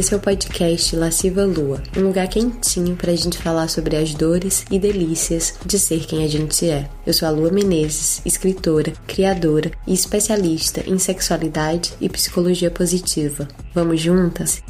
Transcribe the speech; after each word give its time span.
Esse 0.00 0.14
é 0.14 0.16
o 0.16 0.20
podcast 0.20 0.96
Lasciva 0.96 1.44
Lua, 1.44 1.82
um 1.94 2.04
lugar 2.04 2.26
quentinho 2.26 2.96
pra 2.96 3.14
gente 3.14 3.36
falar 3.36 3.68
sobre 3.68 3.96
as 3.96 4.14
dores 4.14 4.64
e 4.70 4.78
delícias 4.78 5.58
de 5.66 5.78
ser 5.78 6.06
quem 6.06 6.24
a 6.24 6.26
gente 6.26 6.66
é. 6.66 6.88
Eu 7.06 7.12
sou 7.12 7.28
a 7.28 7.30
Lua 7.30 7.50
Menezes, 7.50 8.22
escritora, 8.24 8.94
criadora 9.06 9.70
e 9.86 9.92
especialista 9.92 10.82
em 10.88 10.98
sexualidade 10.98 11.92
e 12.00 12.08
psicologia 12.08 12.70
positiva. 12.70 13.46
Vamos 13.74 14.00
juntas? 14.00 14.62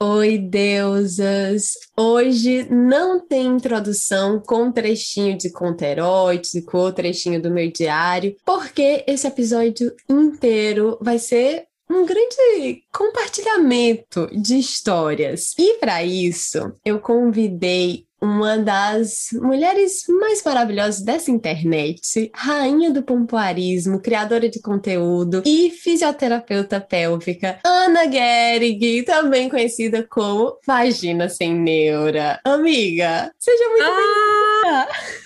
Oi, 0.00 0.38
deusas! 0.38 1.74
Hoje 1.94 2.66
não 2.70 3.20
tem 3.20 3.46
introdução 3.46 4.40
com 4.40 4.72
trechinho 4.72 5.36
de 5.36 5.52
conto 5.52 5.82
erótico 5.82 6.78
ou 6.78 6.90
trechinho 6.90 7.42
do 7.42 7.50
meu 7.50 7.70
diário, 7.70 8.34
porque 8.42 9.04
esse 9.06 9.26
episódio 9.26 9.92
inteiro 10.08 10.96
vai 11.02 11.18
ser 11.18 11.66
um 11.96 12.06
grande 12.06 12.82
compartilhamento 12.92 14.28
de 14.32 14.58
histórias. 14.58 15.54
E 15.58 15.74
para 15.74 16.02
isso, 16.02 16.72
eu 16.84 16.98
convidei 17.00 18.06
uma 18.22 18.56
das 18.56 19.30
mulheres 19.32 20.04
mais 20.08 20.44
maravilhosas 20.44 21.02
dessa 21.02 21.30
internet, 21.30 22.30
rainha 22.32 22.92
do 22.92 23.02
pompoarismo, 23.02 24.00
criadora 24.00 24.48
de 24.48 24.60
conteúdo 24.60 25.42
e 25.44 25.70
fisioterapeuta 25.70 26.80
pélvica, 26.80 27.58
Ana 27.64 28.08
Gehrig, 28.08 29.02
também 29.02 29.48
conhecida 29.48 30.06
como 30.08 30.56
Vagina 30.64 31.28
Sem 31.28 31.52
Neura. 31.52 32.38
Amiga, 32.44 33.32
seja 33.40 33.68
muito 33.70 33.82
ah, 33.82 33.96
bem-vinda! 33.96 34.51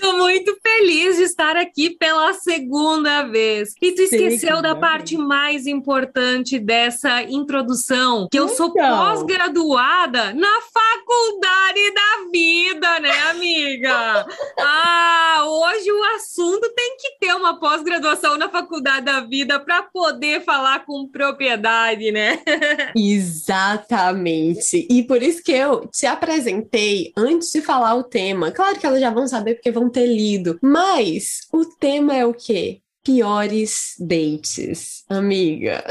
Tô 0.00 0.12
muito 0.14 0.56
feliz 0.62 1.16
de 1.16 1.24
estar 1.24 1.56
aqui 1.56 1.90
pela 1.90 2.32
segunda 2.34 3.22
vez. 3.24 3.74
E 3.80 3.92
tu 3.92 4.02
esqueceu 4.02 4.56
Sim, 4.56 4.62
da 4.62 4.74
parte 4.74 5.16
mais 5.16 5.66
importante 5.66 6.58
dessa 6.58 7.22
introdução, 7.22 8.28
que 8.30 8.38
eu 8.38 8.48
sou 8.48 8.68
então. 8.68 8.96
pós-graduada 8.96 10.32
na 10.34 10.60
faculdade 10.60 11.94
da 11.94 12.30
vida 12.32 12.56
vida, 12.76 13.00
né, 13.00 13.10
amiga? 13.30 14.26
Ah, 14.58 15.44
hoje 15.46 15.92
o 15.92 16.04
assunto 16.16 16.72
tem 16.74 16.96
que 16.96 17.18
ter 17.20 17.34
uma 17.34 17.60
pós-graduação 17.60 18.38
na 18.38 18.48
faculdade 18.48 19.04
da 19.04 19.20
vida 19.20 19.60
para 19.60 19.82
poder 19.82 20.42
falar 20.42 20.84
com 20.84 21.08
propriedade, 21.08 22.10
né? 22.10 22.40
Exatamente. 22.96 24.86
E 24.90 25.02
por 25.02 25.22
isso 25.22 25.42
que 25.42 25.52
eu 25.52 25.86
te 25.88 26.06
apresentei 26.06 27.12
antes 27.16 27.50
de 27.52 27.60
falar 27.60 27.94
o 27.94 28.02
tema. 28.02 28.50
Claro 28.50 28.78
que 28.78 28.86
elas 28.86 29.00
já 29.00 29.10
vão 29.10 29.25
saber 29.28 29.54
porque 29.54 29.70
vão 29.70 29.88
ter 29.88 30.06
lido, 30.06 30.58
mas 30.62 31.40
o 31.52 31.64
tema 31.64 32.16
é 32.16 32.24
o 32.24 32.34
quê? 32.34 32.80
Piores 33.04 33.94
dates, 33.98 35.04
amiga. 35.08 35.84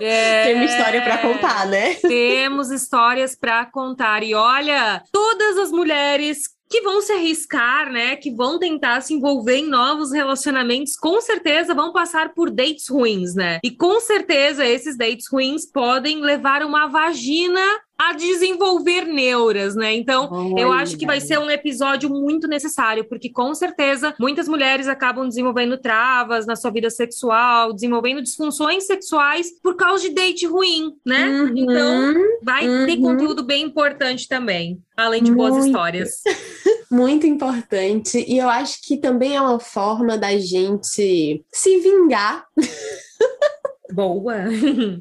É, 0.00 0.44
Temos 0.44 0.70
história 0.70 1.02
para 1.02 1.18
contar, 1.18 1.66
né? 1.66 1.94
Temos 1.96 2.70
histórias 2.70 3.36
para 3.36 3.66
contar. 3.66 4.22
E 4.22 4.34
olha, 4.34 5.02
todas 5.12 5.58
as 5.58 5.70
mulheres 5.70 6.54
que 6.68 6.80
vão 6.80 7.00
se 7.00 7.12
arriscar, 7.12 7.90
né? 7.90 8.16
Que 8.16 8.34
vão 8.34 8.58
tentar 8.58 9.00
se 9.02 9.14
envolver 9.14 9.58
em 9.58 9.68
novos 9.68 10.10
relacionamentos, 10.10 10.96
com 10.96 11.20
certeza 11.20 11.74
vão 11.74 11.92
passar 11.92 12.34
por 12.34 12.50
dates 12.50 12.88
ruins, 12.88 13.34
né? 13.34 13.60
E 13.62 13.70
com 13.70 14.00
certeza 14.00 14.66
esses 14.66 14.96
dates 14.96 15.26
ruins 15.30 15.70
podem 15.70 16.20
levar 16.20 16.62
uma 16.62 16.88
vagina 16.88 17.60
a 17.98 18.12
desenvolver 18.12 19.06
neuras, 19.06 19.74
né? 19.74 19.94
Então, 19.94 20.28
Olha. 20.30 20.60
eu 20.60 20.72
acho 20.72 20.96
que 20.96 21.06
vai 21.06 21.20
ser 21.20 21.38
um 21.38 21.50
episódio 21.50 22.10
muito 22.10 22.48
necessário, 22.48 23.04
porque 23.08 23.30
com 23.30 23.54
certeza 23.54 24.14
muitas 24.18 24.48
mulheres 24.48 24.88
acabam 24.88 25.28
desenvolvendo 25.28 25.78
travas 25.78 26.44
na 26.46 26.56
sua 26.56 26.70
vida 26.70 26.90
sexual, 26.90 27.72
desenvolvendo 27.72 28.22
disfunções 28.22 28.86
sexuais 28.86 29.48
por 29.62 29.76
causa 29.76 30.08
de 30.08 30.14
date 30.14 30.46
ruim, 30.46 30.92
né? 31.04 31.28
Uhum. 31.28 31.52
Então, 31.56 32.14
vai 32.42 32.68
uhum. 32.68 32.86
ter 32.86 32.96
conteúdo 32.98 33.42
bem 33.44 33.64
importante 33.64 34.26
também, 34.28 34.78
além 34.96 35.22
de 35.22 35.30
muito. 35.30 35.52
boas 35.52 35.66
histórias. 35.66 36.22
muito 36.90 37.26
importante, 37.26 38.24
e 38.26 38.38
eu 38.38 38.48
acho 38.48 38.78
que 38.82 38.96
também 38.96 39.34
é 39.36 39.40
uma 39.40 39.58
forma 39.58 40.18
da 40.18 40.36
gente 40.36 41.44
se 41.52 41.80
vingar 41.80 42.46
Boa! 43.92 44.46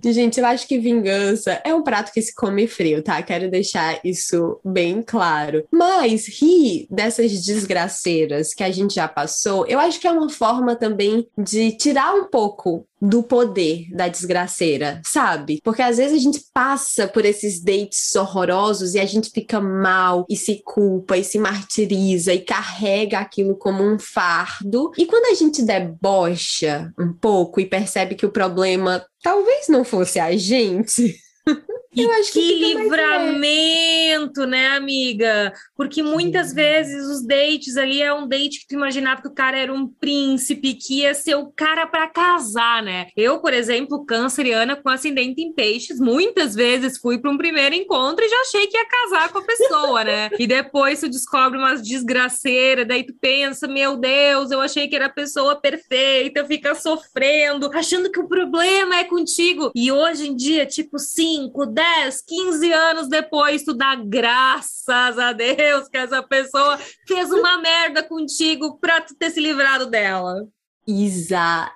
Gente, 0.03 0.39
eu 0.39 0.45
acho 0.45 0.67
que 0.67 0.77
vingança 0.77 1.61
é 1.63 1.73
um 1.73 1.83
prato 1.83 2.11
que 2.11 2.21
se 2.21 2.35
come 2.35 2.67
frio, 2.67 3.01
tá? 3.01 3.21
Quero 3.21 3.49
deixar 3.49 3.99
isso 4.03 4.59
bem 4.63 5.01
claro. 5.01 5.65
Mas 5.71 6.27
rir 6.27 6.87
dessas 6.89 7.31
desgraceiras 7.43 8.53
que 8.53 8.63
a 8.63 8.71
gente 8.71 8.95
já 8.95 9.07
passou, 9.07 9.65
eu 9.67 9.79
acho 9.79 9.99
que 9.99 10.07
é 10.07 10.11
uma 10.11 10.29
forma 10.29 10.75
também 10.75 11.27
de 11.37 11.71
tirar 11.77 12.13
um 12.13 12.25
pouco 12.25 12.85
do 13.03 13.21
poder 13.21 13.87
da 13.91 14.07
desgraceira, 14.07 15.01
sabe? 15.03 15.59
Porque 15.61 15.81
às 15.81 15.97
vezes 15.97 16.17
a 16.17 16.21
gente 16.21 16.41
passa 16.53 17.05
por 17.05 17.25
esses 17.25 17.61
dates 17.61 18.15
horrorosos 18.15 18.95
e 18.95 18.99
a 18.99 19.05
gente 19.05 19.29
fica 19.29 19.59
mal 19.59 20.25
e 20.29 20.37
se 20.37 20.61
culpa 20.63 21.17
e 21.17 21.23
se 21.23 21.37
martiriza 21.37 22.33
e 22.33 22.39
carrega 22.39 23.19
aquilo 23.19 23.57
como 23.57 23.83
um 23.83 23.99
fardo. 23.99 24.91
E 24.97 25.05
quando 25.05 25.25
a 25.25 25.35
gente 25.35 25.61
debocha 25.61 26.93
um 26.97 27.11
pouco 27.11 27.59
e 27.59 27.65
percebe 27.65 28.15
que 28.15 28.25
o 28.25 28.31
problema 28.31 29.05
talvez 29.21 29.67
não 29.67 29.83
fosse 29.83 30.19
a 30.19 30.35
gente. 30.37 31.13
E 31.95 32.07
que, 32.07 32.31
que 32.31 32.73
livramento, 32.73 34.47
né, 34.47 34.69
amiga? 34.69 35.53
Porque 35.75 36.01
muitas 36.01 36.51
vezes 36.53 37.05
os 37.05 37.25
dates 37.25 37.77
ali 37.77 38.01
é 38.01 38.11
um 38.11 38.27
date 38.27 38.61
que 38.61 38.67
tu 38.67 38.75
imaginava 38.75 39.21
que 39.21 39.27
o 39.27 39.33
cara 39.33 39.57
era 39.57 39.71
um 39.71 39.87
príncipe, 39.87 40.73
que 40.73 41.01
ia 41.01 41.13
ser 41.13 41.35
o 41.35 41.51
cara 41.51 41.85
para 41.85 42.07
casar, 42.07 42.81
né? 42.81 43.07
Eu, 43.15 43.39
por 43.39 43.53
exemplo, 43.53 44.05
canceriana 44.05 44.75
com 44.75 44.89
ascendente 44.89 45.41
em 45.41 45.53
peixes, 45.53 45.99
muitas 45.99 46.55
vezes 46.55 46.97
fui 46.97 47.19
para 47.19 47.29
um 47.29 47.37
primeiro 47.37 47.75
encontro 47.75 48.25
e 48.25 48.29
já 48.29 48.41
achei 48.41 48.67
que 48.67 48.75
ia 48.75 48.85
casar 48.85 49.29
com 49.31 49.39
a 49.39 49.43
pessoa, 49.43 50.03
né? 50.03 50.29
E 50.43 50.47
depois 50.47 50.99
tu 50.99 51.09
descobre 51.09 51.57
umas 51.57 51.81
desgraceiras, 51.81 52.87
daí 52.87 53.05
tu 53.05 53.13
pensa, 53.13 53.65
meu 53.65 53.95
Deus, 53.95 54.51
eu 54.51 54.59
achei 54.59 54.89
que 54.89 54.95
era 54.95 55.05
a 55.05 55.09
pessoa 55.09 55.55
perfeita, 55.55 56.43
fica 56.45 56.75
sofrendo, 56.75 57.69
achando 57.73 58.11
que 58.11 58.19
o 58.19 58.27
problema 58.27 58.97
é 58.97 59.03
contigo. 59.05 59.71
E 59.73 59.89
hoje 59.89 60.27
em 60.27 60.35
dia, 60.35 60.65
tipo 60.65 60.99
5, 60.99 61.65
10 61.67 61.82
10, 61.83 62.21
15 62.25 62.71
anos 62.71 63.09
depois, 63.09 63.63
tu 63.63 63.73
dá 63.73 63.93
graças 63.95 65.19
a 65.19 65.33
Deus 65.33 65.89
que 65.89 65.97
essa 65.97 66.23
pessoa 66.23 66.79
fez 67.05 67.29
uma 67.29 67.57
merda 67.57 68.01
contigo 68.01 68.77
pra 68.79 69.01
tu 69.01 69.13
ter 69.15 69.31
se 69.31 69.41
livrado 69.41 69.87
dela. 69.87 70.47
Exatamente. 70.87 71.73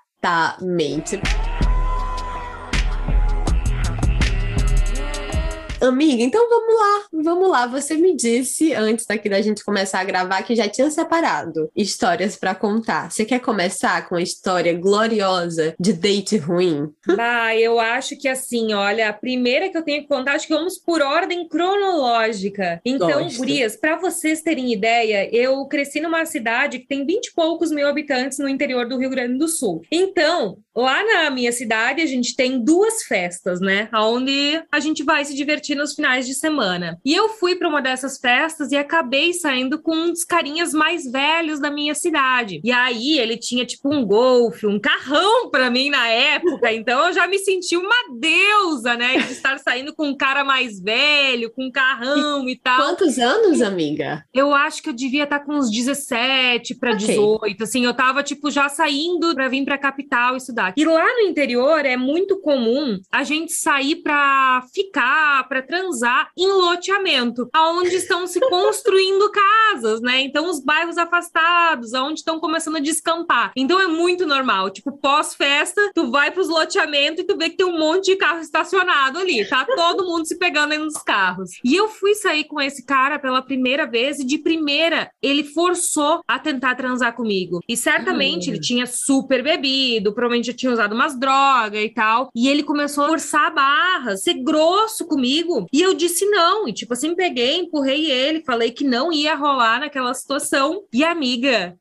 Amiga, 5.79 6.23
então 6.23 6.49
vamos 6.49 6.75
lá, 6.75 7.05
vamos 7.23 7.49
lá. 7.49 7.67
Você 7.67 7.95
me 7.95 8.15
disse 8.15 8.73
antes 8.73 9.05
daqui 9.05 9.29
da 9.29 9.41
gente 9.41 9.63
começar 9.63 9.99
a 9.99 10.03
gravar 10.03 10.41
que 10.41 10.55
já 10.55 10.67
tinha 10.67 10.89
separado 10.89 11.69
histórias 11.75 12.35
para 12.35 12.55
contar. 12.55 13.11
Você 13.11 13.23
quer 13.23 13.39
começar 13.39 14.09
com 14.09 14.15
a 14.15 14.21
história 14.21 14.73
gloriosa 14.73 15.75
de 15.79 15.93
date 15.93 16.37
ruim? 16.37 16.89
Ah, 17.29 17.55
eu 17.55 17.79
acho 17.79 18.15
que 18.15 18.27
assim, 18.27 18.73
olha, 18.73 19.09
a 19.09 19.13
primeira 19.13 19.69
que 19.69 19.77
eu 19.77 19.81
tenho 19.81 20.01
que 20.01 20.07
contar, 20.07 20.33
acho 20.33 20.47
que 20.47 20.53
vamos 20.53 20.77
por 20.77 21.01
ordem 21.01 21.47
cronológica. 21.47 22.79
Então, 22.85 23.23
Gosto. 23.23 23.37
gurias, 23.37 23.75
para 23.75 23.97
vocês 23.97 24.41
terem 24.41 24.71
ideia, 24.71 25.27
eu 25.35 25.65
cresci 25.65 25.99
numa 25.99 26.25
cidade 26.25 26.79
que 26.79 26.87
tem 26.87 27.05
20 27.05 27.25
e 27.25 27.33
poucos 27.33 27.71
mil 27.71 27.87
habitantes 27.87 28.39
no 28.39 28.47
interior 28.47 28.87
do 28.87 28.97
Rio 28.97 29.09
Grande 29.09 29.37
do 29.37 29.47
Sul. 29.47 29.81
Então, 29.91 30.59
lá 30.75 31.03
na 31.03 31.29
minha 31.29 31.51
cidade, 31.51 32.01
a 32.01 32.05
gente 32.05 32.35
tem 32.35 32.63
duas 32.63 33.03
festas, 33.03 33.59
né? 33.59 33.89
Onde 33.93 34.61
a 34.71 34.79
gente 34.79 35.03
vai 35.03 35.25
se 35.25 35.33
divertir 35.33 35.66
nos 35.75 35.93
finais 35.93 36.25
de 36.25 36.33
semana. 36.33 36.99
E 37.03 37.13
eu 37.13 37.29
fui 37.29 37.55
para 37.55 37.67
uma 37.67 37.81
dessas 37.81 38.17
festas 38.17 38.71
e 38.71 38.77
acabei 38.77 39.33
saindo 39.33 39.79
com 39.79 39.95
uns 39.95 40.23
carinhas 40.23 40.73
mais 40.73 41.09
velhos 41.09 41.59
da 41.59 41.71
minha 41.71 41.95
cidade. 41.95 42.61
E 42.63 42.71
aí 42.71 43.19
ele 43.19 43.37
tinha 43.37 43.65
tipo 43.65 43.93
um 43.93 44.05
golfe, 44.05 44.65
um 44.65 44.79
carrão 44.79 45.49
para 45.49 45.69
mim 45.69 45.89
na 45.89 46.07
época, 46.07 46.71
então 46.71 47.07
eu 47.07 47.13
já 47.13 47.27
me 47.27 47.37
senti 47.39 47.75
uma 47.75 47.95
deusa, 48.19 48.95
né, 48.95 49.17
de 49.17 49.31
estar 49.31 49.57
saindo 49.59 49.93
com 49.93 50.07
um 50.07 50.15
cara 50.15 50.43
mais 50.43 50.79
velho, 50.79 51.51
com 51.51 51.65
um 51.65 51.71
carrão 51.71 52.47
e, 52.47 52.53
e 52.53 52.55
tal. 52.55 52.77
Quantos 52.77 53.17
anos, 53.17 53.61
amiga? 53.61 54.23
Eu 54.33 54.53
acho 54.53 54.81
que 54.81 54.89
eu 54.89 54.93
devia 54.93 55.23
estar 55.23 55.39
com 55.39 55.53
uns 55.53 55.71
17 55.71 56.75
para 56.75 56.93
okay. 56.93 57.07
18, 57.07 57.63
assim, 57.63 57.85
eu 57.85 57.93
tava 57.93 58.23
tipo 58.23 58.49
já 58.51 58.69
saindo 58.69 59.33
para 59.33 59.47
vir 59.47 59.65
para 59.65 59.77
capital 59.77 60.35
estudar. 60.35 60.73
E 60.75 60.85
lá 60.85 61.05
no 61.15 61.27
interior 61.27 61.85
é 61.85 61.97
muito 61.97 62.37
comum 62.37 62.99
a 63.11 63.23
gente 63.23 63.53
sair 63.53 63.97
para 63.97 64.63
ficar, 64.73 65.47
para 65.47 65.56
para 65.57 65.61
transar 65.61 66.29
em 66.37 66.51
loteamento, 66.51 67.49
aonde 67.53 67.95
estão 67.95 68.27
se 68.27 68.39
construindo 68.39 69.31
casas, 69.71 70.01
né? 70.01 70.21
Então 70.21 70.49
os 70.49 70.59
bairros 70.59 70.97
afastados, 70.97 71.93
aonde 71.93 72.19
estão 72.19 72.39
começando 72.39 72.77
a 72.77 72.81
descampar. 72.81 73.51
Então 73.55 73.79
é 73.79 73.87
muito 73.87 74.25
normal, 74.25 74.69
tipo, 74.69 74.91
pós-festa, 74.91 75.91
tu 75.95 76.11
vai 76.11 76.31
pros 76.31 76.47
loteamentos 76.47 77.23
e 77.23 77.27
tu 77.27 77.37
vê 77.37 77.49
que 77.49 77.57
tem 77.57 77.65
um 77.65 77.77
monte 77.77 78.11
de 78.11 78.15
carro 78.15 78.39
estacionado 78.39 79.17
ali, 79.17 79.47
tá 79.47 79.65
todo 79.65 80.05
mundo 80.05 80.25
se 80.25 80.37
pegando 80.37 80.73
aí 80.73 80.77
nos 80.77 80.97
carros. 80.97 81.51
E 81.63 81.75
eu 81.75 81.87
fui 81.87 82.13
sair 82.13 82.43
com 82.43 82.61
esse 82.61 82.85
cara 82.85 83.17
pela 83.17 83.41
primeira 83.41 83.85
vez 83.85 84.19
e 84.19 84.25
de 84.25 84.37
primeira 84.37 85.09
ele 85.21 85.43
forçou 85.43 86.21
a 86.27 86.37
tentar 86.37 86.75
transar 86.75 87.15
comigo. 87.15 87.61
E 87.67 87.75
certamente 87.75 88.49
ele 88.49 88.59
tinha 88.59 88.85
super 88.85 89.43
bebido, 89.43 90.13
provavelmente 90.13 90.47
já 90.47 90.53
tinha 90.53 90.71
usado 90.71 90.93
umas 90.93 91.17
drogas 91.17 91.81
e 91.81 91.89
tal. 91.89 92.29
E 92.35 92.47
ele 92.47 92.63
começou 92.63 93.05
a 93.05 93.07
forçar 93.07 93.47
a 93.47 93.51
barra, 93.51 94.17
ser 94.17 94.35
grosso 94.35 95.07
comigo. 95.07 95.46
E 95.71 95.81
eu 95.81 95.93
disse 95.93 96.25
não. 96.25 96.67
E 96.67 96.73
tipo 96.73 96.93
assim, 96.93 97.15
peguei, 97.15 97.57
empurrei 97.57 98.11
ele, 98.11 98.43
falei 98.43 98.71
que 98.71 98.83
não 98.83 99.11
ia 99.11 99.35
rolar 99.35 99.79
naquela 99.79 100.13
situação. 100.13 100.83
E 100.93 101.03
amiga, 101.03 101.77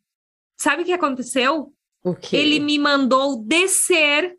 sabe 0.56 0.82
o 0.82 0.84
que 0.84 0.92
aconteceu? 0.92 1.72
Ele 2.36 2.60
me 2.60 2.78
mandou 2.78 3.42
descer 3.42 4.36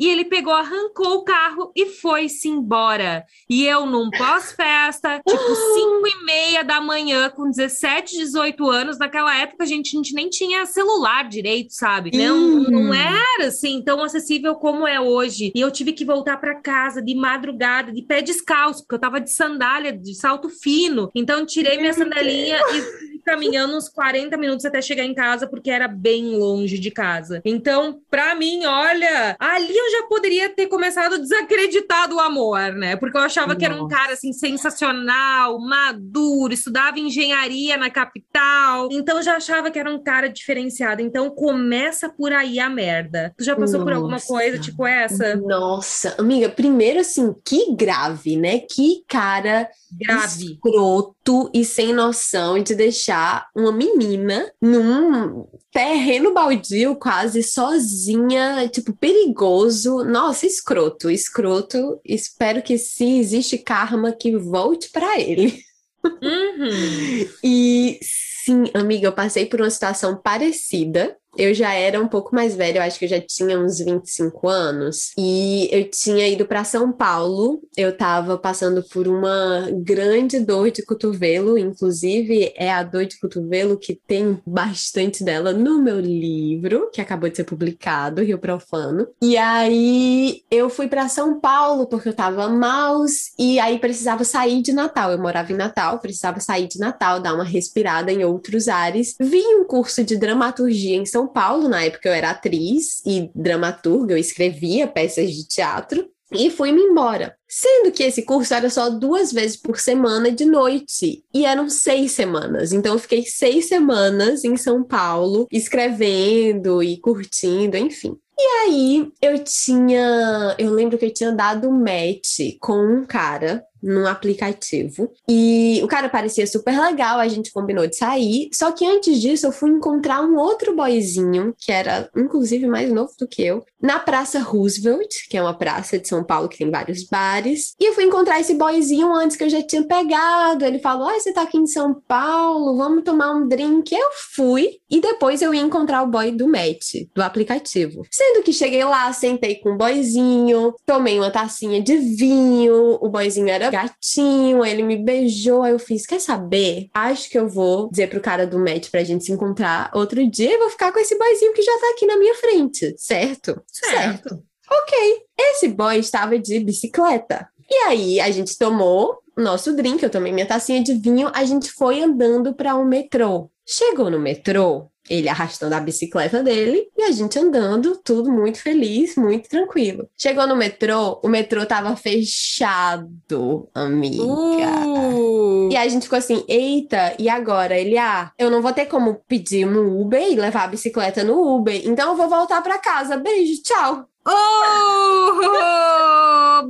e 0.00 0.08
ele 0.08 0.24
pegou, 0.24 0.54
arrancou 0.54 1.18
o 1.18 1.24
carro 1.24 1.70
e 1.76 1.84
foi-se 1.84 2.48
embora. 2.48 3.22
E 3.48 3.66
eu 3.66 3.84
num 3.84 4.08
pós-festa, 4.08 5.20
tipo 5.28 5.54
5 5.54 6.06
e 6.06 6.24
meia 6.24 6.64
da 6.64 6.80
manhã, 6.80 7.28
com 7.28 7.50
17, 7.50 8.16
18 8.16 8.70
anos. 8.70 8.98
Naquela 8.98 9.36
época, 9.36 9.64
a 9.64 9.66
gente, 9.66 9.94
a 9.94 9.98
gente 9.98 10.14
nem 10.14 10.30
tinha 10.30 10.64
celular 10.64 11.28
direito, 11.28 11.74
sabe? 11.74 12.16
Não, 12.16 12.38
não 12.38 12.94
era 12.94 13.48
assim 13.48 13.82
tão 13.82 14.02
acessível 14.02 14.54
como 14.54 14.86
é 14.86 14.98
hoje. 14.98 15.52
E 15.54 15.60
eu 15.60 15.70
tive 15.70 15.92
que 15.92 16.04
voltar 16.04 16.38
para 16.38 16.54
casa 16.54 17.02
de 17.02 17.14
madrugada, 17.14 17.92
de 17.92 18.00
pé 18.00 18.22
descalço, 18.22 18.82
porque 18.82 18.94
eu 18.94 19.00
tava 19.00 19.20
de 19.20 19.30
sandália, 19.30 19.92
de 19.92 20.14
salto 20.14 20.48
fino. 20.48 21.10
Então, 21.14 21.44
tirei 21.44 21.76
minha 21.76 21.92
sandalinha 21.92 22.58
e 22.58 23.09
caminhando 23.30 23.76
uns 23.76 23.88
40 23.88 24.36
minutos 24.36 24.64
até 24.64 24.82
chegar 24.82 25.04
em 25.04 25.14
casa, 25.14 25.46
porque 25.46 25.70
era 25.70 25.86
bem 25.86 26.36
longe 26.36 26.78
de 26.78 26.90
casa. 26.90 27.40
Então, 27.44 28.00
pra 28.10 28.34
mim, 28.34 28.66
olha, 28.66 29.36
ali 29.38 29.76
eu 29.76 29.90
já 29.92 30.02
poderia 30.08 30.48
ter 30.48 30.66
começado 30.66 31.14
a 31.14 31.18
desacreditar 31.18 32.08
do 32.08 32.18
amor, 32.18 32.72
né? 32.72 32.96
Porque 32.96 33.16
eu 33.16 33.22
achava 33.22 33.54
que 33.54 33.64
era 33.64 33.74
um 33.74 33.84
Nossa. 33.84 33.94
cara 33.94 34.12
assim 34.14 34.32
sensacional, 34.32 35.60
maduro, 35.60 36.52
estudava 36.52 36.98
engenharia 36.98 37.76
na 37.76 37.88
capital. 37.88 38.88
Então 38.90 39.18
eu 39.18 39.22
já 39.22 39.36
achava 39.36 39.70
que 39.70 39.78
era 39.78 39.92
um 39.92 40.02
cara 40.02 40.28
diferenciado. 40.28 41.00
Então 41.00 41.30
começa 41.30 42.08
por 42.08 42.32
aí 42.32 42.58
a 42.58 42.68
merda. 42.68 43.32
Tu 43.38 43.44
já 43.44 43.54
passou 43.54 43.84
por 43.84 43.92
alguma 43.92 44.14
Nossa. 44.14 44.26
coisa 44.26 44.58
tipo 44.58 44.84
essa? 44.84 45.36
Nossa, 45.36 46.16
amiga, 46.18 46.48
primeiro 46.48 46.98
assim, 46.98 47.32
que 47.44 47.74
grave, 47.76 48.36
né? 48.36 48.58
Que 48.58 49.04
cara 49.06 49.68
Grave. 49.98 50.52
escroto 50.52 51.50
e 51.54 51.64
sem 51.64 51.92
noção 51.92 52.62
de 52.62 52.74
deixar 52.74 53.48
uma 53.54 53.72
menina 53.72 54.50
num 54.60 55.46
terreno 55.72 56.32
baldio, 56.34 56.96
quase 56.96 57.42
sozinha, 57.42 58.68
tipo, 58.68 58.92
perigoso. 58.92 60.04
Nossa, 60.04 60.46
escroto, 60.46 61.10
escroto. 61.10 62.00
Espero 62.04 62.62
que 62.62 62.76
se 62.78 63.18
existe 63.18 63.58
karma 63.58 64.12
que 64.12 64.36
volte 64.36 64.90
pra 64.90 65.18
ele. 65.20 65.62
Uhum. 66.04 67.28
E 67.44 67.98
sim, 68.02 68.64
amiga, 68.74 69.08
eu 69.08 69.12
passei 69.12 69.46
por 69.46 69.60
uma 69.60 69.70
situação 69.70 70.16
parecida. 70.16 71.16
Eu 71.36 71.54
já 71.54 71.72
era 71.72 72.00
um 72.00 72.08
pouco 72.08 72.34
mais 72.34 72.54
velha, 72.54 72.78
eu 72.78 72.82
acho 72.82 72.98
que 72.98 73.04
eu 73.04 73.08
já 73.08 73.20
tinha 73.20 73.58
uns 73.58 73.78
25 73.78 74.48
anos, 74.48 75.12
e 75.16 75.68
eu 75.70 75.88
tinha 75.90 76.28
ido 76.28 76.46
para 76.46 76.64
São 76.64 76.92
Paulo. 76.92 77.60
Eu 77.76 77.96
tava 77.96 78.36
passando 78.36 78.82
por 78.82 79.06
uma 79.06 79.68
grande 79.72 80.40
dor 80.40 80.70
de 80.70 80.84
cotovelo, 80.84 81.56
inclusive 81.56 82.52
é 82.56 82.70
a 82.70 82.82
dor 82.82 83.06
de 83.06 83.18
cotovelo 83.18 83.78
que 83.78 83.94
tem 83.94 84.38
bastante 84.46 85.22
dela 85.22 85.52
no 85.52 85.80
meu 85.82 86.00
livro, 86.00 86.90
que 86.92 87.00
acabou 87.00 87.28
de 87.28 87.36
ser 87.36 87.44
publicado, 87.44 88.22
Rio 88.22 88.38
Profano. 88.38 89.08
E 89.22 89.36
aí 89.36 90.42
eu 90.50 90.68
fui 90.68 90.88
para 90.88 91.08
São 91.08 91.40
Paulo 91.40 91.86
porque 91.86 92.08
eu 92.08 92.14
tava 92.14 92.48
maus 92.48 93.32
e 93.38 93.58
aí 93.58 93.78
precisava 93.78 94.24
sair 94.24 94.62
de 94.62 94.72
Natal. 94.72 95.12
Eu 95.12 95.18
morava 95.18 95.52
em 95.52 95.56
Natal, 95.56 95.98
precisava 95.98 96.40
sair 96.40 96.66
de 96.66 96.78
Natal, 96.78 97.20
dar 97.20 97.34
uma 97.34 97.44
respirada 97.44 98.12
em 98.12 98.24
outros 98.24 98.68
ares. 98.68 99.14
Vi 99.20 99.40
um 99.40 99.64
curso 99.64 100.02
de 100.04 100.16
dramaturgia 100.16 100.96
em 100.96 101.06
São 101.06 101.19
Paulo, 101.28 101.68
na 101.68 101.84
época 101.84 102.08
eu 102.08 102.12
era 102.12 102.30
atriz 102.30 103.02
e 103.04 103.30
dramaturga, 103.34 104.14
eu 104.14 104.18
escrevia 104.18 104.86
peças 104.86 105.32
de 105.32 105.46
teatro. 105.46 106.08
E 106.32 106.48
fui-me 106.48 106.80
embora. 106.80 107.34
Sendo 107.48 107.90
que 107.90 108.04
esse 108.04 108.22
curso 108.22 108.54
era 108.54 108.70
só 108.70 108.88
duas 108.88 109.32
vezes 109.32 109.56
por 109.56 109.80
semana 109.80 110.30
de 110.30 110.44
noite. 110.44 111.24
E 111.34 111.44
eram 111.44 111.68
seis 111.68 112.12
semanas. 112.12 112.72
Então 112.72 112.92
eu 112.92 112.98
fiquei 113.00 113.24
seis 113.24 113.66
semanas 113.66 114.44
em 114.44 114.56
São 114.56 114.84
Paulo, 114.84 115.48
escrevendo 115.50 116.82
e 116.82 116.98
curtindo, 116.98 117.76
enfim. 117.76 118.16
E 118.38 118.42
aí 118.42 119.12
eu 119.20 119.42
tinha. 119.42 120.54
Eu 120.56 120.70
lembro 120.70 120.96
que 120.96 121.04
eu 121.04 121.12
tinha 121.12 121.32
dado 121.32 121.70
match 121.70 122.56
com 122.60 122.78
um 122.78 123.04
cara 123.04 123.62
num 123.82 124.06
aplicativo. 124.06 125.10
E 125.28 125.80
o 125.82 125.88
cara 125.88 126.08
parecia 126.08 126.46
super 126.46 126.78
legal, 126.80 127.18
a 127.18 127.28
gente 127.28 127.52
combinou 127.52 127.86
de 127.86 127.96
sair. 127.96 128.48
Só 128.52 128.72
que 128.72 128.84
antes 128.86 129.20
disso, 129.20 129.46
eu 129.46 129.52
fui 129.52 129.70
encontrar 129.70 130.22
um 130.22 130.36
outro 130.36 130.74
boyzinho, 130.74 131.54
que 131.58 131.72
era 131.72 132.08
inclusive 132.16 132.66
mais 132.66 132.90
novo 132.92 133.12
do 133.18 133.26
que 133.26 133.42
eu, 133.42 133.64
na 133.80 133.98
Praça 133.98 134.40
Roosevelt, 134.40 135.28
que 135.28 135.36
é 135.36 135.42
uma 135.42 135.54
praça 135.54 135.98
de 135.98 136.08
São 136.08 136.22
Paulo 136.22 136.48
que 136.48 136.58
tem 136.58 136.70
vários 136.70 137.04
bares. 137.04 137.74
E 137.80 137.88
eu 137.88 137.94
fui 137.94 138.04
encontrar 138.04 138.40
esse 138.40 138.54
boyzinho 138.54 139.12
antes 139.14 139.36
que 139.36 139.44
eu 139.44 139.50
já 139.50 139.62
tinha 139.62 139.82
pegado. 139.82 140.64
Ele 140.64 140.78
falou: 140.78 141.08
Ah, 141.08 141.18
você 141.18 141.32
tá 141.32 141.42
aqui 141.42 141.58
em 141.58 141.66
São 141.66 141.94
Paulo, 142.06 142.76
vamos 142.76 143.04
tomar 143.04 143.32
um 143.32 143.48
drink. 143.48 143.94
Eu 143.94 144.10
fui. 144.34 144.78
E 144.90 145.00
depois 145.00 145.40
eu 145.40 145.54
ia 145.54 145.62
encontrar 145.62 146.02
o 146.02 146.06
boy 146.06 146.30
do 146.32 146.48
match, 146.48 147.06
do 147.14 147.22
aplicativo. 147.22 148.02
Sendo 148.10 148.42
que 148.42 148.52
cheguei 148.52 148.84
lá, 148.84 149.12
sentei 149.12 149.56
com 149.56 149.70
o 149.70 149.78
boyzinho, 149.78 150.74
tomei 150.84 151.18
uma 151.18 151.30
tacinha 151.30 151.80
de 151.80 151.96
vinho, 151.96 152.98
o 153.00 153.08
boyzinho 153.08 153.48
era 153.48 153.69
gatinho, 153.70 154.64
ele 154.64 154.82
me 154.82 154.96
beijou, 154.96 155.62
aí 155.62 155.72
eu 155.72 155.78
fiz, 155.78 156.06
quer 156.06 156.20
saber? 156.20 156.88
Acho 156.94 157.28
que 157.30 157.38
eu 157.38 157.48
vou 157.48 157.90
dizer 157.90 158.08
pro 158.08 158.20
cara 158.20 158.46
do 158.46 158.58
match 158.58 158.90
pra 158.90 159.04
gente 159.04 159.24
se 159.24 159.32
encontrar 159.32 159.90
outro 159.94 160.26
dia 160.28 160.52
e 160.52 160.58
vou 160.58 160.70
ficar 160.70 160.92
com 160.92 160.98
esse 160.98 161.16
boyzinho 161.16 161.52
que 161.52 161.62
já 161.62 161.78
tá 161.78 161.90
aqui 161.90 162.06
na 162.06 162.16
minha 162.16 162.34
frente, 162.34 162.94
certo? 162.98 163.62
Certo. 163.66 164.42
Ok. 164.70 164.98
Esse 165.38 165.68
boy 165.68 165.98
estava 165.98 166.38
de 166.38 166.60
bicicleta. 166.60 167.48
E 167.68 167.74
aí 167.86 168.20
a 168.20 168.30
gente 168.30 168.58
tomou 168.58 169.18
o 169.36 169.42
nosso 169.42 169.74
drink, 169.74 170.02
eu 170.02 170.10
tomei 170.10 170.32
minha 170.32 170.46
tacinha 170.46 170.82
de 170.82 170.94
vinho, 170.94 171.30
a 171.32 171.44
gente 171.44 171.70
foi 171.70 172.02
andando 172.02 172.54
para 172.54 172.76
um 172.76 172.84
metrô. 172.84 173.50
Chegou 173.66 174.10
no 174.10 174.18
metrô, 174.18 174.90
ele 175.10 175.28
arrastando 175.28 175.74
a 175.74 175.80
bicicleta 175.80 176.40
dele 176.40 176.88
e 176.96 177.02
a 177.02 177.10
gente 177.10 177.36
andando, 177.36 177.96
tudo 177.96 178.30
muito 178.30 178.62
feliz, 178.62 179.16
muito 179.16 179.48
tranquilo. 179.48 180.08
Chegou 180.16 180.46
no 180.46 180.54
metrô, 180.54 181.20
o 181.24 181.28
metrô 181.28 181.66
tava 181.66 181.96
fechado, 181.96 183.68
amiga. 183.74 184.22
Uh. 184.22 185.68
E 185.72 185.76
a 185.76 185.88
gente 185.88 186.04
ficou 186.04 186.18
assim, 186.18 186.44
eita, 186.46 187.14
e 187.18 187.28
agora? 187.28 187.76
Ele, 187.76 187.98
ah, 187.98 188.30
eu 188.38 188.50
não 188.50 188.62
vou 188.62 188.72
ter 188.72 188.86
como 188.86 189.20
pedir 189.26 189.66
um 189.66 190.00
Uber 190.00 190.22
e 190.22 190.36
levar 190.36 190.64
a 190.64 190.68
bicicleta 190.68 191.24
no 191.24 191.56
Uber, 191.56 191.82
então 191.84 192.10
eu 192.10 192.16
vou 192.16 192.28
voltar 192.28 192.62
pra 192.62 192.78
casa. 192.78 193.16
Beijo, 193.16 193.60
tchau. 193.62 194.06
Oh! 194.26 195.40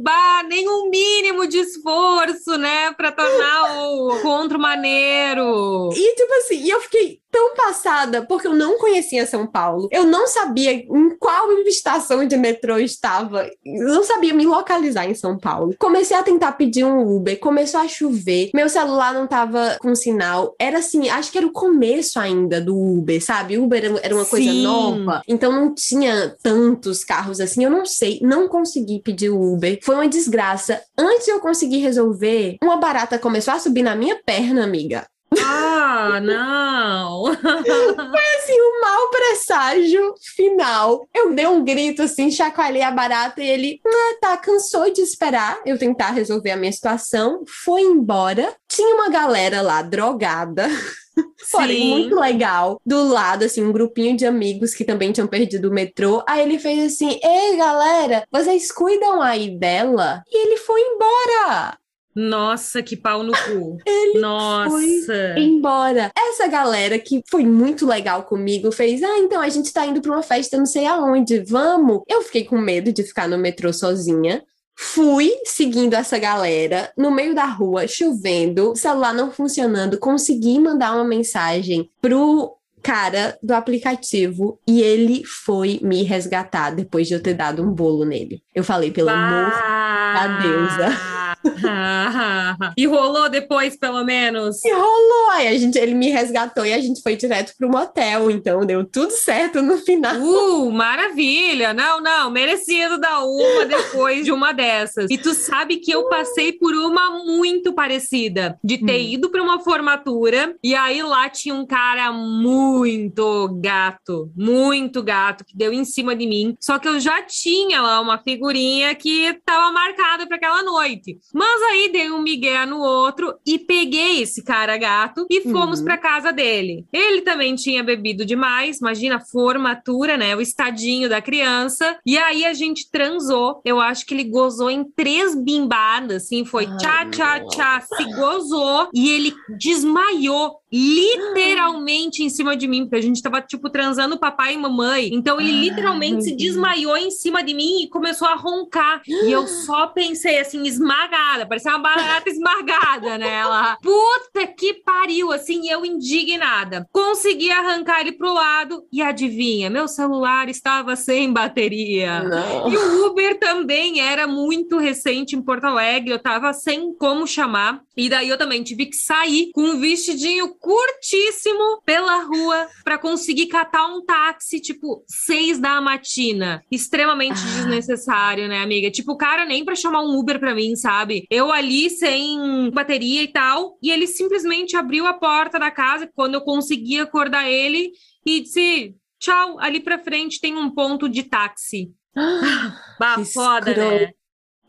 Bah, 0.02 0.42
nem 0.49 0.68
um 0.68 0.88
mínimo 0.88 1.49
de 1.49 1.59
esforço, 1.59 2.56
né? 2.56 2.92
Pra 2.92 3.11
tornar 3.11 3.82
o 3.82 4.16
encontro 4.16 4.59
maneiro. 4.59 5.90
E 5.92 6.14
tipo 6.14 6.32
assim, 6.35 6.70
eu 6.70 6.80
fiquei 6.80 7.20
tão 7.30 7.54
passada 7.54 8.22
porque 8.26 8.46
eu 8.46 8.54
não 8.54 8.78
conhecia 8.78 9.26
São 9.26 9.46
Paulo. 9.46 9.88
Eu 9.90 10.04
não 10.04 10.26
sabia 10.26 10.72
em 10.72 11.16
qual 11.18 11.50
estação 11.66 12.26
de 12.26 12.37
metrô 12.37 12.78
eu 12.78 12.84
estava. 12.84 13.49
Eu 13.64 13.84
não 13.88 14.04
sabia 14.04 14.34
me 14.34 14.44
localizar 14.46 15.06
em 15.08 15.14
São 15.14 15.38
Paulo. 15.38 15.75
Comecei 15.78 16.16
a 16.16 16.22
tentar 16.22 16.52
pedir 16.52 16.84
um 16.84 17.16
Uber, 17.16 17.38
começou 17.38 17.80
a 17.80 17.88
chover. 17.88 18.50
Meu 18.54 18.68
celular 18.68 19.14
não 19.14 19.26
tava 19.26 19.76
com 19.80 19.94
sinal. 19.94 20.54
Era 20.58 20.78
assim, 20.78 21.08
acho 21.08 21.30
que 21.30 21.38
era 21.38 21.46
o 21.46 21.52
começo 21.52 22.18
ainda 22.18 22.60
do 22.60 22.76
Uber, 22.76 23.22
sabe? 23.25 23.58
Uber 23.58 23.84
era- 24.02 24.14
uma 24.14 24.25
coisa 24.25 24.50
Sim. 24.50 24.62
nova. 24.62 25.22
Então 25.28 25.52
não 25.52 25.75
tinha 25.75 26.34
tantos 26.42 27.04
carros 27.04 27.40
assim. 27.40 27.64
Eu 27.64 27.70
não 27.70 27.84
sei, 27.87 28.18
não 28.22 28.49
consegui 28.49 29.00
pedir 29.00 29.30
o 29.30 29.54
Uber. 29.54 29.78
Foi 29.82 29.94
uma 29.94 30.08
desgraça. 30.08 30.80
Antes 30.99 31.26
de 31.26 31.30
eu 31.32 31.40
conseguir 31.40 31.78
resolver, 31.78 32.56
uma 32.62 32.76
barata 32.76 33.18
começou 33.18 33.54
a 33.54 33.58
subir 33.58 33.82
na 33.82 33.94
minha 33.94 34.20
perna, 34.25 34.64
amiga. 34.64 35.06
Ah, 35.38 36.20
não. 36.20 37.26
assim, 38.50 38.60
o 38.60 38.80
mau 38.80 39.10
presságio 39.10 40.14
final. 40.34 41.06
Eu 41.14 41.34
dei 41.34 41.46
um 41.46 41.64
grito 41.64 42.02
assim, 42.02 42.30
chacoalhei 42.30 42.82
a 42.82 42.90
barata 42.90 43.42
e 43.42 43.49
ele, 43.49 43.80
ah, 43.87 44.16
tá, 44.20 44.37
cansou 44.37 44.92
de 44.92 45.00
esperar 45.00 45.60
eu 45.64 45.78
tentar 45.78 46.10
resolver 46.10 46.50
a 46.50 46.56
minha 46.56 46.72
situação, 46.72 47.44
foi 47.46 47.82
embora. 47.82 48.54
Tinha 48.68 48.94
uma 48.94 49.08
galera 49.08 49.62
lá 49.62 49.82
drogada. 49.82 50.68
Porém, 51.52 51.90
muito 51.90 52.16
legal. 52.18 52.80
Do 52.84 53.08
lado, 53.08 53.44
assim, 53.44 53.62
um 53.62 53.72
grupinho 53.72 54.16
de 54.16 54.26
amigos 54.26 54.75
que 54.75 54.84
também 54.84 55.12
tinham 55.12 55.26
perdido 55.26 55.68
o 55.68 55.72
metrô. 55.72 56.22
Aí 56.26 56.42
ele 56.42 56.58
fez 56.58 56.92
assim: 56.92 57.18
Ei, 57.22 57.56
galera, 57.56 58.25
vocês 58.30 58.70
cuidam 58.70 59.20
aí 59.20 59.58
dela? 59.58 60.22
E 60.28 60.46
ele 60.46 60.56
foi 60.58 60.80
embora. 60.80 61.76
Nossa, 62.14 62.83
que 62.83 62.97
pau 62.97 63.23
no 63.23 63.33
cu. 63.33 63.79
Ele 63.87 64.21
Nossa. 64.21 64.71
foi 64.71 65.43
embora. 65.43 66.11
Essa 66.17 66.47
galera 66.49 66.99
que 66.99 67.23
foi 67.29 67.45
muito 67.45 67.87
legal 67.87 68.25
comigo 68.25 68.73
fez: 68.73 69.02
Ah, 69.02 69.19
então 69.19 69.40
a 69.40 69.49
gente 69.49 69.73
tá 69.73 69.87
indo 69.87 70.00
pra 70.00 70.12
uma 70.12 70.23
festa 70.23 70.57
não 70.57 70.67
sei 70.67 70.87
aonde, 70.87 71.40
vamos. 71.40 72.02
Eu 72.09 72.23
fiquei 72.23 72.45
com 72.45 72.59
medo 72.59 72.93
de 72.93 73.02
ficar 73.02 73.29
no 73.29 73.38
metrô 73.38 73.73
sozinha. 73.73 74.43
Fui 74.83 75.31
seguindo 75.45 75.93
essa 75.93 76.19
galera 76.19 76.90
no 76.97 77.11
meio 77.11 77.35
da 77.35 77.45
rua, 77.45 77.87
chovendo, 77.87 78.75
celular 78.75 79.12
não 79.12 79.31
funcionando, 79.31 79.99
consegui 79.99 80.59
mandar 80.59 80.95
uma 80.95 81.05
mensagem 81.05 81.90
pro 82.00 82.57
cara 82.83 83.38
do 83.43 83.52
aplicativo 83.52 84.59
e 84.67 84.81
ele 84.81 85.23
foi 85.25 85.79
me 85.83 86.02
resgatar 86.02 86.71
depois 86.71 87.07
de 87.07 87.12
eu 87.14 87.23
ter 87.23 87.35
dado 87.35 87.62
um 87.62 87.71
bolo 87.71 88.07
nele. 88.07 88.43
Eu 88.55 88.64
falei, 88.64 88.90
pelo 88.90 89.11
amor 89.11 89.50
da 89.50 90.40
deusa. 90.40 91.19
e 92.76 92.87
rolou 92.87 93.28
depois, 93.28 93.76
pelo 93.76 94.04
menos? 94.04 94.64
E 94.64 94.72
rolou. 94.72 95.30
Aí 95.32 95.49
a 95.49 95.58
gente, 95.58 95.78
ele 95.78 95.94
me 95.94 96.10
resgatou 96.10 96.64
e 96.64 96.72
a 96.72 96.80
gente 96.80 97.02
foi 97.02 97.16
direto 97.16 97.54
pro 97.56 97.68
motel. 97.68 98.30
Então 98.30 98.64
deu 98.64 98.84
tudo 98.84 99.10
certo 99.10 99.62
no 99.62 99.78
final. 99.78 100.16
Uh, 100.16 100.70
maravilha! 100.70 101.72
Não, 101.72 102.00
não, 102.00 102.30
merecido 102.30 102.99
dar 102.99 103.22
uma 103.25 103.66
depois 103.66 104.25
de 104.25 104.32
uma 104.32 104.52
dessas. 104.52 105.10
E 105.10 105.18
tu 105.18 105.34
sabe 105.34 105.76
que 105.76 105.90
eu 105.90 106.08
passei 106.08 106.52
por 106.52 106.75
uma 106.75 107.25
muito 107.25 107.72
parecida, 107.72 108.58
de 108.62 108.78
ter 108.78 109.00
hum. 109.00 109.12
ido 109.12 109.30
para 109.30 109.42
uma 109.42 109.60
formatura 109.60 110.54
e 110.62 110.75
aí 110.75 111.02
lá 111.02 111.28
tinha 111.28 111.54
um 111.54 111.66
cara 111.66 112.12
muito 112.12 113.49
gato, 113.60 114.30
muito 114.37 115.02
gato, 115.02 115.44
que 115.44 115.56
deu 115.56 115.72
em 115.72 115.84
cima 115.84 116.14
de 116.14 116.26
mim. 116.26 116.56
Só 116.60 116.78
que 116.78 116.88
eu 116.88 116.99
já 116.99 117.22
tinha 117.22 117.80
lá 117.80 118.00
uma 118.00 118.18
figurinha 118.18 118.94
que 118.94 119.38
tava 119.44 119.72
marcada 119.72 120.26
para 120.26 120.37
aquela 120.37 120.62
noite. 120.62 121.18
Mas 121.32 121.62
aí 121.62 121.90
dei 121.92 122.10
um 122.10 122.20
migué 122.20 122.64
no 122.66 122.80
outro 122.80 123.34
e 123.46 123.58
peguei 123.58 124.22
esse 124.22 124.42
cara 124.42 124.76
gato 124.76 125.26
e 125.30 125.42
fomos 125.42 125.78
uhum. 125.78 125.84
para 125.84 125.98
casa 125.98 126.32
dele. 126.32 126.84
Ele 126.92 127.22
também 127.22 127.54
tinha 127.54 127.82
bebido 127.82 128.24
demais, 128.24 128.78
imagina 128.78 129.16
a 129.16 129.20
formatura, 129.20 130.16
né? 130.16 130.34
O 130.36 130.40
estadinho 130.40 131.08
da 131.08 131.20
criança. 131.20 131.98
E 132.04 132.16
aí 132.18 132.44
a 132.44 132.54
gente 132.54 132.90
transou. 132.90 133.60
Eu 133.64 133.80
acho 133.80 134.06
que 134.06 134.14
ele 134.14 134.24
gozou 134.24 134.70
em 134.70 134.84
três 134.84 135.34
bimbadas, 135.34 136.24
assim, 136.24 136.44
foi 136.44 136.66
tchá, 136.76 137.08
tchá, 137.10 137.40
tchá, 137.46 137.80
se 137.80 138.04
gozou 138.14 138.88
e 138.94 139.10
ele 139.10 139.34
desmaiou 139.58 140.60
literalmente 140.72 142.22
em 142.22 142.28
cima 142.28 142.56
de 142.56 142.68
mim, 142.68 142.82
porque 142.82 142.96
a 142.96 143.02
gente 143.02 143.22
tava, 143.22 143.40
tipo, 143.40 143.68
transando 143.70 144.18
papai 144.18 144.54
e 144.54 144.58
mamãe. 144.58 145.10
Então 145.12 145.40
ele 145.40 145.52
literalmente 145.52 146.24
se 146.24 146.36
desmaiou 146.36 146.96
em 146.96 147.10
cima 147.10 147.42
de 147.42 147.54
mim 147.54 147.82
e 147.82 147.88
começou 147.88 148.28
a 148.28 148.34
roncar. 148.34 149.02
E 149.06 149.30
eu 149.30 149.46
só 149.66 149.88
pensei 149.88 150.38
assim, 150.38 150.66
esmagada, 150.66 151.46
parecia 151.46 151.72
uma 151.72 151.78
barata 151.80 152.28
esmagada 152.28 153.18
nela. 153.18 153.76
Puta 153.82 154.46
que 154.46 154.74
pariu, 154.74 155.32
assim, 155.32 155.68
eu 155.68 155.84
indignada. 155.84 156.88
Consegui 156.92 157.50
arrancar 157.50 158.00
ele 158.00 158.12
pro 158.12 158.32
lado 158.32 158.84
e 158.92 159.02
adivinha, 159.02 159.70
meu 159.70 159.88
celular 159.88 160.48
estava 160.48 160.94
sem 160.96 161.32
bateria. 161.32 162.22
Não. 162.22 162.70
E 162.70 162.76
o 162.76 163.06
Uber 163.06 163.38
também 163.38 164.00
era 164.00 164.26
muito 164.26 164.78
recente 164.78 165.34
em 165.34 165.42
Porto 165.42 165.64
Alegre, 165.64 166.10
eu 166.10 166.18
tava 166.18 166.52
sem 166.52 166.94
como 166.94 167.26
chamar. 167.26 167.80
E 167.96 168.08
daí 168.08 168.28
eu 168.28 168.38
também 168.38 168.62
tive 168.62 168.86
que 168.86 168.96
sair 168.96 169.50
com 169.52 169.62
um 169.62 169.80
vestidinho 169.80 170.54
curtíssimo 170.61 171.81
pela 171.85 172.23
rua 172.23 172.69
para 172.85 172.99
conseguir 172.99 173.47
catar 173.47 173.87
um 173.87 174.05
táxi, 174.05 174.61
tipo, 174.61 175.02
seis 175.09 175.59
da 175.59 175.81
matina. 175.81 176.62
Extremamente 176.71 177.40
ah. 177.40 177.57
desnecessário, 177.57 178.47
né, 178.47 178.62
amiga? 178.62 178.90
Tipo, 178.90 179.12
o 179.12 179.17
cara 179.17 179.45
nem 179.45 179.64
para 179.64 179.75
chamar 179.75 180.02
um 180.02 180.19
Uber 180.19 180.38
para 180.38 180.55
mim, 180.55 180.76
sabe? 180.76 181.26
Eu 181.31 181.50
ali 181.50 181.88
sem 181.88 182.71
bateria 182.71 183.23
e 183.23 183.29
tal, 183.29 183.79
e 183.83 183.90
ele 183.90 184.07
simplesmente 184.07 184.76
abriu 184.76 185.07
a 185.07 185.14
porta 185.14 185.59
da 185.59 185.71
casa 185.71 186.09
quando 186.14 186.35
eu 186.35 186.43
consegui 186.43 187.00
acordar 187.00 187.50
ele 187.50 187.93
e 188.25 188.40
disse: 188.40 188.95
tchau, 189.19 189.59
ali 189.59 189.81
pra 189.81 189.99
frente 189.99 190.40
tem 190.40 190.57
um 190.57 190.71
ponto 190.71 191.09
de 191.09 191.23
táxi. 191.23 191.90
bah, 193.00 193.25
foda, 193.25 193.75
né? 193.75 194.11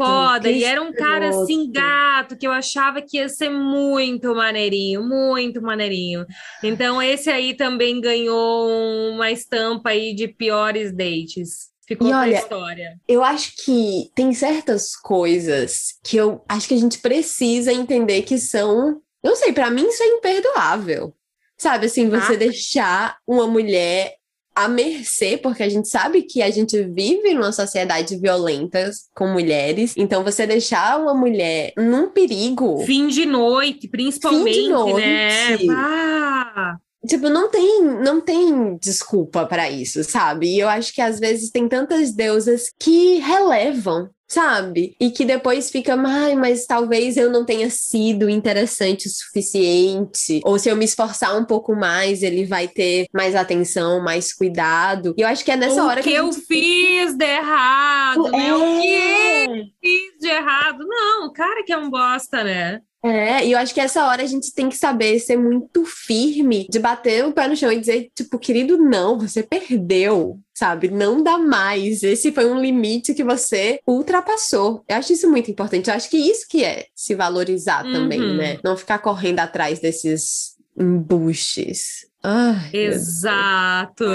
Foda. 0.06 0.50
E 0.50 0.64
era 0.64 0.82
um 0.82 0.94
cara 0.94 1.30
assim, 1.30 1.72
gato, 1.72 2.38
que 2.38 2.48
eu 2.48 2.52
achava 2.52 3.02
que 3.02 3.18
ia 3.18 3.30
ser 3.30 3.50
muito 3.50 4.34
maneirinho, 4.36 5.04
muito 5.04 5.62
maneirinho. 5.62 6.26
Então, 6.64 7.02
esse 7.02 7.30
aí 7.30 7.54
também 7.54 8.02
ganhou 8.02 8.70
uma 9.12 9.32
estampa 9.32 9.90
aí 9.90 10.14
de 10.14 10.28
piores 10.28 10.92
dates. 10.92 11.72
Ficou 11.88 12.08
e 12.08 12.14
olha, 12.14 12.38
história. 12.38 13.00
Eu 13.08 13.24
acho 13.24 13.54
que 13.66 14.10
tem 14.16 14.34
certas 14.34 14.96
coisas 14.96 15.96
que 16.04 16.16
eu 16.16 16.44
acho 16.48 16.68
que 16.68 16.74
a 16.74 16.78
gente 16.78 17.00
precisa 17.00 17.74
entender 17.74 18.22
que 18.22 18.38
são. 18.38 19.02
Não 19.24 19.36
sei, 19.36 19.52
para 19.52 19.70
mim 19.70 19.88
isso 19.88 20.02
é 20.02 20.08
imperdoável. 20.08 21.14
Sabe, 21.58 21.86
assim, 21.86 22.10
você 22.10 22.34
ah. 22.34 22.38
deixar 22.38 23.18
uma 23.28 23.46
mulher 23.46 24.16
à 24.56 24.68
mercê, 24.68 25.38
porque 25.38 25.64
a 25.64 25.70
gente 25.70 25.88
sabe 25.88 26.24
que 26.24 26.42
a 26.42 26.50
gente 26.50 26.82
vive 26.84 27.34
numa 27.34 27.52
sociedade 27.52 28.18
violenta 28.18 28.90
com 29.16 29.28
mulheres. 29.28 29.94
Então, 29.98 30.24
você 30.24 30.46
deixar 30.46 31.00
uma 31.00 31.14
mulher 31.14 31.74
num 31.78 32.10
perigo. 32.10 32.84
Fim 32.86 33.08
de 33.08 33.26
noite, 33.26 33.88
principalmente, 33.88 34.54
Fim 34.54 34.64
de 34.64 34.70
noite. 34.70 34.98
né? 34.98 35.58
Ah. 35.72 36.76
Tipo, 37.08 37.30
não 37.30 37.50
tem, 37.50 37.84
não 37.84 38.22
tem 38.22 38.78
desculpa 38.78 39.46
para 39.46 39.70
isso, 39.72 40.04
sabe? 40.04 40.56
E 40.56 40.60
eu 40.60 40.70
acho 40.70 40.94
que 40.94 41.02
às 41.02 41.20
vezes 41.20 41.50
tem 41.50 41.68
tantas 41.68 42.14
deusas 42.14 42.66
que 42.80 43.18
relevam 43.18 44.10
sabe? 44.32 44.96
E 44.98 45.12
que 45.12 45.26
depois 45.26 45.70
fica, 45.70 45.94
ai, 45.96 46.36
mas 46.36 46.66
talvez 46.66 47.18
eu 47.18 47.30
não 47.30 47.44
tenha 47.44 47.70
sido 47.70 48.30
interessante 48.30 49.08
o 49.08 49.10
suficiente, 49.10 50.40
ou 50.46 50.58
se 50.58 50.70
eu 50.70 50.76
me 50.76 50.86
esforçar 50.86 51.38
um 51.38 51.44
pouco 51.44 51.76
mais, 51.76 52.24
ele 52.24 52.46
vai 52.46 52.68
ter 52.68 53.08
mais 53.14 53.36
atenção, 53.36 54.02
mais 54.02 54.32
cuidado. 54.34 55.14
E 55.18 55.22
eu 55.22 55.28
acho 55.28 55.44
que 55.44 55.52
é 55.52 55.58
nessa 55.58 55.84
o 55.84 55.86
hora 55.86 56.02
que, 56.02 56.10
que 56.10 56.16
eu 56.16 56.32
fiz 56.32 57.14
de 57.14 57.26
errado, 57.26 58.28
é... 58.28 58.32
né? 58.32 58.54
O 58.54 58.82
que 58.82 58.96
é. 58.96 59.64
Fiz 59.82 60.14
de 60.20 60.28
errado? 60.28 60.86
Não, 60.88 61.28
o 61.28 61.34
cara 61.34 61.64
que 61.64 61.74
é 61.74 61.78
um 61.78 61.90
bosta, 61.90 62.44
né? 62.44 62.82
É, 63.04 63.46
e 63.48 63.54
eu 63.54 63.58
acho 63.58 63.74
que 63.74 63.80
essa 63.80 64.06
hora 64.06 64.22
a 64.22 64.28
gente 64.28 64.54
tem 64.54 64.70
que 64.70 64.78
saber 64.78 65.20
ser 65.20 65.36
muito 65.36 65.84
firme, 65.84 66.68
de 66.70 66.78
bater 66.78 67.26
o 67.26 67.32
pé 67.32 67.48
no 67.48 67.56
chão 67.56 67.72
e 67.72 67.80
dizer, 67.80 68.12
tipo, 68.16 68.38
querido, 68.38 68.78
não, 68.78 69.18
você 69.18 69.42
perdeu, 69.42 70.40
sabe? 70.54 70.88
Não 70.88 71.24
dá 71.24 71.36
mais. 71.40 72.04
Esse 72.04 72.32
foi 72.32 72.46
um 72.46 72.62
limite 72.62 73.16
que 73.16 73.24
você 73.24 73.80
ultrapassou. 73.88 74.84
Eu 74.88 74.98
acho 74.98 75.14
isso 75.14 75.30
muito 75.30 75.50
importante. 75.50 75.90
Eu 75.90 75.96
acho 75.96 76.10
que 76.12 76.18
isso 76.18 76.46
que 76.48 76.64
é 76.64 76.86
se 76.96 77.16
valorizar 77.16 77.84
uhum. 77.86 77.94
também, 77.94 78.36
né? 78.36 78.60
Não 78.64 78.78
ficar 78.78 79.00
correndo 79.00 79.40
atrás 79.40 79.80
desses 79.80 80.56
embuches. 80.78 82.06
Ai, 82.24 82.70
Exato. 82.72 84.06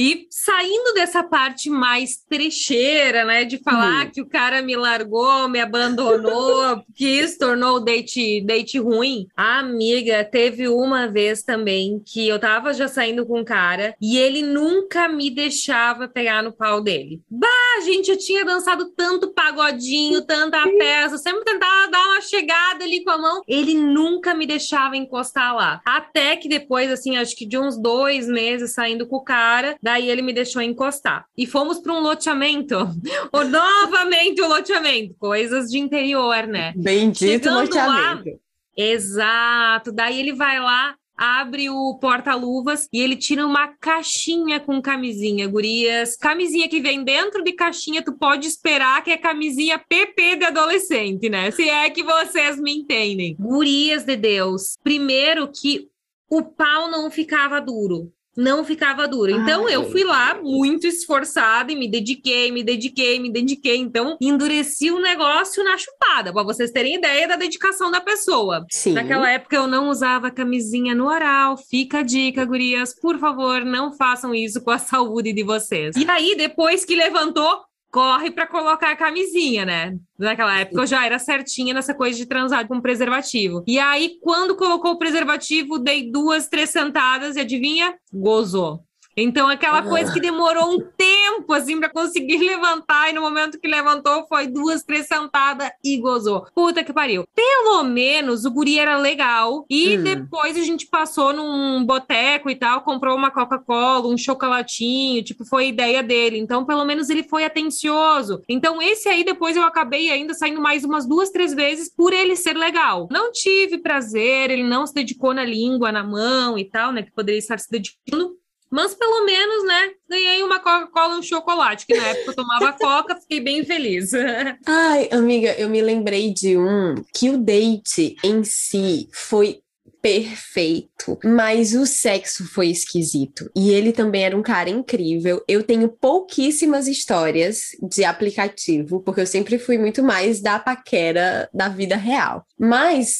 E 0.00 0.26
saindo 0.30 0.94
dessa 0.94 1.22
parte 1.22 1.68
mais 1.68 2.16
trecheira, 2.26 3.22
né, 3.22 3.44
de 3.44 3.58
falar 3.58 4.06
hum. 4.06 4.10
que 4.10 4.22
o 4.22 4.26
cara 4.26 4.62
me 4.62 4.74
largou, 4.74 5.46
me 5.46 5.60
abandonou, 5.60 6.82
que 6.96 7.04
isso 7.04 7.38
tornou 7.38 7.76
o 7.76 7.80
date, 7.80 8.40
date 8.40 8.78
ruim, 8.78 9.26
a 9.36 9.58
amiga 9.58 10.24
teve 10.24 10.68
uma 10.68 11.06
vez 11.06 11.42
também 11.42 12.02
que 12.02 12.26
eu 12.26 12.38
tava 12.38 12.72
já 12.72 12.88
saindo 12.88 13.26
com 13.26 13.40
um 13.40 13.44
cara 13.44 13.94
e 14.00 14.16
ele 14.16 14.40
nunca 14.40 15.06
me 15.06 15.28
deixava 15.28 16.08
pegar 16.08 16.42
no 16.42 16.50
pau 16.50 16.80
dele. 16.80 17.20
Bah, 17.30 17.69
a 17.78 17.80
gente 17.80 18.06
já 18.06 18.16
tinha 18.16 18.44
dançado 18.44 18.90
tanto 18.96 19.32
pagodinho, 19.32 20.22
tanta 20.22 20.62
peça, 20.78 21.18
sempre 21.18 21.44
tentava 21.44 21.90
dar 21.90 22.06
uma 22.06 22.20
chegada 22.20 22.84
ali 22.84 23.02
com 23.02 23.10
a 23.10 23.18
mão, 23.18 23.42
ele 23.46 23.74
nunca 23.74 24.34
me 24.34 24.46
deixava 24.46 24.96
encostar 24.96 25.54
lá. 25.54 25.80
Até 25.84 26.36
que 26.36 26.48
depois, 26.48 26.90
assim, 26.90 27.16
acho 27.16 27.36
que 27.36 27.46
de 27.46 27.58
uns 27.58 27.76
dois 27.76 28.28
meses 28.28 28.72
saindo 28.72 29.06
com 29.06 29.16
o 29.16 29.24
cara, 29.24 29.76
Daí 29.82 30.08
ele 30.10 30.22
me 30.22 30.32
deixou 30.32 30.62
encostar. 30.62 31.26
E 31.36 31.46
fomos 31.46 31.78
para 31.78 31.92
um 31.92 32.00
loteamento. 32.00 32.76
o, 33.32 33.44
novamente 33.44 34.40
o 34.40 34.48
loteamento. 34.48 35.14
Coisas 35.18 35.70
de 35.70 35.78
interior, 35.78 36.46
né? 36.46 36.72
Bendito 36.76 37.44
Chegando 37.44 37.60
loteamento. 37.60 38.30
Lá, 38.30 38.36
exato. 38.76 39.90
Daí 39.90 40.20
ele 40.20 40.32
vai 40.32 40.60
lá, 40.60 40.94
abre 41.20 41.68
o 41.68 41.98
porta-luvas 42.00 42.88
e 42.90 42.98
ele 42.98 43.14
tira 43.14 43.46
uma 43.46 43.68
caixinha 43.68 44.58
com 44.58 44.80
camisinha, 44.80 45.46
gurias. 45.46 46.16
Camisinha 46.16 46.66
que 46.66 46.80
vem 46.80 47.04
dentro 47.04 47.44
de 47.44 47.52
caixinha, 47.52 48.02
tu 48.02 48.14
pode 48.14 48.48
esperar 48.48 49.04
que 49.04 49.10
é 49.10 49.18
camisinha 49.18 49.78
PP 49.78 50.36
de 50.36 50.44
adolescente, 50.46 51.28
né? 51.28 51.50
Se 51.50 51.68
é 51.68 51.90
que 51.90 52.02
vocês 52.02 52.58
me 52.58 52.74
entendem. 52.74 53.36
Gurias 53.38 54.04
de 54.04 54.16
Deus. 54.16 54.78
Primeiro 54.82 55.50
que 55.52 55.90
o 56.30 56.42
pau 56.42 56.90
não 56.90 57.10
ficava 57.10 57.60
duro 57.60 58.10
não 58.40 58.64
ficava 58.64 59.06
duro. 59.06 59.30
Então 59.30 59.66
Ai. 59.66 59.74
eu 59.74 59.90
fui 59.90 60.02
lá 60.02 60.34
muito 60.42 60.86
esforçada 60.86 61.70
e 61.70 61.76
me 61.76 61.88
dediquei, 61.88 62.50
me 62.50 62.62
dediquei, 62.62 63.20
me 63.20 63.30
dediquei. 63.30 63.76
Então 63.76 64.16
endureci 64.20 64.90
o 64.90 65.00
negócio 65.00 65.62
na 65.62 65.76
chupada, 65.76 66.32
para 66.32 66.42
vocês 66.42 66.70
terem 66.70 66.94
ideia 66.94 67.28
da 67.28 67.36
dedicação 67.36 67.90
da 67.90 68.00
pessoa. 68.00 68.64
Sim. 68.70 68.92
Naquela 68.94 69.30
época 69.30 69.56
eu 69.56 69.66
não 69.66 69.88
usava 69.88 70.30
camisinha 70.30 70.94
no 70.94 71.06
oral. 71.06 71.56
Fica 71.56 71.98
a 71.98 72.02
dica, 72.02 72.44
gurias, 72.44 72.94
por 72.98 73.18
favor, 73.18 73.64
não 73.64 73.92
façam 73.92 74.34
isso 74.34 74.60
com 74.62 74.70
a 74.70 74.78
saúde 74.80 75.32
de 75.32 75.42
vocês. 75.42 75.94
E 75.96 76.08
aí, 76.10 76.34
depois 76.36 76.84
que 76.84 76.94
levantou, 76.94 77.60
corre 77.90 78.30
para 78.30 78.46
colocar 78.46 78.90
a 78.90 78.96
camisinha, 78.96 79.64
né? 79.64 79.96
Naquela 80.18 80.60
época 80.60 80.82
eu 80.82 80.86
já 80.86 81.04
era 81.04 81.18
certinha 81.18 81.74
nessa 81.74 81.94
coisa 81.94 82.16
de 82.16 82.26
transar 82.26 82.66
com 82.66 82.80
preservativo. 82.80 83.64
E 83.66 83.78
aí, 83.78 84.18
quando 84.22 84.56
colocou 84.56 84.92
o 84.92 84.98
preservativo, 84.98 85.78
dei 85.78 86.10
duas, 86.10 86.48
três 86.48 86.70
sentadas 86.70 87.36
e 87.36 87.40
adivinha? 87.40 87.94
Gozou. 88.12 88.84
Então, 89.16 89.48
aquela 89.48 89.82
coisa 89.82 90.12
que 90.12 90.20
demorou 90.20 90.74
um 90.74 90.78
tempo, 90.96 91.52
assim, 91.52 91.78
para 91.78 91.88
conseguir 91.88 92.38
levantar, 92.44 93.10
e 93.10 93.12
no 93.12 93.20
momento 93.20 93.58
que 93.58 93.68
levantou, 93.68 94.26
foi 94.28 94.46
duas, 94.46 94.82
três 94.82 95.06
sentadas 95.06 95.70
e 95.84 95.98
gozou. 95.98 96.46
Puta 96.54 96.84
que 96.84 96.92
pariu. 96.92 97.24
Pelo 97.34 97.82
menos 97.82 98.44
o 98.44 98.50
guri 98.50 98.78
era 98.78 98.96
legal, 98.96 99.64
e 99.68 99.96
hum. 99.96 100.02
depois 100.02 100.56
a 100.56 100.62
gente 100.62 100.86
passou 100.86 101.32
num 101.32 101.84
boteco 101.84 102.48
e 102.50 102.56
tal, 102.56 102.82
comprou 102.82 103.16
uma 103.16 103.30
Coca-Cola, 103.30 104.08
um 104.08 104.16
chocolatinho, 104.16 105.22
tipo, 105.22 105.44
foi 105.44 105.68
ideia 105.68 106.02
dele. 106.02 106.38
Então, 106.38 106.64
pelo 106.64 106.84
menos 106.84 107.10
ele 107.10 107.22
foi 107.22 107.44
atencioso. 107.44 108.42
Então, 108.48 108.80
esse 108.80 109.08
aí, 109.08 109.24
depois 109.24 109.56
eu 109.56 109.62
acabei 109.62 110.10
ainda 110.10 110.34
saindo 110.34 110.60
mais 110.60 110.84
umas 110.84 111.06
duas, 111.06 111.30
três 111.30 111.54
vezes 111.54 111.92
por 111.94 112.12
ele 112.12 112.36
ser 112.36 112.56
legal. 112.56 113.08
Não 113.10 113.32
tive 113.32 113.78
prazer, 113.78 114.50
ele 114.50 114.64
não 114.64 114.86
se 114.86 114.94
dedicou 114.94 115.34
na 115.34 115.44
língua, 115.44 115.92
na 115.92 116.04
mão 116.04 116.58
e 116.58 116.64
tal, 116.64 116.92
né, 116.92 117.02
que 117.02 117.12
poderia 117.12 117.38
estar 117.38 117.58
se 117.58 117.70
dedicando 117.70 118.39
mas 118.70 118.94
pelo 118.94 119.24
menos, 119.24 119.64
né, 119.66 119.90
ganhei 120.08 120.42
uma 120.42 120.60
Coca-Cola 120.60 121.16
e 121.16 121.18
um 121.18 121.22
chocolate, 121.22 121.86
que 121.86 121.94
na 121.94 122.06
época 122.06 122.30
eu 122.30 122.36
tomava 122.36 122.72
Coca, 122.78 123.16
fiquei 123.16 123.40
bem 123.40 123.64
feliz. 123.64 124.12
Ai, 124.66 125.08
amiga, 125.10 125.54
eu 125.58 125.68
me 125.68 125.82
lembrei 125.82 126.32
de 126.32 126.56
um 126.56 126.94
que 127.14 127.30
o 127.30 127.38
date 127.38 128.16
em 128.22 128.44
si 128.44 129.08
foi 129.12 129.60
perfeito, 130.02 131.18
mas 131.22 131.74
o 131.74 131.86
sexo 131.86 132.46
foi 132.46 132.68
esquisito. 132.68 133.50
E 133.54 133.70
ele 133.70 133.92
também 133.92 134.24
era 134.24 134.36
um 134.36 134.42
cara 134.42 134.70
incrível. 134.70 135.42
Eu 135.46 135.62
tenho 135.62 135.88
pouquíssimas 135.88 136.88
histórias 136.88 137.70
de 137.82 138.04
aplicativo, 138.04 139.00
porque 139.02 139.20
eu 139.20 139.26
sempre 139.26 139.58
fui 139.58 139.76
muito 139.78 140.02
mais 140.02 140.40
da 140.40 140.58
paquera 140.58 141.48
da 141.52 141.68
vida 141.68 141.96
real. 141.96 142.44
Mas 142.58 143.18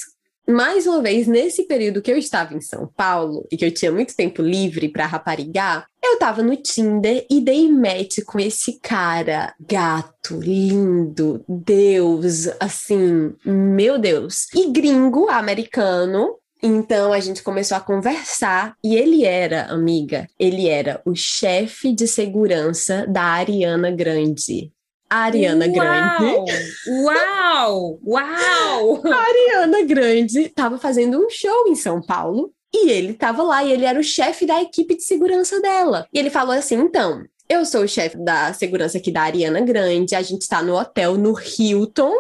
mais 0.51 0.87
uma 0.87 1.01
vez, 1.01 1.27
nesse 1.27 1.65
período 1.65 2.03
que 2.03 2.11
eu 2.11 2.19
estava 2.19 2.55
em 2.55 2.61
São 2.61 2.87
Paulo 2.97 3.47
e 3.51 3.57
que 3.57 3.65
eu 3.65 3.73
tinha 3.73 3.93
muito 3.93 4.15
tempo 4.15 4.43
livre 4.43 4.89
para 4.89 5.07
raparigar, 5.07 5.87
eu 6.03 6.19
tava 6.19 6.43
no 6.43 6.57
Tinder 6.57 7.27
e 7.31 7.41
dei 7.41 7.71
match 7.71 8.19
com 8.27 8.39
esse 8.39 8.81
cara 8.81 9.55
gato, 9.61 10.41
lindo, 10.41 11.45
Deus, 11.49 12.49
assim, 12.59 13.35
meu 13.45 13.99
Deus. 13.99 14.47
E 14.55 14.71
gringo, 14.71 15.29
americano, 15.29 16.37
então 16.63 17.13
a 17.13 17.21
gente 17.21 17.43
começou 17.43 17.77
a 17.77 17.81
conversar 17.81 18.75
e 18.85 18.95
ele 18.95 19.25
era, 19.25 19.65
amiga, 19.65 20.29
ele 20.39 20.69
era 20.69 21.01
o 21.05 21.15
chefe 21.15 21.93
de 21.93 22.07
segurança 22.07 23.07
da 23.07 23.23
Ariana 23.23 23.91
Grande. 23.91 24.73
Ariana 25.11 25.67
uau, 25.67 25.75
Grande. 25.75 26.53
Uau! 26.89 28.01
Uau! 28.07 29.03
A 29.05 29.17
Ariana 29.17 29.83
Grande 29.83 30.43
estava 30.43 30.79
fazendo 30.79 31.19
um 31.19 31.29
show 31.29 31.67
em 31.67 31.75
São 31.75 32.01
Paulo 32.01 32.53
e 32.73 32.91
ele 32.91 33.13
estava 33.13 33.43
lá 33.43 33.65
e 33.65 33.73
ele 33.73 33.85
era 33.85 33.99
o 33.99 34.05
chefe 34.05 34.47
da 34.47 34.63
equipe 34.63 34.97
de 34.97 35.03
segurança 35.03 35.61
dela. 35.61 36.07
E 36.13 36.19
ele 36.19 36.31
falou 36.31 36.55
assim: 36.55 36.77
então, 36.77 37.25
eu 37.49 37.65
sou 37.65 37.83
o 37.83 37.89
chefe 37.89 38.17
da 38.17 38.53
segurança 38.53 38.99
aqui 38.99 39.11
da 39.11 39.23
Ariana 39.23 39.61
Grande, 39.61 40.15
a 40.15 40.23
gente 40.23 40.43
está 40.43 40.63
no 40.63 40.79
hotel 40.79 41.17
no 41.17 41.35
Hilton. 41.39 42.15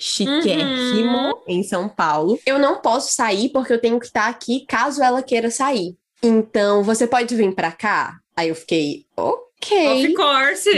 Chiquérrimo 0.00 1.18
uhum. 1.18 1.34
em 1.48 1.62
São 1.62 1.88
Paulo. 1.88 2.38
Eu 2.46 2.58
não 2.58 2.80
posso 2.80 3.12
sair 3.12 3.48
porque 3.48 3.72
eu 3.72 3.80
tenho 3.80 3.98
que 3.98 4.06
estar 4.06 4.28
aqui 4.28 4.64
caso 4.66 5.02
ela 5.02 5.22
queira 5.22 5.50
sair. 5.50 5.96
Então, 6.22 6.82
você 6.82 7.06
pode 7.06 7.34
vir 7.34 7.52
para 7.54 7.72
cá? 7.72 8.16
Aí 8.36 8.48
eu 8.48 8.54
fiquei, 8.54 9.06
ok. 9.16 10.06
Of 10.06 10.14
course. 10.14 10.70